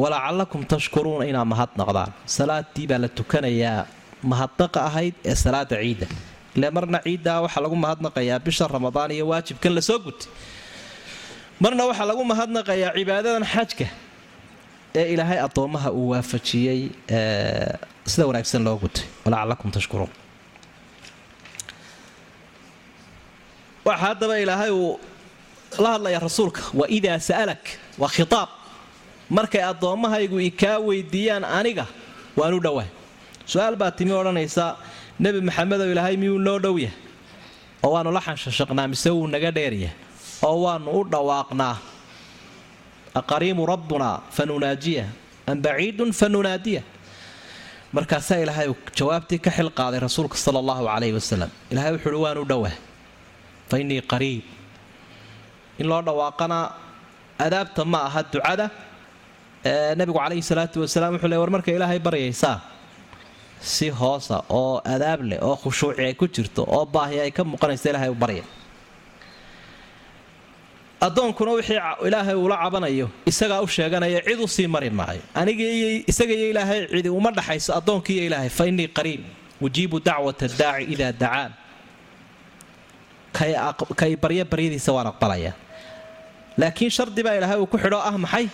walacalakum 0.00 0.62
tashkuruuna 0.72 1.24
inaa 1.30 1.44
mahadnaqdaan 1.52 2.10
salaadii 2.36 2.86
baa 2.90 2.98
la 3.04 3.08
tukanayaa. 3.18 3.82
Mahadnaqa 4.30 4.78
ahayd 4.88 5.14
ee 5.30 5.34
salaada 5.44 5.76
ciidda. 5.82 6.06
Ile 6.56 6.68
marna 6.76 6.98
ciiddaa 7.06 7.38
waxaa 7.44 7.62
lagu 7.64 7.76
mahadnaqayaa 7.84 8.38
bisha 8.46 8.64
ramadaan 8.74 9.10
iyo 9.16 9.24
waajibkan 9.32 9.72
la 9.76 9.80
soo 9.88 9.98
gutay 10.06 10.28
marna 11.62 11.84
waxaa 11.90 12.06
lagu 12.10 12.22
mahadnaqayaa 12.32 12.92
cibaadadan 12.98 13.44
xajka 13.54 13.86
ee 15.00 15.06
ilaahay 15.14 15.38
addoommaha 15.46 15.88
uu 16.00 16.08
waafajiyey 16.12 16.80
sida 18.12 18.24
wanaagsan 18.28 18.62
loo 18.66 18.76
gutay 18.82 19.04
walacalakum 19.24 19.70
tashkuruun. 19.76 20.10
Waxa 23.86 24.02
haddaba 24.06 24.34
ilaahay 24.44 24.70
uu 24.80 24.98
la 25.82 25.88
hadlaya 25.94 26.18
rasuulka 26.26 26.62
wa 26.78 26.84
idaa 26.96 27.18
sa'alak 27.28 27.62
waa 28.00 28.08
khitaab. 28.16 28.48
Markay 29.36 29.62
addoommahaygu 29.70 30.36
i 30.40 30.50
kaa 30.62 30.78
weydiiyaan 30.88 31.44
aniga 31.58 31.86
waan 32.38 32.54
u 32.54 32.60
dhowaa. 32.64 32.86
Su'aal 33.50 33.76
baa 33.80 33.90
timi 33.98 34.12
odhanaysa 34.20 34.64
nebi 35.22 35.40
maxamedow 35.48 35.88
ilaahay 35.92 36.16
miyuu 36.22 36.38
noo 36.46 36.58
dhow 36.64 36.76
yahay? 36.84 36.96
Oo 37.84 37.90
waannu 37.94 38.10
la 38.16 38.20
xanshashaqnaa 38.26 38.88
mise 38.92 39.10
wuu 39.16 39.26
naga 39.34 39.50
dheeryahay 39.56 39.94
oo 40.48 40.56
waannu 40.64 40.90
u 40.90 41.00
dhawaaqnaa 41.12 41.76
aqariimu 43.20 43.62
rabbunaa 43.72 44.16
fa 44.36 44.42
nunaajiya 44.50 45.04
am 45.50 45.58
baciidun 45.66 46.10
fa 46.20 46.26
nunaadiya 46.34 46.82
markaasaa 47.96 48.38
ilaahay 48.44 48.68
jawaabtii 48.98 49.38
ka 49.46 49.50
xil 49.56 49.70
rasuulka 50.06 50.36
sala 50.44 50.58
allahu 50.62 50.84
calayhi 50.90 51.14
wasalam 51.18 51.50
ilahay 51.72 51.92
wuxuu 51.96 52.10
uhi 52.14 52.22
waan 52.24 52.38
u 52.38 52.44
dhowaa 52.52 52.74
fa 53.70 53.76
innii 53.82 54.00
qariib 54.12 54.42
in 55.80 55.86
loo 55.90 56.02
dhawaaqana 56.08 56.58
adaabta 57.46 57.82
ma 57.92 57.98
aha 58.08 58.20
ducada 58.32 58.66
nabigu 59.98 60.18
calayhi 60.22 60.42
salaatu 60.50 60.76
wasalaam 60.84 61.12
wuxuu 61.18 61.30
le 61.32 61.36
war 61.42 61.50
marka 61.56 61.70
ilaahay 61.76 61.98
baryaysaa 62.06 62.56
si 63.74 63.86
hoosa 64.00 64.36
oo 64.58 64.80
adaab 64.94 65.20
leh 65.30 65.38
oo 65.48 65.56
khushuuci 65.62 66.00
ay 66.08 66.14
ku 66.20 66.26
jirto 66.36 66.62
oo 66.76 66.84
baahi 66.94 67.16
ay 67.26 67.30
ka 67.38 67.42
muuqanaysa 67.50 67.86
ilaahay 67.92 68.10
u 68.14 68.14
barya 68.22 68.44
addoonkuna 71.06 71.50
wixii 71.58 71.80
ilaahay 72.06 72.34
uula 72.34 72.56
cabanayo 72.62 73.06
isagaa 73.30 73.60
u 73.62 73.68
sheeganaya 73.68 74.20
cid 74.26 74.40
u 74.40 74.48
sii 74.48 74.66
mari 74.66 74.90
maayo. 74.90 75.22
Aniga 75.34 75.64
isaga 76.10 76.34
iyo 76.34 76.50
ilaahay 76.52 76.80
cidi 76.92 77.08
uma 77.08 77.30
dhaxayso 77.30 77.70
addoonkii 77.78 78.16
iyo 78.16 78.24
ilaahay 78.26 78.48
fa 78.48 78.66
innii 78.66 78.88
qariib. 78.88 79.22
Ujiibu 79.60 80.00
dacwata 80.00 80.48
daaci 80.60 80.84
idaa 80.92 81.12
dacaan. 81.12 81.52
Kay 84.00 84.16
barya 84.22 84.44
baryadiisa 84.44 84.92
waan 84.92 85.06
aqbalayaa 85.12 85.54
laakiin 86.60 86.90
shardi 86.90 87.22
baa 87.22 87.34
ilaahay 87.38 87.58
uu 87.62 87.66
ku 87.66 87.78
xidho 87.78 87.98
ah 88.08 88.16
maxay? 88.18 88.46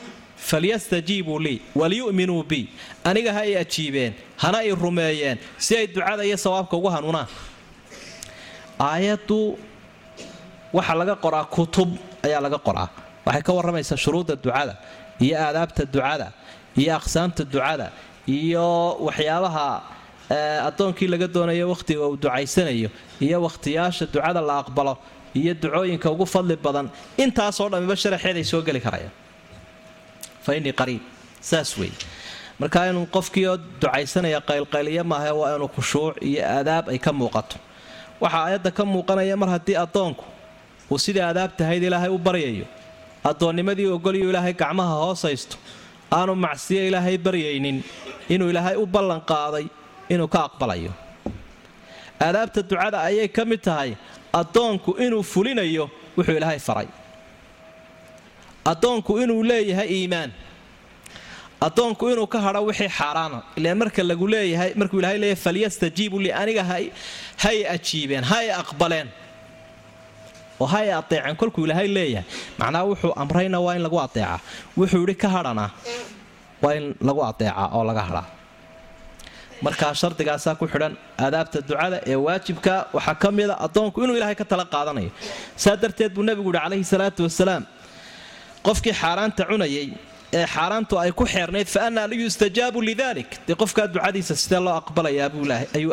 Falyastajiibuu 0.48 1.38
lii 1.44 1.58
waliyu'minuu 1.74 2.42
bi. 2.50 2.68
Aniga 3.04 3.32
ha 3.32 3.40
ay 3.40 3.56
ajiibeen 3.62 4.12
hana 4.42 4.58
ay 4.58 4.70
rumeeyeen 4.70 5.38
si 5.58 5.76
ay 5.76 5.86
ducada 5.86 6.22
iyo 6.24 6.36
sawaabka 6.36 6.76
ugu 6.76 6.88
hanuunaan. 6.94 7.26
Aayaddu 8.78 9.58
waxaa 10.72 10.94
laga 11.00 11.14
qoraa 11.24 11.44
kutub 11.54 11.90
ayaa 12.26 12.40
laga 12.46 12.58
qoraa. 12.66 12.88
Waxay 13.26 13.42
ka 13.46 13.52
warramaysaa 13.56 13.96
shuruudda 14.04 14.34
ducada 14.44 14.74
iyo 15.24 15.36
aadaabta 15.46 15.82
ducada 15.94 16.28
iyo 16.80 16.90
aqsaamta 16.98 17.42
ducada 17.44 17.86
iyo 18.38 18.66
waxyaabaha 19.06 19.66
addoonkii 20.68 21.08
laga 21.14 21.26
doonayo 21.34 21.68
wakhtiga 21.74 22.02
uu 22.08 22.16
ducaysanayo 22.24 22.90
iyo 23.20 23.36
wakhtiyaasha 23.46 24.06
ducada 24.14 24.40
la 24.40 24.54
aqbalo 24.62 24.94
iyo 25.34 25.54
ducooyinka 25.54 26.10
ugu 26.10 26.26
fadli 26.26 26.56
badan. 26.56 26.86
Intaasoo 27.18 27.68
dhammiba 27.72 27.96
sharaxeeday 28.02 28.44
soo 28.44 28.62
geli 28.62 28.80
karayaan. 28.80 29.12
Fa 30.44 30.52
qariib. 30.80 31.02
Saas 31.40 31.70
wey 31.78 31.92
marka 32.58 32.88
inuu 32.90 33.06
qofkii 33.16 33.46
oo 33.46 33.56
ducaysanaya 33.80 34.40
qaylqayliya 34.40 35.04
maahae 35.04 35.32
waa 35.40 35.56
inuu 35.56 35.68
khushuuc 35.76 36.14
iyo 36.22 36.42
aadaab 36.56 36.88
ay 36.88 36.98
ka 36.98 37.12
muuqato. 37.12 37.56
Waxaa 38.20 38.42
aayadda 38.46 38.70
ka 38.70 38.84
muuqanaya 38.84 39.36
mar 39.36 39.48
haddii 39.54 39.76
addoonku 39.84 40.24
uu 40.90 40.98
sidai 41.04 41.22
aadaabtahayd 41.28 41.82
ilaahay 41.88 42.10
u 42.10 42.18
baryayo. 42.18 42.66
Addoonnimadii 43.30 43.86
ogolyu 43.96 44.30
ilaahay 44.30 44.52
gacmaha 44.62 44.94
hoos 45.02 45.22
haysto 45.26 45.56
aanu 46.18 46.34
macsiyo 46.44 46.82
ilaahay 46.88 47.16
baryaynin 47.26 47.78
inuu 48.34 48.50
ilaahay 48.52 48.76
u 48.76 48.86
ballanqaaday 48.86 49.66
inuu 50.12 50.28
ka 50.34 50.40
aqbalayo. 50.48 50.92
Aadaabta 52.26 52.62
ducada 52.62 52.98
ayay 53.08 53.28
ka 53.28 53.44
mid 53.44 53.60
tahay 53.68 53.90
addoonku 54.40 54.90
inuu 55.04 55.22
fulinayo 55.32 55.84
wuxuu 56.16 56.36
ilaahay 56.38 56.58
faray. 56.68 56.88
Addoonku 58.64 59.18
inuu 59.22 59.42
leeyahay 59.50 59.88
iimaan. 59.96 60.30
Addoonku 61.66 62.04
inuu 62.12 62.26
ka 62.32 62.38
hadho 62.40 62.62
wixii 62.68 62.88
xaaraana 62.98 63.42
ile 63.56 63.74
marka 63.74 64.02
lagu 64.02 64.26
leeyahay 64.28 64.70
markuu 64.80 64.98
ilahay 65.00 65.18
leeyahay 65.18 65.42
falyastajiibuu 65.44 66.20
li 66.24 66.30
aniga 66.32 66.62
hay 67.44 67.58
ajiibeen 67.74 68.24
hay 68.24 68.46
aqbaleen 68.62 69.08
oo 70.62 70.66
hay 70.72 70.86
adeeceen 71.00 71.36
kolkuu 71.40 71.64
ilaahay 71.66 71.88
leeyahay. 71.96 72.24
Macnaha 72.60 72.84
wuxuu 72.90 73.12
amrayna 73.22 73.58
waa 73.66 73.74
in 73.78 73.82
lagu 73.86 73.98
adeecaa 74.06 74.38
wuxuu 74.78 75.02
idhi 75.06 75.14
ka 75.22 75.28
hadhana 75.34 75.66
waa 76.62 76.74
in 76.78 76.84
lagu 77.08 77.20
adeecaa 77.30 77.66
oo 77.76 77.84
laga 77.90 78.02
hadhaa. 78.08 78.26
Markaa 79.64 79.92
shardigaasaa 80.00 80.54
ku 80.60 80.66
xidhan 80.72 80.92
aadaabta 81.24 81.58
ducada 81.68 81.98
ee 82.12 82.16
waajibka 82.26 82.74
waxaa 82.96 83.14
ka 83.22 83.28
mida 83.36 83.54
addoonku 83.66 83.98
inuu 84.04 84.16
ilaahay 84.18 84.36
ka 84.40 84.44
tala 84.50 84.64
qaadanayo. 84.74 85.10
Saa 85.62 85.76
darteed 85.82 86.12
buu 86.16 86.24
nebigu 86.28 86.50
yihi 86.52 86.60
calayhi 86.64 86.84
salaatu 86.92 87.20
wasalaam 87.28 87.62
qofkii 88.66 88.92
xaaraanta 89.02 89.42
cunayay 89.50 89.86
ee 90.38 90.44
xaaraantu 90.54 90.94
ay 91.02 91.10
ku 91.20 91.24
xeernayd 91.34 91.68
fa 91.74 91.80
annaa 91.88 92.06
liyustajaabu 92.12 92.78
lidalik. 92.88 93.30
Dee 93.48 93.56
qofkaa 93.62 93.86
ducadiisa 93.94 94.34
sidee 94.42 94.60
loo 94.66 94.74
aqbalayaa 94.80 95.30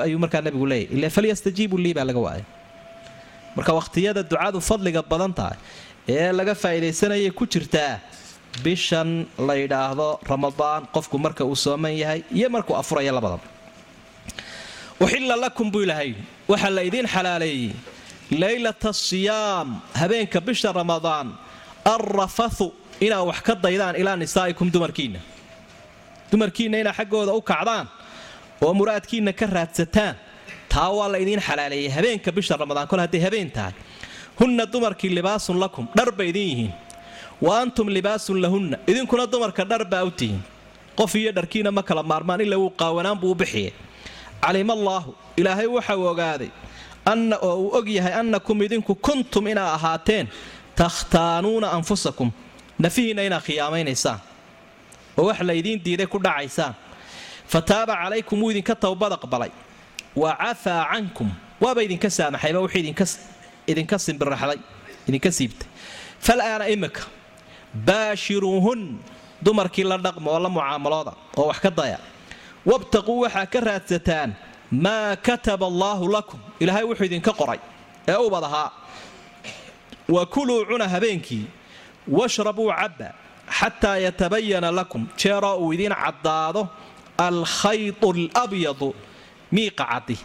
ayuu 0.05 0.19
markaa 0.23 0.41
nebigu 0.47 0.65
leeyahy 0.71 0.95
ila 0.99 1.07
falyastajiibuu 1.15 1.79
lii 1.85 1.93
baa 1.97 2.05
laga 2.09 2.19
waaya 2.27 2.43
marka 3.55 3.71
wakhtiyada 3.79 4.21
ducadu 4.31 4.59
fadliga 4.69 5.01
badan 5.11 5.33
tahay 5.39 5.57
ee 6.15 6.31
laga 6.39 6.53
faa'iidaysanayay 6.63 7.31
ku 7.39 7.45
jirtaa 7.53 7.93
bishan 8.65 9.09
la 9.47 9.53
yidhaahdo 9.61 10.07
ramadaan 10.31 10.81
qofku 10.95 11.15
marka 11.25 11.43
uu 11.51 11.55
sooman 11.65 11.93
yahay 12.01 12.19
iyo 12.37 12.47
markuu 12.55 12.75
afuraya 12.81 13.11
labadaba 13.17 13.45
uxilla 15.03 15.35
lakum 15.45 15.67
buu 15.73 15.83
ilahay 15.85 16.11
waxaa 16.51 16.69
la 16.77 16.81
idiin 16.89 17.07
xalaaleeyey 17.15 17.71
leylata 18.41 18.89
asiyaam 18.95 19.67
habeenka 20.01 20.39
bisha 20.47 20.69
ramadaan 20.79 21.27
alrafathu 21.95 22.67
inaad 23.05 23.25
wax 23.29 23.39
ka 23.47 23.53
daydaan 23.65 23.95
ilaa 24.01 24.15
nisaa'ikum 24.23 24.67
dumarkiinna. 24.75 25.19
Dumarkiinna 26.31 26.77
inaad 26.83 26.95
xaggooda 26.99 27.33
u 27.33 27.41
kacdaan 27.51 27.85
oo 28.65 28.73
muraadkiinna 28.79 29.31
ka 29.39 29.45
raadsataan 29.55 30.15
taa 30.73 30.89
waa 30.97 31.07
la 31.13 31.17
idiin 31.23 31.39
xalaaleeyey 31.47 31.89
habeenka 31.95 32.31
bisha 32.31 32.57
ramadaan. 32.57 32.87
Kol 32.87 32.99
habeen 32.99 33.51
tahay 33.51 33.73
hunna 34.39 34.65
dumarkii 34.65 35.09
libaasun 35.17 35.59
lakum 35.59 35.87
dhar 35.95 36.11
bay 36.11 36.29
idin 36.29 36.47
yihiin. 36.49 36.73
Wa 37.41 37.59
antum 37.61 37.87
libaasun 37.89 38.41
lahunna. 38.41 38.77
Idinkuna 38.87 39.27
dumarka 39.27 39.63
dhar 39.65 39.85
baa 39.85 40.03
u 40.03 40.11
tihiin. 40.11 40.41
Qof 40.95 41.15
iyo 41.15 41.31
dharkiina 41.31 41.71
ma 41.71 41.83
kala 41.83 42.03
maarmaan 42.03 42.41
ila 42.41 42.57
wuu 42.57 42.69
qaawanaan 42.69 43.17
buu 43.21 43.31
u 43.31 43.35
bixiye 43.35 43.73
calima 44.41 44.73
allaahu 44.73 45.15
ilaahay 45.37 45.67
waxa 45.67 45.97
uu 45.97 46.05
ogaaday 46.05 46.49
anna 47.05 47.37
oo 47.41 47.55
uu 47.63 47.69
og 47.77 47.87
yahay 47.89 48.13
annakum 48.13 48.61
idinku 48.61 48.95
kuntum 48.95 49.47
inaa 49.47 49.73
ahaateen 49.73 50.27
takhtaanuuna 50.75 51.71
anfusakum. 51.71 52.29
Nafihiinna 52.79 53.23
inaad 53.23 53.41
khiyaamaynaysaan 53.47 54.19
oo 55.17 55.25
wax 55.27 55.39
laydiin 55.41 55.79
diiday 55.85 56.05
ku 56.05 56.19
dhacaysaan. 56.19 56.73
Fa 57.47 57.61
taaba 57.61 57.93
calaykum 57.95 58.37
wuu 58.41 58.51
idinka 58.51 58.75
towbad 58.75 59.11
aqbalay 59.17 59.51
wa 60.21 60.31
cafaa 60.41 60.85
cankum 60.91 61.29
waaba 61.63 61.79
idinka 61.85 62.09
saamaxayba 62.17 62.59
wuxuu 62.63 62.79
idinka 63.71 63.95
simbiraxday 64.05 64.59
idinka 65.07 65.29
siibtay 65.37 65.67
fal 66.25 66.41
aana 66.41 66.65
imika 66.75 67.03
baashiruuhun 67.87 68.81
dumarkii 69.45 69.83
la 69.91 69.97
dhaqma 70.05 70.29
oo 70.31 70.39
la 70.45 70.49
mucaamalooda 70.55 71.13
oo 71.37 71.47
wax 71.49 71.59
ka 71.65 71.69
daya 71.79 71.99
wabtaquu 72.69 73.13
waxaa 73.23 73.45
ka 73.53 73.59
raadsataan 73.67 74.29
maa 74.85 75.15
kataba 75.27 75.65
allaahu 75.71 76.05
lakum 76.15 76.39
ilaahay 76.59 76.83
wuxuu 76.89 77.05
idinka 77.09 77.31
qoray 77.39 77.59
ee 78.07 78.15
ubad 78.27 78.43
ahaa 78.49 78.71
wa 80.15 80.25
kuluu 80.33 80.65
cuna 80.69 80.87
habeenkii 80.93 81.45
washrabuu 82.07 82.69
cabba 82.79 83.09
xataa 83.59 83.97
yatabayana 84.05 84.71
lakum 84.71 85.07
jeeroo 85.21 85.57
uu 85.63 85.73
idiin 85.75 85.95
caddaado 86.03 86.61
alkhaydu 87.17 88.09
alabyadu 88.35 88.89
miiqa 89.55 89.83
caddi 89.91 90.17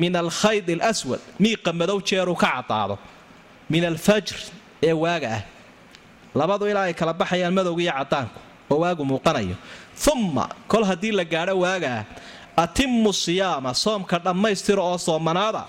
min 0.00 0.12
alkhayd 0.22 0.66
alaswad 0.76 1.20
miiqa 1.42 1.70
madow 1.80 1.98
jeeruu 2.08 2.36
ka 2.42 2.48
caddaado 2.56 2.96
min 3.72 3.84
alfajr 3.90 4.36
ee 4.88 4.92
waaga 5.04 5.28
ah. 5.38 5.42
Labadu 6.38 6.64
ilaa 6.70 6.86
ay 6.88 6.94
kala 7.00 7.12
baxayaan 7.20 7.54
madowgiiyo 7.58 7.92
caddaanku 7.98 8.38
oo 8.72 8.78
waagu 8.82 9.02
muuqanayo. 9.10 9.56
Umma 10.12 10.44
kol 10.70 10.84
haddii 10.90 11.12
la 11.18 11.24
gaadho 11.24 11.54
waagaa 11.64 12.04
atimu 12.62 13.10
siyaama 13.22 13.70
soomka 13.84 14.16
dhammaystira 14.24 14.82
oo 14.90 14.98
soomanaada 15.06 15.62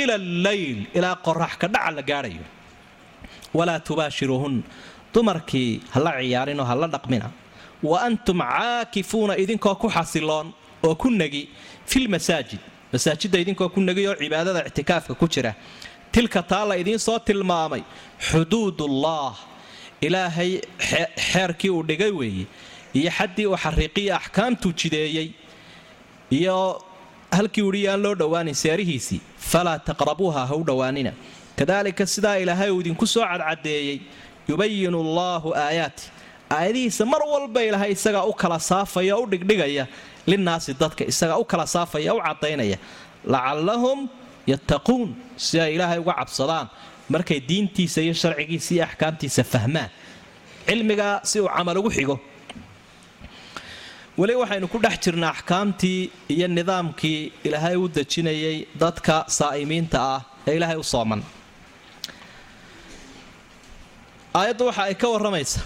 ila 0.00 0.14
alleyl 0.20 0.78
ilaa 0.96 1.16
qorax 1.26 1.52
ka 1.60 1.66
dhaca 1.74 1.90
la 1.96 2.02
gaadhayo. 2.10 2.44
Walaa 3.54 3.78
tubaashiruuhun 3.86 4.54
dumarkii 5.14 5.70
hala 5.94 6.10
ciyaarinoo 6.20 6.64
hala 6.70 6.86
dhaqmina. 6.94 7.28
Wa 7.82 7.96
antum 8.06 8.38
caakifuuna 8.40 9.34
idinkoo 9.42 9.74
ku 9.82 9.88
xasiloon 9.96 10.46
oo 10.86 10.94
ku 10.94 11.08
negi 11.20 11.42
filmasaajid 11.90 12.60
masaajidda 12.92 13.38
idinkoo 13.42 13.68
ku 13.74 13.80
negi 13.88 14.04
oo 14.10 14.14
cibaadada 14.22 14.60
ictikaafka 14.70 15.14
ku 15.20 15.26
jira 15.34 15.52
tilka 16.14 16.40
taa 16.50 16.64
la 16.70 16.74
idiin 16.82 16.98
soo 17.06 17.18
tilmaamay 17.28 17.82
xuduudullaah 18.28 19.34
ilaahay 20.06 20.52
xeerkii 21.30 21.70
uu 21.76 21.82
dhigay 21.88 22.10
weeye 22.20 22.46
iyo 22.98 23.10
xaddii 23.18 23.46
uu 23.50 23.56
xariiqiya 23.64 24.14
axkaamtuu 24.20 24.72
jideeyey 24.80 25.28
iyo 26.38 26.56
halkii 27.36 27.62
uhi 27.70 27.82
aan 27.88 28.00
loo 28.04 28.14
dhowaanin 28.20 28.54
seerihiisii 28.62 29.20
falaa 29.50 29.78
taqrabuuha 29.88 30.46
ha 30.50 30.54
u 30.60 30.64
dhowaanina 30.70 31.12
kadaalika 31.58 32.06
sidaa 32.14 32.36
ilaahay 32.42 32.70
uu 32.70 32.80
idinku 32.80 33.06
soo 33.06 33.24
cadcadeeyey 33.32 33.98
yubayinu 34.48 34.98
allaahu 35.06 35.48
aayaati 35.64 36.04
aayadihiisa 36.56 37.04
mar 37.12 37.22
walba 37.32 37.60
ilaahay 37.68 37.92
isagaa 37.96 38.24
u 38.26 38.32
kala 38.42 38.58
saafaya 38.70 39.14
u 39.22 39.24
dhigdhigaya. 39.32 39.84
Linnaasi 40.30 40.70
dadka 40.80 41.02
isagaa 41.12 41.38
u 41.38 41.44
kala 41.44 41.66
saafaya 41.74 42.10
u 42.14 42.20
caddaynaya. 42.26 42.78
Lacallahum 43.32 43.98
yattaquun 44.52 45.08
si 45.36 45.60
ay 45.60 45.70
ilaahay 45.76 45.98
uga 46.02 46.14
cabsadaan 46.20 46.66
markay 47.12 47.40
diintiisa 47.48 48.00
iyo 48.04 48.14
sharcigiisa 48.22 48.70
iyo 48.74 48.84
axkaamtiisa 48.88 49.42
fahmaan. 49.52 49.90
Cilmigaa 50.66 51.20
si 51.30 51.36
uu 51.40 51.48
camal 51.56 51.76
ugu 51.80 51.90
xigo. 51.96 52.16
Weli 54.18 54.34
waxaynu 54.42 54.66
ku 54.72 54.78
dhex 54.84 54.96
jirnaa 55.04 55.30
axkaamtii 55.34 56.00
iyo 56.34 56.46
nidaamkii 56.48 57.32
ilaahay 57.46 57.76
u 57.76 57.88
dejinayay 57.96 58.56
dadka 58.82 59.14
saa'imiinta 59.38 59.98
ah 60.14 60.20
ee 60.48 60.56
ilaahay 60.58 60.76
u 60.76 60.84
sooman. 60.92 61.22
Aayaddu 64.38 64.64
waxa 64.68 64.82
ay 64.88 64.94
ka 65.02 65.08
warramaysaa 65.14 65.64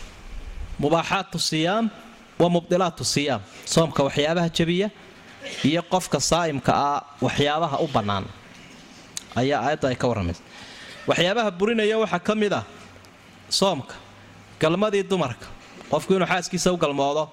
mubaaxaatu 0.83 1.39
siyaam 1.39 1.91
wa 2.39 2.49
mubdilaatu 2.55 3.05
siyaam. 3.05 3.41
Soomka 3.65 4.01
waxyaabaha 4.07 4.49
jabiya 4.57 4.89
iyo 5.69 5.83
qofka 5.93 6.19
saa'imka 6.31 6.73
ah 6.75 7.01
waxyaabaha 7.25 7.77
u 7.85 7.87
bannaan. 7.95 8.25
Ayaa 9.41 9.61
aayaddu 9.67 9.87
ay 9.91 9.97
ka 9.97 10.07
warramaysa 10.11 10.43
waxyaabaha 11.09 11.51
burinaya 11.59 11.97
waxaa 12.03 12.19
ka 12.27 12.35
mid 12.35 12.53
ah 12.53 12.65
soomka 13.49 13.95
galmadii 14.61 15.03
dumarka. 15.11 15.47
Qofku 15.91 16.11
inuu 16.17 16.27
xaaskiisa 16.27 16.73
u 16.73 16.77
galmoodo 16.77 17.25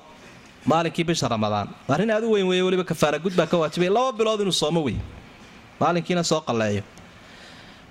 maalinkii 0.66 1.04
bisha 1.10 1.28
ramadaan. 1.28 1.68
Arrin 1.90 2.12
aad 2.12 2.24
u 2.24 2.32
weyn 2.38 2.48
weeye 2.48 2.62
weliba 2.64 2.84
kafaaragud 2.84 3.34
baa 3.40 3.48
ka 3.48 3.58
waajibay. 3.58 3.90
Laba 3.90 4.12
bilood 4.18 4.42
inuu 4.42 4.54
soomo 4.54 4.82
wey 4.86 4.98
maalinkiina 5.80 6.24
soo 6.24 6.42
qalleeyo. 6.42 6.84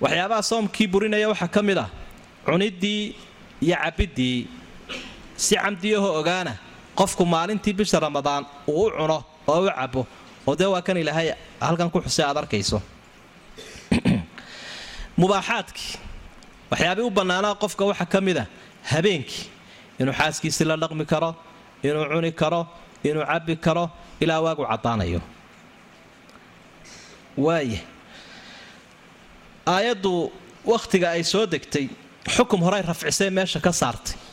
Waxyaabaha 0.00 0.42
soomkii 0.42 0.86
burinaya 0.86 1.26
waxaa 1.28 1.48
ka 1.54 1.62
mid 1.62 1.78
ah 1.78 1.88
cuniddii 2.46 3.14
iyo 3.62 3.76
cabbiddii 3.76 4.46
si 5.40 5.56
camdiyaho 5.56 6.08
ogaana 6.20 6.52
qofku 6.94 7.24
maalintii 7.24 7.72
bisha 7.72 8.00
ramadaan 8.00 8.46
uu 8.68 8.86
u 8.86 8.90
cuno 8.90 9.24
oo 9.46 9.60
u 9.64 9.70
cabbo 9.78 10.06
oo 10.46 10.54
dee 10.58 10.68
waa 10.68 10.82
kan 10.82 10.96
ilaahay 10.96 11.32
halkan 11.60 11.90
ku 11.90 12.00
xusay 12.00 12.24
aad 12.24 12.36
arkayso. 12.36 12.82
Mubaaxaadkii 15.20 15.98
waxyaabii 16.70 17.06
u 17.08 17.10
bannaanaa 17.10 17.54
qofka 17.54 17.84
waxaa 17.84 18.06
ka 18.06 18.20
mid 18.20 18.36
ah 18.36 18.46
habeenkii 18.92 19.48
inuu 20.00 20.14
xaaskiisii 20.20 20.68
la 20.68 20.76
dhaqmi 20.76 21.06
karo 21.06 21.34
inuu 21.82 22.04
cuni 22.12 22.32
karo 22.32 22.66
inuu 23.04 23.24
cabbi 23.24 23.56
karo 23.56 23.90
ilaa 24.20 24.40
waagu 24.40 24.66
caddaanayo. 24.70 25.20
Waaya 27.36 27.80
aayaddu 29.66 30.32
wakhtiga 30.64 31.10
ay 31.16 31.24
soo 31.24 31.46
degtay 31.46 31.88
xukum 32.28 32.60
horey 32.60 32.82
rafcisay 32.82 33.30
meesha 33.30 33.60
ka 33.60 33.72
saartay 33.72 34.29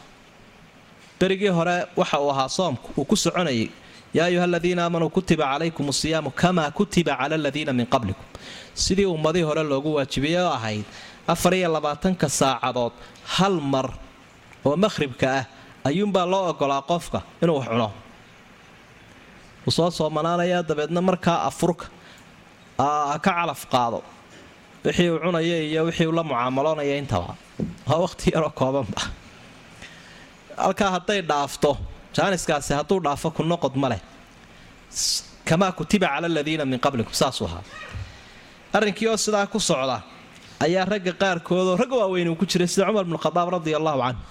berigii 1.20 1.52
hore 1.58 1.76
waxa 2.00 2.18
uu 2.24 2.30
ahaa 2.34 2.50
soomku 2.58 2.88
uu 2.98 3.06
ku 3.10 3.16
soconayay 3.16 3.70
yaa 4.18 4.26
ayuha 4.30 4.44
aladiina 4.50 4.82
aamanuu 4.86 5.10
kutiba 5.16 5.46
calaykum 5.52 5.86
asiyaamu 5.94 6.30
kamaa 6.42 6.72
kutiba 6.78 7.14
cala 7.20 7.36
aladiina 7.40 7.72
min 7.80 7.86
qablikum. 7.94 8.26
Sidii 8.84 9.06
ummadihii 9.16 9.48
hore 9.50 9.64
loogu 9.72 9.90
waajibiyey 9.98 10.42
oo 10.46 10.52
ahayd 10.58 10.86
afar 11.34 11.54
iyo 11.60 11.70
labaatanka 11.76 12.28
saacadood 12.40 12.94
hal 13.36 13.56
mar 13.74 13.88
oo 14.68 14.76
makhribka 14.84 15.28
ah 15.38 15.44
ayuunbaa 15.90 16.26
loo 16.32 16.44
ogolaa 16.52 16.82
qofka 16.92 17.20
inuu 17.42 17.58
wax 17.60 17.68
cuno. 17.72 17.90
Uu 19.68 19.72
soo 19.78 19.90
soomanaanayaa 19.98 20.64
dabeedna 20.70 21.02
markaa 21.10 21.38
afurka 21.50 21.86
ka 22.78 23.18
calaf 23.26 23.62
qaado. 23.74 24.00
Wixii 24.86 25.10
uu 25.14 25.20
cunaya 25.24 25.58
iyo 25.70 25.82
wixii 25.90 26.08
uu 26.10 26.16
la 26.18 26.24
mucaamaloonaya 26.30 26.96
intaba 27.02 27.32
waa 27.90 28.00
waqhti 28.06 28.26
yaroo 28.36 28.54
koobanba 28.60 29.02
halkaa 30.58 30.92
hadday 30.96 31.22
dhaafto 31.32 31.72
jaaniskaasi 32.18 32.74
hadduu 32.80 33.00
dhaafo 33.06 33.32
ku 33.38 33.44
noqod 33.44 33.76
ma 33.84 33.90
kamaa 35.48 35.72
kutiba 35.72 36.08
cala 36.08 36.28
aladiina 36.28 36.66
min 36.66 36.80
qablikum 36.80 37.14
saasuu 37.14 37.48
ahaa. 37.48 37.64
Arrinkii 38.74 39.08
oo 39.08 39.18
sidaa 39.18 39.48
ku 39.48 39.60
socda 39.60 40.02
ayaa 40.66 40.86
ragga 40.86 41.14
qaarkoodoo 41.22 41.76
ragga 41.82 41.96
waaweyn 42.02 42.30
uu 42.32 42.36
ku 42.36 42.46
jiray 42.46 42.68
sida 42.68 42.86
cumar 42.88 43.06
bnukhadaab 43.10 43.50
radia 43.56 43.78
allahu 43.80 44.00
canhu 44.06 44.22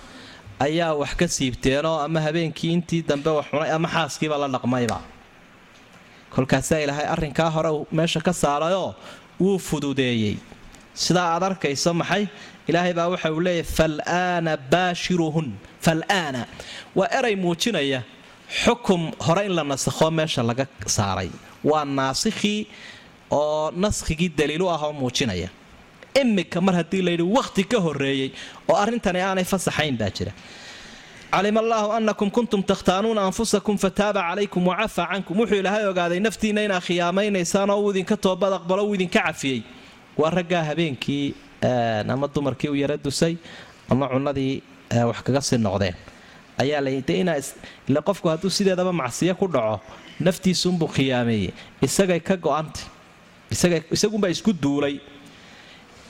ayaa 0.67 0.93
wax 1.01 1.13
ka 1.21 1.27
siibteenoo 1.37 1.97
ama 2.07 2.21
habeenkii 2.27 2.73
intii 2.77 3.03
dambe 3.09 3.31
wax 3.39 3.47
ama 3.77 3.89
xaaskiiba 3.95 4.37
la 4.43 4.49
dhaqmayba. 4.55 4.99
Kolkaasaa 6.35 6.81
ilaahay 6.85 7.07
arrinkaa 7.15 7.51
hore 7.57 7.71
meesha 7.93 8.21
ka 8.21 8.33
saarayoo 8.33 8.95
wuu 9.41 9.59
fududeeyey. 9.69 10.37
Sidaa 10.95 11.29
aad 11.35 11.43
arkayso 11.43 11.95
maxay 11.95 12.25
ilaahay 12.69 12.93
baa 12.99 13.09
waxa 13.13 13.29
uu 13.33 13.41
leeyahy 13.47 13.63
fal'aana 13.79 14.53
baashiruhun. 14.73 15.49
Fal'aana. 15.85 16.43
Waa 16.99 17.09
eray 17.19 17.37
muujinaya 17.45 18.01
xukum 18.63 19.03
hore 19.27 19.49
la 19.49 19.63
nasakho 19.65 20.11
meesha 20.19 20.43
laga 20.49 20.67
saaray. 20.97 21.31
Waa 21.65 21.85
naasikhii 21.99 22.61
oo 23.31 23.71
naskhigii 23.83 24.29
daliilu 24.39 24.67
ah 24.75 24.81
oo 24.87 24.93
muujinaya. 24.93 25.49
Imika 26.21 26.61
mar 26.67 26.75
haddii 26.81 27.03
layidhi 27.07 27.23
wakhti 27.37 27.63
ka 27.71 27.79
horreeyey 27.87 28.31
oo 28.71 28.77
arrintani 28.85 29.21
aanay 29.21 29.45
fasaxayn 29.53 29.97
baa 30.01 30.11
jira. 30.17 30.33
Calima 31.37 31.61
allaahu 31.61 31.93
anakum 31.93 32.31
kuntum 32.37 32.63
takhtaanuuna 32.71 33.21
anfusakum 33.29 33.77
fataaba 33.85 34.21
calaykum 34.29 34.63
wacafa 34.71 35.03
cankum. 35.11 35.35
Wuxuu 35.41 35.59
ilaahay 35.63 35.85
ogaaday 35.91 36.21
naftiinna 36.27 36.61
inaad 36.67 36.83
khiyaamaynaysaan 36.87 37.71
oo 37.71 37.81
uu 37.85 37.91
idinka 37.93 38.17
toobad 38.25 38.53
aqbalo 38.59 38.83
uu 38.89 38.95
idinka 38.95 39.21
cafiyey. 39.27 39.61
Waa 40.21 40.31
raggaa 40.31 40.63
habeenkii 40.71 41.35
ama 41.63 42.29
dumarkii 42.35 42.69
u 42.69 42.75
yara 42.75 42.97
dusay 42.97 43.37
ama 43.91 44.09
cunadii 44.09 44.63
wax 45.09 45.23
kaga 45.27 45.41
sii 45.41 45.59
noqdeen. 45.59 45.95
Ayaa 46.59 46.81
layile 46.81 48.01
qofku 48.09 48.29
hadduu 48.29 48.51
sideedaba 48.51 48.93
macsiyo 48.93 49.35
ku 49.35 49.47
dhaco 49.49 49.81
naftiisuunbuu 50.21 50.89
khiyaameeyey. 50.89 51.53
Isagay 51.83 52.21
ka 52.21 52.37
go-anta 52.37 52.81
isagunbaa 53.51 54.29
isku 54.31 54.53
duulay. 54.53 55.01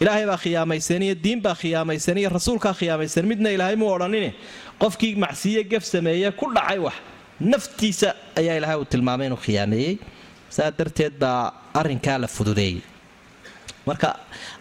Ilaahay 0.01 0.27
baa 0.27 0.37
khiyaamaysan 0.37 1.03
iyo 1.03 1.15
diin 1.25 1.41
baa 1.43 1.55
khiyaamaysan 1.55 2.19
iyo 2.19 2.29
rasuulkaa 2.31 2.75
khiyaamaysan. 2.75 3.25
Midna 3.27 3.51
ilaahay 3.51 3.77
muu 3.77 3.91
odhanine 3.97 4.35
qofkii 4.79 5.15
macsiye 5.17 5.65
gef 5.65 5.85
sameeye 5.85 6.31
ku 6.33 6.47
dhacay 6.55 6.79
wax. 6.79 6.95
Naftiisa 7.41 8.15
ayaa 8.37 8.57
ilaahay 8.59 8.79
uu 8.79 8.85
tilmaamay 8.85 9.27
inuu 9.27 9.41
khiyaameeyey. 9.47 9.99
Saa 10.51 10.71
darteed 10.79 11.15
baa 11.19 11.53
arrinkaa 11.75 12.19
la 12.19 12.29
fududeeyey. 12.29 12.81
Marka 13.87 14.17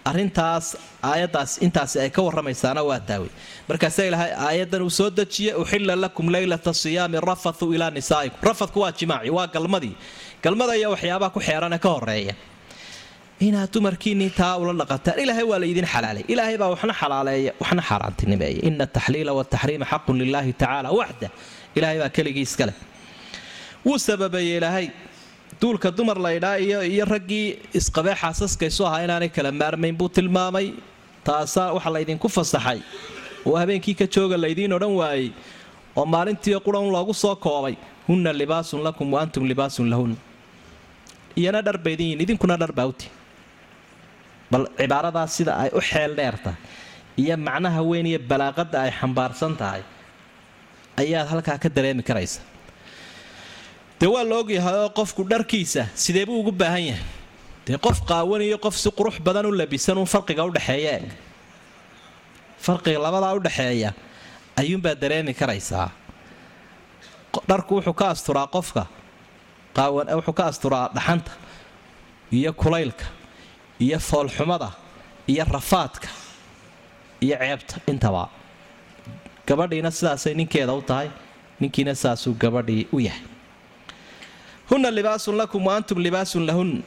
arintaas 0.10 0.66
aayadaas 1.12 1.52
intaasi 1.66 1.98
ay 2.04 2.10
ka 2.16 2.22
waramaysaana 2.28 2.82
waa 2.90 3.00
taawey 3.10 3.32
markaasaa 3.70 4.06
ilaahay 4.10 4.32
aayadan 4.48 4.82
uu 4.88 4.90
soo 5.00 5.10
dejiye 5.20 5.52
uxilla 5.62 5.94
lakum 6.04 6.26
leylata 6.36 6.72
siyaami 6.84 7.18
rafathu 7.30 7.66
ilaa 7.76 7.92
nisaa'ikum. 7.98 8.40
Rafadku 8.50 8.80
waa 8.84 8.92
jimaaci 9.00 9.30
waa 9.38 9.48
galmadii 9.56 9.96
galmada 10.44 10.74
iyo 10.80 10.90
waxyaabaha 10.94 11.32
ku 11.36 11.40
xeerane 11.48 11.78
ka 11.86 11.90
horreeya 11.96 12.34
inaad 13.48 13.70
dumarkiinii 13.76 14.30
taa 14.40 14.56
ula 14.62 14.74
dhaqataan 14.82 15.18
ilaahay 15.24 15.44
waa 15.52 15.60
laydin 15.64 15.88
xalaalay. 15.94 16.24
Ilaahay 16.34 16.58
baa 16.62 16.70
waxna 16.74 16.94
xalaaleeya 17.02 17.52
waxna 17.62 17.82
xaaraantinimeeya. 17.90 18.60
Ina 18.68 18.84
ataxliila 18.88 19.32
wataxriima 19.40 19.86
xaqun 19.92 20.16
lilaahi 20.22 20.52
tacaala 20.62 20.90
waxda 21.00 21.28
ilaahay 21.78 21.98
baa 22.04 22.10
keligii 22.18 22.46
iskale 22.50 22.74
wuu 23.86 23.98
sababeeyey 24.08 24.58
ilaahay 24.60 24.88
duulka 25.62 25.90
dumar 25.98 26.18
laydhaa 26.26 26.58
iyo 26.60 27.06
raggii 27.14 27.46
isqabee 27.80 28.16
xaasaskaysu 28.22 28.82
ahaa 28.88 29.04
inaanay 29.06 29.30
kala 29.36 29.52
maarmayn 29.62 29.96
buu 30.00 30.10
tilmaamay. 30.18 30.68
Taasaa 31.28 31.74
waxa 31.76 31.90
laydinku 31.96 32.28
fasaxay. 32.38 32.80
Oo 33.48 33.56
habeenkii 33.62 33.96
ka 34.00 34.06
jooga 34.16 34.38
laydiin 34.44 34.74
odhan 34.78 34.94
waayey 35.02 35.28
oo 36.00 36.06
maalintii 36.14 36.60
quran 36.66 36.88
loogu 36.96 37.14
soo 37.24 37.36
koobay. 37.46 37.76
Hunna 38.08 38.32
libaasun 38.42 38.82
lakum 38.88 39.08
wa 39.14 39.20
antum 39.24 39.44
libaasun 39.52 39.88
lahun. 39.94 40.12
Iyana 41.40 41.62
dhar 41.66 41.78
baydinyiin 41.86 42.22
idinkuna 42.26 42.56
dhar 42.62 42.72
baawti 42.80 43.08
bal 44.52 44.64
cibaaradaas 44.80 45.32
sida 45.38 45.52
ay 45.64 45.70
u 45.74 45.82
xeel 45.90 46.12
dheertahay 46.20 46.58
iyo 47.22 47.36
macnaha 47.48 47.82
weyn 47.90 48.06
iyo 48.12 48.20
balaaqada 48.32 48.78
ay 48.86 48.92
xambaarsan 49.00 49.54
tahay 49.62 49.82
ayaad 51.02 51.28
halkaa 51.32 51.58
ka 51.64 51.70
dareemi 51.76 52.04
karaysa 52.10 52.40
dee 54.00 54.08
waa 54.14 54.24
la 54.24 54.36
ogyahay 54.42 54.76
oo 54.84 54.90
qofku 54.90 55.24
dharkiisa 55.30 55.86
sidee 55.96 56.26
buu 56.26 56.40
ugu 56.40 56.52
baahan 56.52 56.84
yahay? 56.90 57.04
Dee 57.68 57.78
qof 57.78 58.02
qaawaniyo 58.10 58.58
qof 58.66 58.76
si 58.78 58.90
qurux 58.92 59.20
badan 59.26 59.46
u 59.46 59.52
labisan 59.52 59.98
uun 59.98 60.06
farqiga 60.08 60.44
udhexeeya 60.46 60.92
eeg 61.00 61.12
farqiga 62.66 63.00
labadaa 63.00 63.34
udhexeeya 63.40 63.94
ayuunbaa 64.60 64.96
dareemi 65.02 65.34
karaysaa. 65.34 65.90
Dharku 67.50 67.76
wuxuu 67.76 67.94
ka 67.94 68.06
asturaa 68.10 68.48
qofka. 68.48 68.84
Qaawan 69.76 70.08
wuxuu 70.18 70.34
ka 70.34 70.44
asturaa 70.52 70.90
dhaxanta 70.96 71.32
iyo 72.32 72.54
kulaylka 72.54 73.06
iyo 73.80 74.00
foolxumada 74.00 74.72
iyo 75.28 75.44
rafaadka 75.46 76.08
iyo 77.22 77.36
ceebta 77.38 77.76
intaba. 77.88 78.30
Gabadhiina 79.48 79.92
sidaasay 79.92 80.34
ninkeeda 80.34 80.74
u 80.74 80.82
tahay 80.82 81.10
ninkiina 81.60 81.96
sidaasuu 81.96 82.34
gabadhii 82.34 82.88
u 82.94 83.00
yahay 83.00 83.22
hunna 84.70 84.90
libaasun 84.92 85.36
lakum 85.38 85.62
wa 85.68 85.76
antum 85.78 85.98
libaasun 86.06 86.46
lahun. 86.50 86.84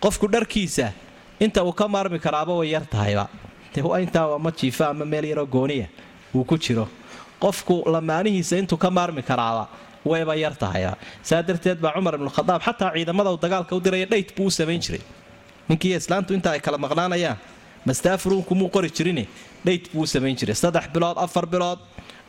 Qofku 0.00 0.26
dharkiisa 0.28 0.92
inta 1.40 1.60
uu 1.64 1.72
ka 1.72 1.88
maarmi 1.88 2.18
karaaba 2.18 2.52
way 2.60 2.68
yar 2.74 2.84
tahayba 2.94 3.28
intaa 4.04 4.34
ama 4.36 4.50
jiifa 4.50 4.88
ama 4.92 5.04
meel 5.04 5.24
yaroo 5.24 5.46
gooniya 5.46 5.86
uu 6.34 6.44
ku 6.44 6.56
jiro. 6.58 6.88
Qofku 7.40 7.84
lamaanihiisa 7.94 8.56
intuu 8.60 8.76
ka 8.78 8.90
maarmi 8.90 9.22
karaaba 9.22 9.68
wayba 10.04 10.34
yar 10.36 10.54
tahayba 10.56 10.96
saa 11.22 11.42
darteed 11.42 11.78
baa 11.80 11.92
cumar 11.96 12.14
ibnukhadaab 12.18 12.60
xataa 12.66 12.92
ciidamada 12.96 13.30
uu 13.32 13.36
dagaalka 13.44 13.72
u 13.76 13.80
diraya 13.80 14.06
dhayt 14.06 14.36
buu 14.36 14.46
u 14.46 14.50
samayn 14.50 14.80
jiray. 14.80 15.00
Ninkii 15.68 15.94
islaantu 16.00 16.34
inta 16.34 16.50
ay 16.56 16.60
kala 16.60 16.78
maqnaanayaan 16.84 17.36
mastaafuruunkumuu 17.86 18.68
qori 18.74 18.90
jirine 18.90 19.24
dhayt 19.64 19.84
buu 19.92 20.02
u 20.02 20.06
samayn 20.06 20.36
jiray. 20.36 20.54
Saddex 20.54 20.88
bilood 20.94 21.16
afar 21.16 21.46
bilood 21.46 21.78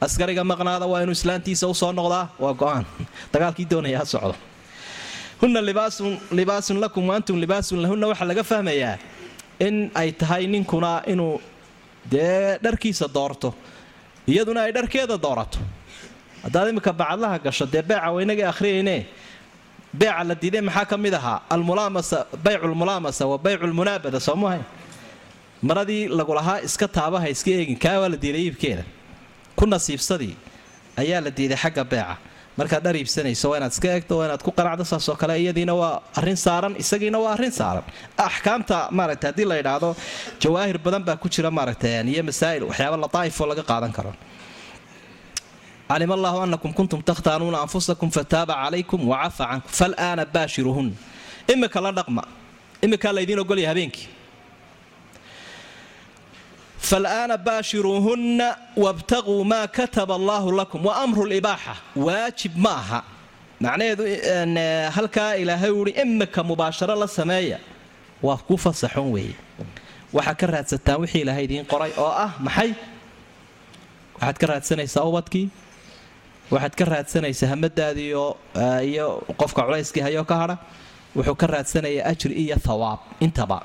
askariga 0.05 0.43
maqnaada 0.43 0.86
waa 0.91 1.01
inuu 1.03 1.15
islaantiisa 1.19 1.67
u 1.67 1.74
soo 1.74 1.91
noqdaa 1.99 2.26
waa 2.43 2.53
go'aan. 2.61 2.86
Dagaalkii 3.34 3.65
doonaya 3.72 4.05
socdo 4.05 4.36
hunna 5.41 5.61
libaasun 6.31 6.77
lakum 6.83 7.07
wa 7.09 7.15
antum 7.15 7.35
libaasun 7.43 7.79
lahunna. 7.83 8.07
Waxaa 8.11 8.25
laga 8.31 8.43
fahmayaa 8.51 8.97
in 9.59 9.75
ay 9.95 10.11
tahay 10.11 10.43
ninkuna 10.47 10.91
inuu 11.11 11.41
dee 12.11 12.57
dharkiisa 12.63 13.07
doorto 13.15 13.49
iyaduna 14.27 14.61
ay 14.65 14.71
dharkeeda 14.77 15.17
doorato. 15.25 15.59
Haddaad 16.43 16.67
imika 16.73 16.91
bacadlaha 16.93 17.37
gasho 17.45 17.65
dee 17.73 17.81
beeca 17.89 18.09
waynagii 18.15 18.43
akhriyayne 18.51 18.97
beeca 19.99 20.23
la 20.29 20.35
diiday 20.41 20.61
maxaa 20.61 20.85
ka 20.91 20.97
mid 20.97 21.13
ahaa? 21.13 21.41
Almulaamasa 21.53 22.17
bayculmulaamasa 22.43 23.23
wa 23.31 23.37
bayculmunaabada 23.45 24.19
soomahay 24.27 24.61
maradii 25.61 26.07
lagulahaa 26.07 26.59
iska 26.67 26.87
taabaha 26.87 27.27
iska 27.33 27.49
eegin 27.57 27.77
kaa 27.83 27.97
waa 28.01 28.09
la 28.09 28.17
diiday 28.23 28.41
iibkeeda 28.45 28.83
ku 29.57 29.65
nasiibsadii 29.73 30.35
ayaa 31.01 31.21
la 31.25 31.29
diiday 31.37 31.57
xagga 31.63 31.83
beeca 31.91 32.15
markaad 32.62 32.84
dhar 32.86 32.95
iibsanayso 33.01 33.45
waa 33.51 33.57
inaad 33.59 33.74
iska 33.76 33.88
eegto 33.95 34.14
waa 34.20 34.26
inaad 34.30 34.43
ku 34.47 34.51
qanacdo 34.59 34.84
saasoo 34.91 35.16
kale 35.22 35.34
iyadiina 35.43 35.74
waa 35.82 35.93
arrin 36.20 36.38
saaran 36.45 36.74
isagiina 36.84 37.18
waa 37.24 37.34
arrin 37.36 37.53
saaran. 37.59 37.86
Axkaamta 38.28 38.78
maaragta 38.97 39.26
haddii 39.30 39.47
la 39.51 39.55
idhaahdo 39.62 39.89
jawaahir 40.43 40.78
badan 40.86 41.03
baa 41.07 41.18
ku 41.24 41.28
jira 41.34 41.49
maaragta 41.57 41.88
iyo 42.14 42.24
masaa'il 42.30 42.64
waxyaaba 42.70 42.97
lataa'ifoo 43.03 43.47
laga 43.51 43.64
qaadan 43.72 43.91
karo. 43.97 44.14
Calima 45.89 46.14
allaahu 46.18 46.39
anakum 46.45 46.72
kuntum 46.78 46.99
takhtaanuuna 47.09 47.57
anfusakum 47.66 48.09
fataaba 48.18 48.53
calaykum 48.64 49.01
wacafa 49.12 49.43
cankum 49.51 49.72
fal'aana 49.80 50.24
baashiruhun. 50.36 50.88
Imika 51.53 51.80
la 51.86 51.91
dhaqma 51.97 52.24
imikaa 52.86 53.12
laydiin 53.18 53.39
ogolya 53.43 53.68
habeenkii 53.72 54.07
fal'aana 56.89 57.38
baashiruuhunna 57.47 58.47
wabtaquu 58.84 59.36
maa 59.51 59.67
kataba 59.77 60.13
allaahu 60.19 60.49
lakum 60.59 60.82
wa 60.88 60.93
amru 61.03 61.23
libaaxa 61.34 61.73
waajib 62.05 62.53
ma 62.63 62.71
aha 62.82 62.99
macnaheedu 63.63 64.03
halkaa 64.95 65.32
ilaahay 65.41 65.69
uhi 65.82 65.91
imika 66.03 66.41
mubaasharo 66.49 66.95
la 67.01 67.07
sameeya 67.07 67.59
waa 68.25 68.38
ku 68.47 68.55
fasaxon 68.57 69.07
weeye 69.15 69.36
waxaad 70.15 70.38
ka 70.41 70.45
raadsataan 70.53 70.97
wixii 71.01 71.21
ilaahay 71.25 71.43
idiin 71.47 71.65
qoray 71.71 71.91
oo 72.03 72.11
ah 72.25 72.32
maxay 72.45 72.71
waxaad 74.17 74.38
ka 74.41 74.45
raadsanaysaa 74.53 75.03
ubadkii 75.11 75.45
waxaad 76.53 76.73
ka 76.79 76.86
raadsanaysaa 76.93 77.47
hamadaadii 77.53 78.09
iyo 78.91 79.07
qofka 79.41 79.61
culayskii 79.67 80.01
hayoo 80.07 80.25
ka 80.32 80.36
hadha 80.41 80.57
wuxuu 81.15 81.36
ka 81.41 81.47
raadsanayaa 81.53 82.05
ajri 82.11 82.34
iyo 82.43 82.55
thawaab 82.67 82.99
intaba 83.25 83.57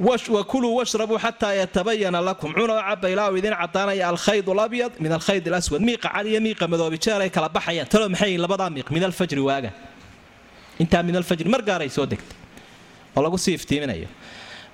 wakuluu 0.00 0.76
washrabuu 0.76 1.18
xataa 1.18 1.54
yatabayana 1.54 2.20
lakum. 2.20 2.52
Cunoo 2.54 2.80
caba 2.88 3.08
ilaa 3.10 3.30
uu 3.30 3.36
idiin 3.36 3.54
cadaanaya 3.54 4.08
alkhayd 4.08 4.46
labyad 4.48 4.92
min 5.00 5.12
alkhayd 5.12 5.48
alaswad. 5.48 5.80
Miiqa 5.82 6.08
cad 6.14 6.26
iyo 6.26 6.40
miiqa 6.40 6.68
madoobi 6.68 6.98
jeer 6.98 7.20
ay 7.20 7.30
kala 7.30 7.48
baxayaan. 7.48 7.88
Talo 7.88 8.08
maxay 8.08 8.36
labadaa 8.38 8.70
miiq? 8.70 8.90
Min 8.90 9.04
alfajri 9.04 9.40
waaga. 9.40 9.70
Intaa 10.78 11.02
min 11.02 11.16
alfajri 11.16 11.48
mar 11.50 11.62
gaaray 11.62 11.88
soo 11.90 12.06
degtay. 12.06 12.36
Oo 13.16 13.22
lagu 13.22 13.38
sii 13.38 13.54
iftiiminayo. 13.58 14.08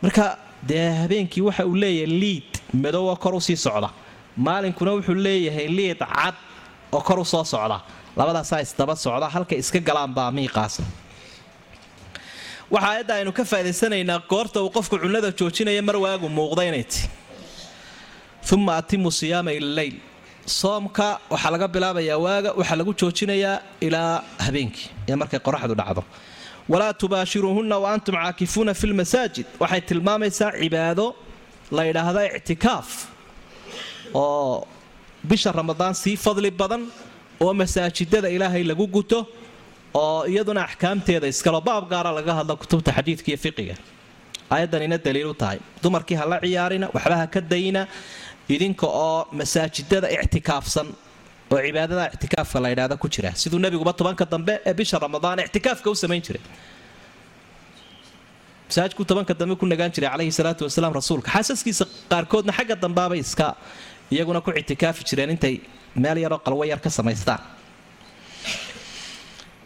Marka 0.02 0.38
dee 0.62 0.90
habeenkii 1.02 1.40
waxa 1.40 1.64
uu 1.66 1.74
leeyahay 1.74 2.06
liid 2.06 2.50
madowoo 2.74 3.16
kor 3.16 3.34
u 3.34 3.40
sii 3.40 3.56
socda. 3.56 3.90
Maalinkuna 4.36 4.92
wuxuu 4.96 5.14
leeyahay 5.14 5.68
liid 5.68 5.98
cad 5.98 6.34
oo 6.92 7.00
kor 7.00 7.18
u 7.18 7.24
soo 7.24 7.44
socda. 7.44 7.80
Labadaasaa 8.16 8.60
isdaba 8.60 8.94
socda 8.96 9.28
halkay 9.28 9.58
iska 9.58 9.80
galaanbaa 9.80 10.30
miiqaas 10.30 10.80
waxa 12.70 12.88
aayadda 12.90 13.14
aynu 13.18 13.32
ka 13.38 13.44
faa'idaysanaynaa 13.50 14.18
goorta 14.32 14.58
uu 14.64 14.70
qofku 14.76 14.96
cunnada 15.02 15.30
joojinaya 15.38 15.82
mar 15.88 15.96
waagu 16.04 16.28
muuqda 16.38 16.62
inay 16.70 16.84
ti. 16.92 17.00
Uma 18.52 18.72
atimu 18.80 19.10
siyaama 19.18 19.52
ila 19.58 19.68
leyl 19.78 19.94
soomka 20.60 21.06
waxaa 21.32 21.50
laga 21.54 21.68
bilaabayaa 21.74 22.18
waaga 22.26 22.50
waxaa 22.58 22.76
lagu 22.80 22.92
joojinayaa 23.00 23.56
ilaa 23.86 24.22
habeenkii 24.44 24.88
ee 25.08 25.16
markay 25.20 25.40
qoraxdu 25.46 25.74
dhacdo. 25.80 26.02
Walaa 26.72 26.92
tubaashiruuhunna 27.00 27.76
wa 27.84 27.88
antum 27.94 28.14
caakifuuna 28.22 28.72
fi 28.80 28.86
lmasaajid 28.92 29.46
waxay 29.62 29.80
tilmaamaysaa 29.88 30.50
cibaado 30.60 31.06
la 31.76 31.82
yidhaahda 31.88 32.20
ictikaaf 32.38 32.88
oo 34.14 34.66
bisha 35.30 35.52
ramadaan 35.52 35.94
sii 36.02 36.16
fadli 36.24 36.50
badan 36.60 36.82
oo 37.44 37.52
masaajidada 37.60 38.28
ilaahay 38.36 38.62
lagu 38.70 38.86
guto 38.96 39.18
oo 40.02 40.20
iyaduna 40.32 40.60
axkaamteeda 40.68 41.26
iskalo 41.32 41.60
baab 41.68 41.84
gaara 41.92 42.10
laga 42.18 42.32
hadla 42.38 42.54
kutubta 42.62 42.90
xadiidka 42.96 43.28
iyo 43.32 43.38
fiqiga. 43.44 43.76
Ayadanina 44.54 44.96
daliil 45.06 45.28
u 45.32 45.34
tahay. 45.42 45.58
Dumarkii 45.82 46.16
ha 46.20 46.24
la 46.32 46.38
ciyaarina 46.44 46.86
waxba 46.96 47.26
ka 47.34 47.40
dayna 47.52 47.82
idinka 48.54 48.86
oo 48.86 49.18
masaajidada 49.38 50.08
ictikaafsan 50.16 50.88
oo 51.52 51.58
cibaadada 51.66 52.04
ictikaafka 52.14 52.58
la 52.64 52.68
ydhahda 52.74 52.96
ku 53.02 53.08
jira. 53.14 53.30
Siduu 53.42 53.58
nebiguba 53.64 53.92
tobanka 54.00 54.24
dambe 54.32 54.54
ee 54.68 54.74
bisha 54.80 54.96
ramadaan 55.04 55.38
ictikaafka 55.46 55.86
u 55.90 55.94
samayn 56.02 56.22
jiray. 56.26 56.42
Masaajidku 58.68 59.02
tobanka 59.10 59.34
dambe 59.40 59.54
ku 59.60 59.66
nagaan 59.66 59.90
jiray 59.94 60.10
calayhi 60.10 60.32
salaatu 60.38 60.62
wasalaam 60.68 60.92
rasuulka. 60.98 61.28
Xaasaskiisa 61.34 61.84
qaarkoodna 62.12 62.52
xagga 62.58 62.74
dambaabay 62.84 63.18
iska 63.26 63.46
iyaguna 64.14 64.40
ku 64.44 64.50
ictikaafi 64.60 65.02
jireen 65.08 65.30
intay 65.34 65.54
meel 66.02 66.18
yaroo 66.24 66.38
qalwo 66.46 66.64
yar 66.72 66.80
ka 66.84 66.90
samaystaan 66.98 67.40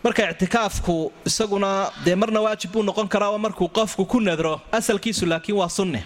marka 0.05 0.23
ictikaafku 0.33 0.95
isaguna 1.29 1.71
dee 2.05 2.15
marna 2.23 2.41
waajib 2.47 2.71
buu 2.73 2.83
noqon 2.89 3.09
karaa 3.15 3.39
markuu 3.39 3.69
qofku 3.79 4.05
ku 4.13 4.21
nadro 4.21 4.61
asalkiisu 4.79 5.27
laakiin 5.27 5.57
waa 5.61 5.69
sunne. 5.69 6.01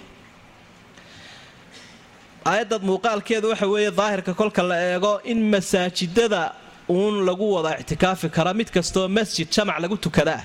Aayadad 2.51 2.83
muuqaalkeedu 2.91 3.47
waxa 3.53 3.67
weeye 3.73 3.91
daahirka 3.91 4.33
kolka 4.35 4.63
la 4.63 4.77
eego 4.93 5.21
in 5.25 5.39
masaajidada 5.53 6.43
uun 6.89 7.15
lagu 7.29 7.47
wada 7.55 7.79
ictikaafi 7.83 8.29
kara 8.37 8.53
mid 8.55 8.69
kastoo 8.77 9.09
masjid 9.09 9.47
jamac 9.55 9.79
lagu 9.85 9.97
tukadaa. 9.97 10.43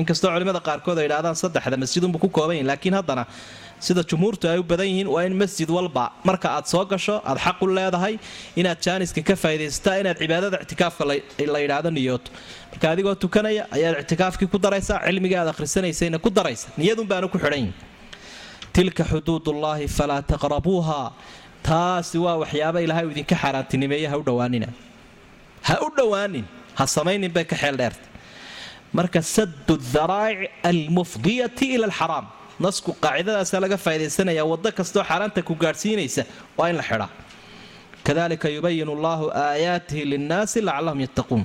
Inkastoo 0.00 0.30
culimmada 0.34 0.60
qaarkood 0.68 0.98
ay 0.98 1.06
idhahdaan 1.08 1.36
saddexda 1.42 1.76
masjidunbu 1.82 2.18
ku 2.22 2.28
kooban 2.36 2.54
yihiin 2.56 2.66
laakiin 2.70 2.94
haddana 2.98 3.24
sida 3.86 4.02
jumhuurtu 4.10 4.44
ay 4.52 4.58
u 4.58 4.62
badan 4.62 4.86
yihiin 4.90 5.08
waa 5.14 5.24
in 5.28 5.34
masjid 5.42 5.68
walba 5.76 6.04
marka 6.28 6.48
aad 6.56 6.66
soo 6.72 6.84
gasho 6.92 7.16
aad 7.30 7.38
xaq 7.46 7.58
u 7.62 7.66
leedahay 7.78 8.14
inaad 8.60 8.78
jaaniska 8.86 9.20
ka 9.28 9.34
faa'idaysataa 9.42 9.96
inaad 10.02 10.18
cibaadada 10.22 10.56
ictikaafka 10.64 11.04
la 11.10 11.58
yidhaahdo 11.64 11.90
niyooto. 11.96 12.30
Marka 12.72 12.86
adigoo 12.92 13.14
tukanaya 13.24 13.62
ayaad 13.76 13.96
ictikaafkii 14.04 14.48
ku 14.54 14.58
daraysaa 14.66 14.98
cilmigii 15.06 15.38
aad 15.42 15.48
akhrisanaysayna 15.54 16.18
ku 16.24 16.30
daraysa. 16.38 16.66
Niyadun 16.80 17.06
baanu 17.12 17.26
ku 17.34 17.38
xidhan 17.38 17.58
yihiin 17.60 17.74
tilka 18.76 19.02
xuduudullaahi 19.10 19.86
falaa 19.98 20.22
taqrabuuha. 20.32 21.00
Taasi 21.68 22.18
waa 22.24 22.36
waxyaaba 22.42 22.78
ilaahay 22.84 23.04
uu 23.08 23.12
idinka 23.16 23.36
xaaraantinimeeye 23.42 24.08
ha 24.12 24.16
u 24.20 24.22
dhowaanina 24.28 24.68
ha 25.68 25.74
u 25.86 25.88
dhowaanin 25.98 26.44
ha 26.78 26.84
samaynin 26.96 27.32
bay 27.36 27.44
ka 27.52 27.56
xeel 27.62 27.76
dheerta 27.80 28.04
marka 28.98 29.20
sadu 29.34 29.74
daraa'ic 29.94 30.40
almufdiyati 30.70 31.64
ila 31.76 31.86
alxaraam 31.90 32.26
nasku 32.60 32.92
qaacidadaasa 33.00 33.60
laga 33.60 33.76
faa'idaysanaya 33.76 34.44
waddo 34.44 34.70
kastoo 34.72 35.02
xaaraanta 35.02 35.42
ku 35.42 35.54
gaadhsiinaysa 35.54 36.24
waa 36.56 36.68
in 36.70 36.76
la 36.76 36.82
xidhaa. 36.82 37.08
Kadalika 38.04 38.48
yubayin 38.48 38.88
allahu 38.88 39.30
aayaatihi 39.30 40.04
linnaasi 40.04 40.60
lacallahum 40.60 41.00
yattaquun. 41.00 41.42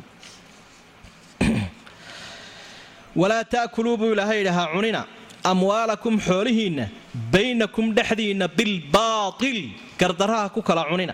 Walaa 3.21 3.43
ta'kuluu 3.43 3.97
buu 3.97 4.11
ilaahay 4.13 4.37
yidhahaa 4.43 4.67
cunina 4.75 5.05
amwaalakum 5.43 6.19
xoolihiinna 6.19 6.89
baynakum 7.31 7.93
dhexdiinna 7.95 8.47
bilbaatil 8.47 9.71
gardaraha 9.97 10.49
ku 10.49 10.61
kala 10.61 10.85
cunina. 10.91 11.13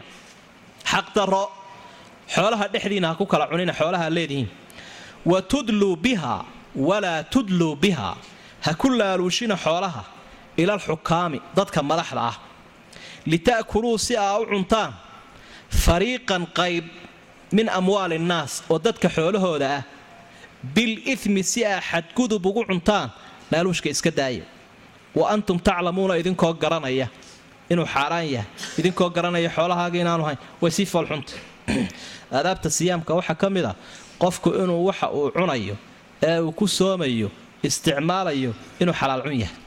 Xaqdaro 0.83 1.45
xoolaha 2.27 2.67
dhexdiinna 2.73 3.07
ha 3.13 3.15
ku 3.15 3.25
kala 3.25 3.47
cunina 3.47 3.73
xoolaha 3.73 4.09
leedihiin. 4.09 4.49
Wa 5.25 5.41
tudluu 5.41 5.95
biha 5.95 6.45
walaa 6.75 7.23
tudluu 7.23 7.75
biha 7.75 8.17
ha 8.65 8.71
ku 8.81 8.87
laaluushina 8.89 9.55
xoolaha 9.65 10.03
ilal 10.61 10.79
xukaami 10.87 11.39
dadka 11.57 11.79
madaxda 11.91 12.21
ah. 12.31 12.37
Lita'kuluu 13.31 13.97
si 14.05 14.13
aa 14.17 14.37
u 14.41 14.45
cuntaan 14.51 14.91
fariiqan 15.83 16.43
qayb 16.59 16.85
min 17.57 17.67
amwaali 17.79 18.15
innaas 18.21 18.63
oo 18.69 18.77
dadka 18.85 19.07
xoolahooda 19.15 19.67
ah. 19.77 19.83
Bil 20.75 20.93
ifmi 21.13 21.43
si 21.43 21.65
aa 21.65 21.79
xadgudub 21.89 22.45
ugu 22.45 22.61
cuntaan 22.69 23.09
laaluushka 23.51 23.89
iska 23.89 24.11
daaya 24.19 24.43
wa 25.15 25.29
antum 25.33 25.57
taclamuuna 25.67 26.13
idinkoo 26.21 26.53
garanaya 26.63 27.07
inuu 27.71 27.85
xaaraan 27.93 28.27
yahay 28.35 28.47
idinkoo 28.79 29.09
garanaya 29.15 29.49
xoolahaaga 29.55 29.97
inaanu 30.03 30.23
hayn. 30.27 30.37
Way 30.61 30.71
sii 30.77 30.85
foolxunta 30.93 31.33
aadaabta 32.37 32.69
siyaamka 32.77 33.11
waxaa 33.19 33.35
ka 33.41 33.47
mid 33.55 33.65
a 33.65 33.73
qofku 34.21 34.49
inuu 34.61 34.85
waxa 34.89 35.07
uu 35.17 35.31
cunayo 35.31 35.75
ee 36.23 36.39
uu 36.39 36.51
ku 36.51 36.67
soomayo 36.67 37.29
isticmaalayo 37.67 38.51
inuu 38.81 38.95
xalaal 39.01 39.21
cun 39.25 39.35
yahay 39.43 39.57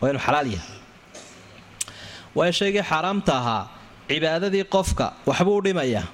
waa 0.00 0.08
inuu 0.12 0.22
xalaal 0.26 0.46
yahay. 0.56 0.70
Waayo 2.36 2.52
shaygii 2.60 2.84
xaaraamta 2.90 3.32
ahaa 3.40 3.62
cibaadadii 4.10 4.64
qofka 4.74 5.06
waxbuu 5.28 5.60
dhimayaa 5.66 6.04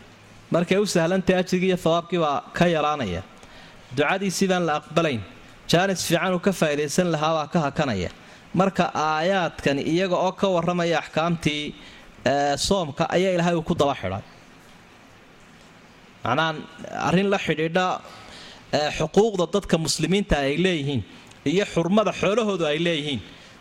markay 0.54 0.78
u 0.78 0.86
sahlantay 0.94 1.36
ajrigii 1.42 1.70
iyo 1.72 1.78
hawaabkii 1.84 2.18
baa 2.24 2.36
ka 2.56 2.64
yaraanaya. 2.74 3.22
Ducadiisii 3.96 4.48
baan 4.50 4.64
la 4.68 4.74
aqbalayn 4.80 5.20
jaanis 5.70 6.00
fiican 6.08 6.32
uu 6.36 6.42
ka 6.46 6.52
faa'idaysan 6.60 7.08
lahaa 7.14 7.32
baa 7.38 7.46
ka 7.52 7.58
hakanaya. 7.66 8.10
Marka 8.60 8.84
aayaadkan 9.08 9.78
iyaga 9.92 10.16
oo 10.26 10.32
ka 10.40 10.46
warramaya 10.54 10.96
axkaamtii 11.02 11.62
soomka 12.66 13.04
ayaa 13.16 13.32
ilaahay 13.36 13.54
uu 13.58 13.62
ku 13.68 13.74
daba 13.80 13.94
xidhay. 14.00 14.22
Macnaha 16.24 16.54
arrin 17.08 17.28
la 17.32 17.38
xidhiidha 17.46 17.86
xuquuqda 18.98 19.44
dadka 19.54 19.76
muslimiinta 19.84 20.34
ay 20.46 20.54
leeyihiin 20.64 21.02
iyo 21.52 21.64
xurmada 21.74 22.12
xoolahoodu 22.20 22.64
ay 22.70 22.78
leeyihiin. 22.86 23.20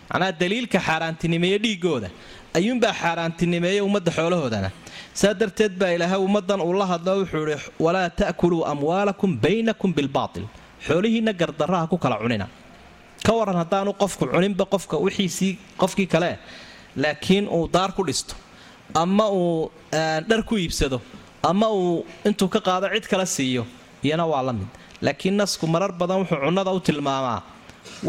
Macnaha 0.10 0.32
daliilka 0.42 0.80
xaaraantinimeeye 0.88 1.58
dhiigooda 1.66 2.10
ayuunbaa 2.58 2.94
xaaraantinimeeyey 3.02 3.82
ummadda 3.88 4.12
xoolahoodana. 4.18 4.70
Saa 5.14 5.34
darteed 5.40 5.74
baa 5.82 5.92
ilaahay 5.96 6.20
ummaddan 6.28 6.60
uu 6.68 6.74
la 6.82 6.86
hadlo 6.92 7.12
wuxuu 7.22 7.46
ihi 7.48 7.58
walaa 7.86 8.10
ta'kuluu 8.20 8.62
amwaalakum 8.72 9.32
baynakum 9.46 9.90
bilbaatil. 9.98 10.46
Xoolihiinna 10.88 11.34
gardaraha 11.42 11.88
ku 11.92 11.98
kala 12.04 12.18
cunina. 12.24 12.48
Ka 13.26 13.32
waran 13.40 13.56
haddaanu 13.62 13.92
qofku 14.02 14.26
cuninba 14.34 14.66
qofka 14.74 14.96
wixiisii 15.06 15.52
qofkii 15.82 16.08
kale 16.14 16.32
laakiin 17.04 17.46
uu 17.48 17.68
daar 17.76 17.92
ku 17.98 18.04
dhisto 18.08 18.36
ama 18.94 19.26
uu 19.32 19.72
dhar 20.30 20.42
ku 20.50 20.56
iibsado 20.58 20.98
ama 21.52 21.68
uu 21.72 22.06
intuu 22.28 22.48
ka 22.54 22.60
qaado 22.68 22.88
cid 22.94 23.06
kala 23.12 23.26
siiyo 23.26 23.64
iyana 24.04 24.26
waa 24.32 24.44
la 24.48 24.54
mid. 24.54 24.68
Laakiin 25.02 25.36
nasku 25.42 25.66
marar 25.68 25.92
badan 25.92 26.18
wuxuu 26.22 26.40
cunnada 26.46 26.72
u 26.72 26.80
tilmaamaa 26.80 27.40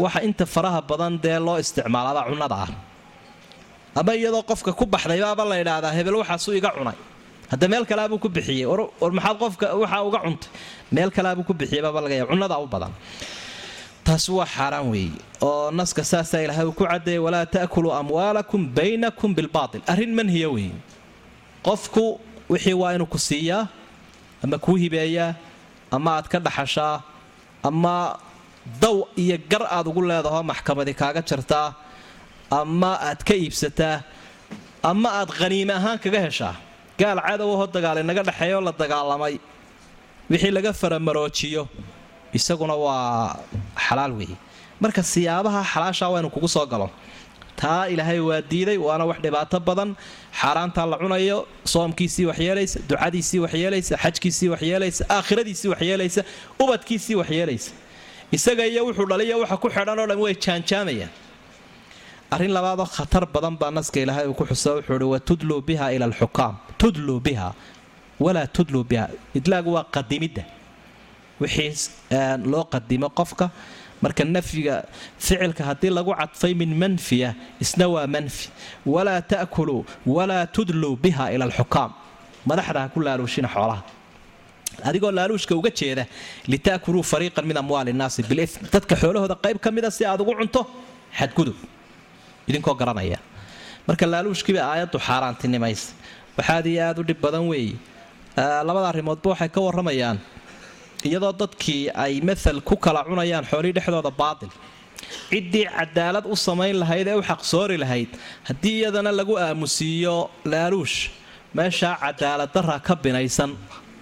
waxa 0.03 0.19
inta 0.27 0.45
faraha 0.53 0.79
badan 0.89 1.13
dee 1.23 1.39
loo 1.47 1.57
isticmaalaaba 1.63 2.21
cunnada 2.29 2.55
ah. 2.65 2.69
Ama 3.99 4.11
iyadoo 4.19 4.43
qofka 4.49 4.71
ku 4.79 4.83
baxdaybaaba 4.93 5.43
la 5.51 5.55
ydhaahdaa 5.63 5.91
hebel 5.97 6.15
waxaasuu 6.21 6.53
iga 6.59 6.69
cunay. 6.77 6.97
Hadda 7.51 7.65
meel 7.71 7.85
kaleabuu 7.89 8.19
ku 8.23 8.27
bixiyey. 8.35 8.65
War 9.01 9.11
maxaad 9.17 9.37
qofka 9.43 9.65
waxaa 9.81 10.01
uga 10.07 10.19
cuntay? 10.25 10.49
Meel 10.95 11.09
kaleabuu 11.15 11.45
ku 11.47 11.53
bixiyeybaaba 11.59 11.99
laga 12.03 12.15
yaaba 12.19 12.31
cunnada 12.33 12.55
u 12.59 12.67
badan. 12.73 12.91
Taasi 14.05 14.31
waa 14.37 14.45
xaaraan 14.55 14.87
weeye 14.93 15.17
oo 15.41 15.71
naska 15.71 16.03
saasaa 16.11 16.41
ilaahay 16.45 16.65
uu 16.69 16.75
ku 16.79 16.83
caddeeyay 16.91 17.21
walaa 17.25 17.45
ta'kuluu 17.55 17.93
amwaalakum 18.01 18.61
baynakum 18.77 19.29
bilbaatil. 19.37 19.81
Arrin 19.91 20.11
manhiya 20.17 20.49
weeye 20.55 20.75
qofku 21.67 22.19
wixii 22.51 22.75
waa 22.81 22.91
inuu 22.95 23.07
ku 23.13 23.17
siiyaa 23.17 23.63
ama 24.43 24.57
kuu 24.65 24.75
hibeeyaa 24.83 25.33
ama 25.95 26.09
aad 26.17 26.27
ka 26.27 26.37
dhaxashaa 26.45 27.01
ama 27.63 27.93
daw 28.81 28.95
iyo 29.23 29.37
gar 29.51 29.63
aad 29.75 29.87
ugu 29.91 30.01
leedaho 30.09 30.41
maxkamadi 30.51 30.93
kaaga 31.01 31.21
jartaa 31.29 31.67
ama 32.59 32.91
aad 33.09 33.21
ka 33.27 33.33
iibsataa 33.41 33.97
ama 34.91 35.09
aad 35.19 35.29
khaniime 35.37 35.73
ahaan 35.79 35.97
kaga 36.03 36.19
heshaa. 36.25 36.55
Gaal 36.99 37.19
cadowahoo 37.27 37.67
dagaal 37.75 37.97
inaga 38.03 38.23
dhexeeyaoo 38.27 38.61
la 38.67 38.71
dagaalamay. 38.81 39.35
Wixii 40.29 40.51
laga 40.57 40.71
faramaroojiyo 40.81 41.63
isaguna 42.37 42.75
waa 42.75 43.37
xalaal 43.85 44.13
weeye 44.19 44.37
marka 44.81 45.01
siyaabaha 45.03 45.61
xalaashaa 45.71 46.09
waa 46.11 46.19
inuu 46.21 46.33
kugu 46.35 46.47
soo 46.55 46.65
galo. 46.65 46.87
Taa 47.59 47.87
ilaahay 47.93 48.19
waa 48.29 48.41
diiday 48.51 48.77
waana 48.87 49.05
wax 49.09 49.19
dhibaato 49.25 49.59
badan. 49.67 49.89
Xaaraantaa 50.39 50.85
la 50.91 50.97
cunayo 51.01 51.37
soomkiisii 51.73 52.25
waxyeelaysa 52.31 52.77
ducadiisii 52.89 53.39
waxyeelaysa 53.45 53.93
xajkiisii 54.03 54.49
waxyeelaysa 54.53 55.03
aakhiradiisii 55.15 55.69
waxyeelaysa 55.73 56.21
ubadkiisii 56.63 57.15
waxyeelaysa 57.21 57.71
isaga 58.31 58.65
iyo 58.67 58.85
wuxuu 58.87 59.05
dhaliya 59.09 59.37
waxa 59.37 59.57
ku 59.57 59.69
xidhan 59.69 59.99
oo 59.99 60.07
dhan 60.07 60.19
way 60.19 60.33
jaanjaamayaan. 60.35 61.11
Arrin 62.31 62.51
labaadoo 62.57 62.85
khatar 62.95 63.25
badan 63.33 63.55
baa 63.57 63.71
naska 63.71 63.99
ilaahay 64.03 64.27
uu 64.27 64.33
ku 64.33 64.45
xusa 64.45 64.69
wuxuu 64.81 64.95
ihi 64.97 65.07
watudluu 65.13 65.61
biha 65.61 65.93
ila 65.95 66.05
alxukaam. 66.09 66.55
Tudluu 66.77 67.19
biha. 67.19 67.53
Walaa 68.19 68.47
tudluu 68.47 68.83
biha. 68.83 69.09
Idlaagu 69.35 69.73
waa 69.77 69.85
qadimidda. 69.95 70.43
Wixii 71.41 71.89
loo 72.51 72.63
qadimo 72.73 73.09
qofka 73.09 73.49
marka 74.01 74.23
nafyiga 74.25 74.75
ficilka 75.19 75.63
haddii 75.69 75.89
lagu 75.97 76.11
cadfay 76.15 76.53
min 76.53 76.71
manfiya 76.81 77.35
isna 77.63 77.87
waa 77.87 78.07
manfi. 78.07 78.49
Walaa 78.85 79.21
ta'kuluu 79.21 79.85
walaa 80.05 80.45
tudluu 80.55 80.95
biha 81.03 81.31
ila 81.35 81.45
alxukaam. 81.45 81.91
Madaxda 82.47 82.79
ha 82.81 82.89
ku 82.93 82.99
laaluushina 83.05 83.47
xoolaha 83.47 83.83
adigoo 84.89 85.11
laaluushka 85.17 85.53
uga 85.59 85.69
jeeda 85.79 86.03
litaakuluu 86.51 87.03
fariiqan 87.11 87.45
min 87.49 87.57
amwaali 87.61 87.91
nnaasi. 87.93 88.21
Bilitm 88.29 88.65
dadka 88.73 88.95
xoolahooda 89.01 89.35
qayb 89.45 89.57
ka 89.63 89.69
mida 89.71 89.89
si 89.91 90.03
aad 90.05 90.21
ugu 90.21 90.33
cunto 90.39 90.61
xadgudub. 91.19 91.55
Idinkoo 92.49 92.75
garanaya. 92.81 93.17
Marka 93.87 94.05
laaluushkiiba 94.13 94.61
aayaddu 94.71 94.97
xaaraantinimaysa 95.07 95.93
waxaad 96.37 96.65
iyo 96.71 96.81
aad 96.89 96.97
u 96.99 97.03
dhib 97.09 97.19
badan 97.25 97.43
weeye 97.51 97.75
labada 98.67 98.87
arrimoodba 98.91 99.29
waxay 99.33 99.49
ka 99.55 99.59
warramayaan 99.65 100.17
iyadoo 101.07 101.33
dadkii 101.41 101.81
ay 102.03 102.13
maal 102.27 102.59
ku 102.69 102.75
kala 102.85 103.03
cunayaan 103.09 103.45
xoolihii 103.51 103.75
dhexdooda 103.77 104.11
baatil. 104.21 104.49
Ciddii 105.29 105.65
cadaalad 105.77 106.25
u 106.25 106.35
samayn 106.35 106.75
lahayd 106.81 107.07
ee 107.07 107.15
u 107.15 107.21
xaqsoori 107.29 107.77
lahayd 107.83 108.09
haddii 108.49 108.75
iyadana 108.81 109.11
lagu 109.19 109.33
aamusiiyo 109.37 110.15
laaluush 110.51 110.97
meeshaa 111.57 111.95
cadaaladdarra 112.03 112.77
ka 112.87 112.93
binaysan 113.03 113.51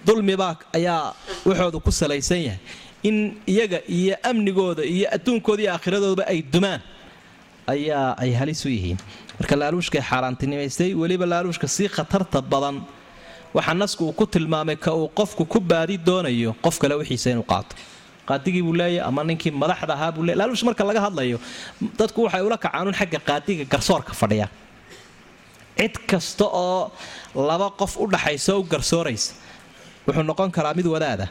dulmibaa 0.06 0.54
ayaa 0.78 1.14
waxoodu 1.48 1.78
ku 1.86 1.90
salaysan 2.00 2.40
yahay. 2.48 2.60
In 3.08 3.16
iyaga 3.52 3.78
iyo 3.98 4.14
amnigooda 4.30 4.82
iyo 4.94 5.06
adduunkooda 5.16 5.62
iyo 5.62 5.70
aakhiradoodaba 5.74 6.24
ay 6.32 6.38
dumaan 6.52 6.80
ayaa 7.74 8.08
ay 8.22 8.30
halis 8.40 8.60
u 8.64 8.68
yihiin. 8.68 8.98
Marka 9.38 9.54
laaluushkay 9.60 10.00
xaaraantinimaysay 10.10 10.90
weliba 11.00 11.26
laaluushka 11.32 11.66
sii 11.76 11.88
khatarta 11.96 12.38
badan 12.52 12.76
waxaa 13.56 13.74
nasku 13.82 14.02
uu 14.08 14.12
ku 14.18 14.24
tilmaamay 14.26 14.76
ka 14.84 14.90
uu 15.00 15.08
qofku 15.18 15.42
ku 15.52 15.58
baadi 15.60 15.96
doonayo 16.06 16.50
qof 16.64 16.76
kale 16.82 16.94
wixiisa 17.00 17.28
inuu 17.34 17.46
qaato. 17.52 17.74
Qaadigii 18.28 18.62
buu 18.66 18.72
leeyahy 18.80 19.00
ama 19.08 19.20
ninkii 19.28 19.52
madaxda 19.62 19.92
ahaa 19.96 20.10
buu 20.14 20.24
leey 20.26 20.36
laaluush 20.40 20.64
marka 20.68 20.82
laga 20.88 21.00
hadlayo 21.06 21.38
dadku 21.98 22.20
waxay 22.26 22.42
ula 22.48 22.56
kacaanuun 22.64 22.94
xagga 23.00 23.18
qaadiga 23.28 23.64
garsoorka 23.72 24.12
fadhiya. 24.20 24.46
Cid 25.78 25.94
kasta 26.10 26.44
oo 26.64 26.92
laba 27.48 27.68
qof 27.80 27.92
u 28.02 28.06
dhaxaysa 28.14 28.52
u 28.56 28.62
garsooraysa 28.72 29.34
wuxuu 30.06 30.22
noqon 30.30 30.50
karaa 30.56 30.74
mid 30.78 30.86
wadaada. 30.86 31.26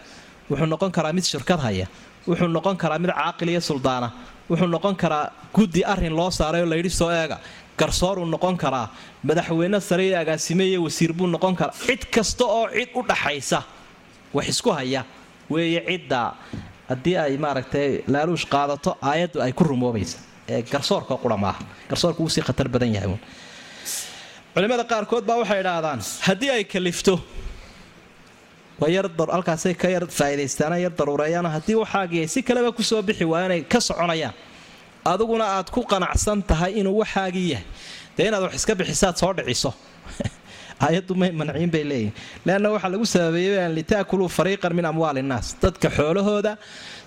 Wuxuu 0.49 0.65
noqon 0.73 0.91
karaa 0.91 1.13
mid 1.17 1.23
shirkad 1.31 1.59
haya. 1.65 1.87
Wuxuu 2.27 2.47
noqon 2.57 2.75
karaa 2.77 2.99
mid 3.03 3.11
caaqil 3.19 3.49
iyo 3.53 3.61
suldaana. 3.61 4.09
Wuxuu 4.49 4.67
noqon 4.75 4.95
karaa 4.95 5.31
guddi 5.55 5.81
arrin 5.93 6.13
loo 6.19 6.29
saaray 6.31 6.61
oo 6.61 6.69
layidhi 6.71 6.89
soo 6.89 7.11
eega. 7.11 7.37
Garsooruu 7.79 8.25
noqon 8.25 8.55
karaa. 8.63 8.87
Madaxweyne 9.23 9.79
sare 9.89 10.03
iyo 10.07 10.17
agaasime 10.19 10.63
iyo 10.71 10.79
wasiir 10.83 11.11
buu 11.13 11.27
noqon 11.27 11.55
karaa. 11.55 11.73
Cid 11.85 12.01
kasta 12.15 12.45
oo 12.45 12.67
cid 12.75 12.89
u 12.95 13.01
dhaxaysa 13.09 13.59
wax 14.33 14.47
isku 14.53 14.69
haya. 14.77 15.01
Weeye 15.49 15.81
cidda 15.87 16.21
haddii 16.89 17.15
ay 17.17 17.37
maaragtay 17.37 18.03
laaluush 18.13 18.45
qaadato 18.53 18.91
aayaddu 19.01 19.37
ay 19.45 19.51
ku 19.53 19.63
rumoobaysa. 19.63 20.17
Ee 20.49 20.61
garsoorka 20.73 21.15
qura 21.23 21.37
maaha 21.37 21.61
garsoorka 21.89 22.19
wuu 22.23 22.29
sii 22.35 22.41
khatar 22.47 22.67
badan 22.73 22.93
yahay. 22.95 23.17
Culimada 24.53 24.83
qaarkood 24.91 25.25
baa 25.29 25.37
waxay 25.41 25.59
idhaahdaan 25.63 25.99
haddii 26.27 26.49
ay 26.55 26.63
kalifto 26.73 27.13
halkaasay 28.79 29.73
ka 29.73 29.87
yar 29.89 30.07
faaidaystaan 30.07 30.81
yar 30.81 30.91
daruureeyaan 30.91 31.45
haddii 31.45 31.75
waxaagii 31.75 32.21
ay 32.21 32.27
si 32.27 32.43
kaleba 32.43 32.71
ku 32.71 32.83
soo 32.83 33.01
bixi 33.01 33.25
waa 33.25 33.45
inay 33.45 33.63
ka 33.63 33.79
soconayaan. 33.79 34.33
Adiguna 35.05 35.45
aad 35.59 35.69
ku 35.69 35.83
qanacsan 35.83 36.43
tahay 36.43 36.79
inuu 36.79 36.99
waxaagii 36.99 37.49
yahay 37.51 37.65
dee 38.17 38.27
inaad 38.27 38.43
wax 38.43 38.55
iska 38.55 38.75
bixisaad 38.75 39.17
soo 39.17 39.33
dhiciso. 39.33 39.73
Aayaddu 40.83 41.15
may 41.15 41.31
manciin 41.31 41.71
bay 41.71 41.83
leeyihiin 41.83 42.13
leanna 42.45 42.69
waxaa 42.69 42.89
lagu 42.89 43.05
sababeeyey 43.05 43.69
litaakuluu 43.75 44.27
fariiqan 44.27 44.73
min 44.75 44.85
amwaali 44.85 45.19
innaas 45.19 45.55
dadka 45.61 45.89
xoolahooda 45.89 46.57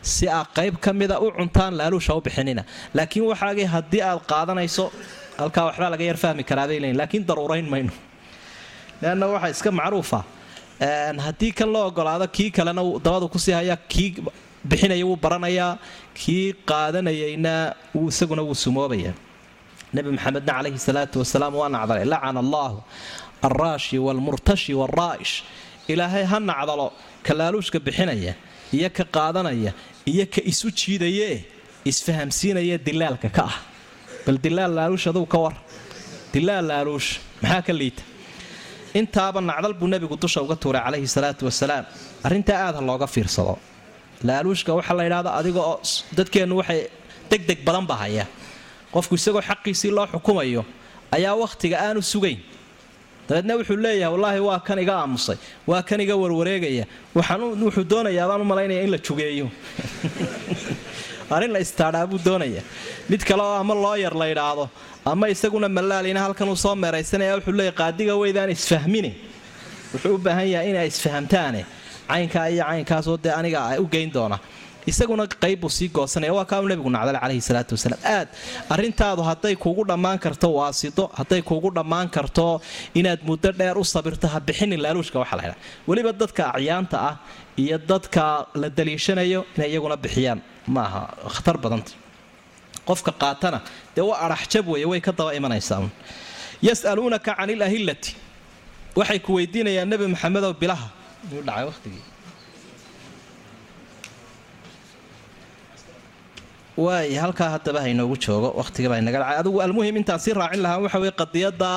si 0.02 0.28
aad 0.28 0.46
qayb 0.54 0.78
ka 0.80 0.92
mida 0.92 1.18
u 1.20 1.32
cuntaan 1.32 1.76
laaluusha 1.76 2.14
u 2.14 2.20
bixinina. 2.20 2.64
Laakiin 2.94 3.26
waxaagii 3.26 3.64
haddii 3.64 4.02
aad 4.02 4.20
qaadanayso 4.26 4.92
halkaa 5.38 5.64
waxbaa 5.68 5.90
laga 5.90 6.04
yar 6.04 6.16
fahmi 6.16 6.44
karaabay 6.44 6.80
leeyiin 6.80 6.98
laakiin 6.98 7.26
daruurayn 7.26 7.68
mayno. 7.68 7.92
Leanna 9.02 9.26
waxaa 9.26 9.48
iska 9.48 9.70
macruufa 9.70 10.24
haddii 10.80 11.52
kan 11.52 11.68
loo 11.72 11.86
ogolaado 11.88 12.26
kii 12.28 12.50
kalena 12.50 12.82
dabadu 13.04 13.28
ku 13.28 13.38
sii 13.38 13.52
haya 13.52 13.76
kii 13.76 14.22
bixinaya 14.64 15.06
wuu 15.06 15.16
baranayaa 15.16 15.78
kii 16.14 16.52
qaadanayayna 16.66 17.74
isaguna 18.08 18.42
wuu 18.42 18.54
sumoobaya 18.54 19.12
nebi 19.94 20.10
maxamedna 20.10 20.52
calayhi 20.52 20.78
salaatu 20.78 21.18
wasalaam 21.18 21.54
waa 21.54 21.68
nacdalay 21.68 22.04
lacana 22.04 22.40
allaahu 22.40 22.82
alraashi 23.42 23.98
waalmurtashi 23.98 24.74
waalraa'ish 24.74 25.34
ilaahay 25.88 26.24
ha 26.24 26.38
nacdalo 26.40 26.92
ka 27.22 27.34
laaluushka 27.34 27.78
bixinaya 27.86 28.34
iyo 28.72 28.88
ka 28.90 29.04
qaadanaya 29.04 29.72
iyo 30.04 30.26
ka 30.34 30.40
isu 30.44 30.70
jiidayee 30.70 31.44
isfahamsiinaya 31.84 32.78
dilaalka 32.78 33.28
ka 33.30 33.44
ah. 33.50 33.56
Bal 34.26 34.38
dilaal 34.42 34.72
laaluush 34.74 35.06
aduu 35.06 35.26
ka 35.26 35.38
war. 35.38 35.54
Dilaal 36.34 36.66
laaluush 36.66 37.08
maxaa 37.42 37.62
ka 37.62 37.72
liita 37.72 38.02
intaaba 38.98 39.40
nacdal 39.40 39.74
buu 39.74 39.88
nebigu 39.92 40.16
dusha 40.16 40.40
uga 40.42 40.56
tuuray 40.56 40.82
calayhi 40.86 41.08
salaatu 41.16 41.44
wasalaam. 41.48 41.84
Arrintaa 42.26 42.58
aad 42.66 42.74
ha 42.78 42.82
looga 42.90 43.06
fiirsado. 43.06 43.58
Laaluushka 44.24 44.74
waxaa 44.78 44.96
la 44.98 45.04
yidhahda 45.06 45.30
adiga 45.38 45.60
oo 45.60 45.80
dadkeennu 46.16 46.56
waxay 46.60 46.80
degdeg 47.30 47.64
badan 47.66 47.86
ba 47.86 47.94
haya. 48.02 48.26
Qofku 48.92 49.14
isagoo 49.14 49.42
xaqiisii 49.48 49.92
loo 49.96 50.06
xukumayo 50.12 50.64
ayaa 51.16 51.34
wakhtiga 51.44 51.76
aanu 51.86 52.02
sugayn. 52.02 52.40
Dabeedna 53.28 53.56
wuxuu 53.58 53.76
leeyahay 53.76 54.12
wallaahi 54.14 54.40
waa 54.48 54.60
kan 54.66 54.78
iga 54.78 54.94
aamusay 55.02 55.38
waa 55.66 55.82
kan 55.82 56.00
iga 56.00 56.16
warwareegaya. 56.16 56.84
Wuxuu 57.14 57.84
doonayaa 57.92 58.28
baan 58.28 58.40
u 58.40 58.44
malaynaya 58.44 58.82
in 58.82 58.90
la 58.90 58.98
jugeeyo. 58.98 59.50
Arrin 61.30 61.52
la 61.52 61.58
istaadhaa 61.58 62.06
buu 62.06 62.20
doonaya 62.24 62.62
mid 63.08 63.24
kale 63.24 63.42
oo 63.42 63.56
ama 63.58 63.74
loo 63.74 63.94
yar 63.96 64.14
la 64.14 64.26
yidhaahdo 64.30 64.70
ama 65.12 65.26
isaguna 65.34 65.68
malaalina 65.78 66.20
halkan 66.24 66.48
uu 66.52 66.56
soo 66.64 66.74
meeraysanaya 66.82 67.32
wuxuu 67.38 67.54
leeyahy 67.58 67.76
qaadiga 67.80 68.14
weydaan 68.22 68.50
isfahmine 68.56 69.10
wuxuu 69.92 70.14
u 70.14 70.18
baahan 70.26 70.48
yahay 70.54 70.68
inay 70.72 70.86
isfahamtaane. 70.92 71.62
Caynkaa 72.10 72.46
iyo 72.54 72.64
caynkaasoo 72.70 73.16
dee 73.24 73.32
aniga 73.40 73.60
u 73.82 73.86
geyn 73.94 74.10
doona. 74.16 74.38
Isaguna 74.90 75.24
qaybbuu 75.44 75.70
sii 75.76 75.88
goosanaya 75.96 76.32
waa 76.38 76.44
kaau 76.50 76.62
nebigu 76.70 76.90
nacdale 76.96 77.18
calayhi 77.22 77.40
salaatu 77.48 77.72
wasalaam. 77.76 78.00
Aad 78.16 78.28
arrintaadu 78.74 79.22
hadday 79.28 79.54
kuugu 79.64 79.82
dhammaan 79.90 80.18
karto 80.24 80.48
waasido 80.58 81.04
hadday 81.18 81.40
kuugu 81.48 81.68
dhammaan 81.78 82.08
karto 82.16 82.46
inaad 83.00 83.20
muddo 83.28 83.50
dheer 83.60 83.76
u 83.78 83.84
sabirto 83.94 84.26
ha 84.32 84.38
bixinin 84.48 84.80
laaluushka 84.84 85.16
waxaa 85.22 85.36
la 85.40 85.42
ydhaha 85.46 85.58
weliba 85.88 86.12
dadka 86.22 86.42
acyaanta 86.58 86.96
ah 87.08 87.14
iyo 87.62 87.76
dadka 87.90 88.24
la 88.60 88.68
daliishanayo 88.78 89.40
inay 89.56 89.68
iyaguna 89.72 89.96
bixiyaan. 90.04 90.38
Maaha 90.76 91.00
khatar 91.34 91.56
badanta 91.64 91.92
qofka 92.88 93.12
qaatana 93.22 93.58
dee 93.94 94.04
waa 94.10 94.18
araxjab 94.26 94.64
weeye 94.72 94.86
way 94.92 95.00
ka 95.06 95.12
daba 95.18 95.30
imanaysaa 95.38 95.82
yasaluunaka 96.68 97.30
can 97.38 97.50
ilahillati 97.54 98.10
waxay 98.98 99.18
ku 99.26 99.30
weydiinayaan 99.38 99.88
nebi 99.92 100.06
maxamedow 100.14 100.52
bilaha. 100.62 100.86
Waay 106.76 107.14
halkaa 107.22 107.48
haddaba 107.56 107.80
hainoogu 107.84 108.16
joogo 108.24 108.48
waqhtigabaa 108.60 108.98
inaga 109.02 109.18
dhacay. 109.22 109.62
Almuhim 109.66 109.96
intaan 110.00 110.20
sii 110.24 110.34
raacin 110.40 110.60
lahaa 110.64 110.80
waxa 110.84 110.98
weye 111.02 111.12
qadiyadda 111.22 111.70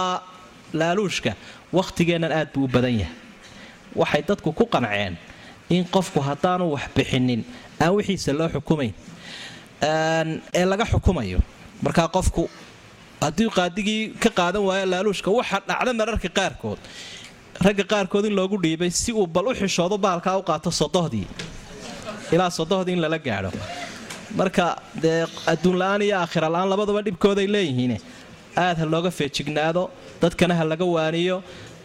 laaluushka 0.79 1.31
wakhtigeennan 1.77 2.31
aad 2.39 2.49
buu 2.53 2.65
u 2.65 2.67
badan 2.67 2.95
yahay. 3.01 3.15
Waxay 4.01 4.21
dadku 4.29 4.49
ku 4.59 4.65
qanceen 4.73 5.13
in 5.75 5.83
qofku 5.95 6.19
haddaanu 6.27 6.65
wax 6.75 6.83
bixinin 6.95 7.41
aan 7.81 7.91
wixiisa 7.97 8.31
loo 8.39 8.49
xukumayn 8.55 8.93
ee 9.81 10.65
laga 10.71 10.85
xukumayo. 10.91 11.39
Markaa 11.85 12.07
qofku 12.15 12.43
haddii 13.21 13.49
qaadigii 13.57 14.01
ka 14.23 14.29
qaadan 14.39 14.63
waayo 14.69 14.85
laaluushka 14.93 15.29
waxa 15.37 15.57
dhacda 15.67 15.93
mararka 15.99 16.29
qaarkood. 16.39 16.79
Ragga 17.65 17.83
qaarkood 17.91 18.25
in 18.29 18.33
loogu 18.39 18.57
dhiibay 18.63 18.91
si 18.91 19.11
uu 19.11 19.27
bal 19.27 19.47
u 19.47 19.53
xishoodo 19.59 19.97
bahalkaa 19.97 20.37
u 20.37 20.43
qaato 20.49 20.69
sodohdii 20.81 21.27
ilaa 22.33 22.49
sodohdii 22.59 22.93
in 22.97 23.01
lala 23.03 23.17
gaadho. 23.27 23.51
Marka 24.39 24.65
dee 25.03 25.25
adduunla-aan 25.51 26.01
iyo 26.07 26.15
aakhira 26.21 26.47
la'aan 26.53 26.69
labaduba 26.71 27.01
dhibkooday 27.07 27.47
leeyihiin 27.55 27.93
aad 28.65 28.77
ha 28.81 28.85
looga 28.93 29.11
feejignaado 29.19 29.83
dadkana 30.21 30.53
ha 30.59 30.63
laga 30.71 30.85
waaniyo 30.95 31.37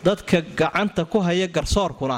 dadka 0.07 0.37
gacanta 0.61 1.03
ku 1.13 1.19
haya 1.27 1.47
garsoorkuna 1.57 2.17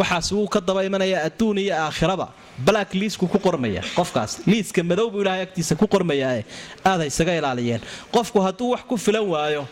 waxaas 0.00 0.28
wuu 0.36 0.48
ka 0.54 0.60
daba 0.68 0.80
imanaya 0.88 1.18
adduun 1.28 1.58
iyo 1.64 1.74
aakhiraba 1.84 2.26
black 2.68 2.90
liisku 3.00 3.24
ku 3.32 3.38
qormaya 3.46 3.82
qofkaas 3.98 4.32
liiska 4.50 4.80
madow 4.90 5.06
buu 5.12 5.22
ilahay 5.24 5.42
agtiisa 5.46 5.74
ku 5.80 5.86
qormayaae 5.94 6.42
aad 6.90 7.00
ha 7.02 7.06
isaga 7.12 7.32
ilaaliyeen 7.40 7.80
qofku 8.16 8.38
hadduu 8.46 8.68
wax 8.74 8.82
ku 8.90 8.96
filan 9.06 9.26
waayo 9.34 9.62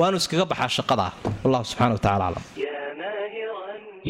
waanu 0.00 0.16
iskaga 0.22 0.44
baxaa 0.52 0.70
shaqadaa 0.78 1.10
wallahu 1.44 1.64
subxana 1.70 1.92
wa 1.96 2.02
tacala 2.06 2.26
aclam 2.30 2.44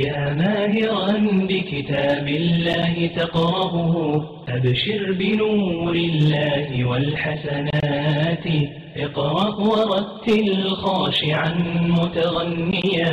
يا 0.07 0.21
ماهرا 0.41 1.13
بكتاب 1.51 2.27
الله 2.41 2.95
تقرأه 3.21 3.75
أبشر 4.57 5.03
بنور 5.21 5.95
الله 6.11 6.69
والحسنات 6.91 8.47
اقرأ 8.97 9.49
ورتل 9.71 10.49
خاشعا 10.85 11.51
متغنيا 11.99 13.13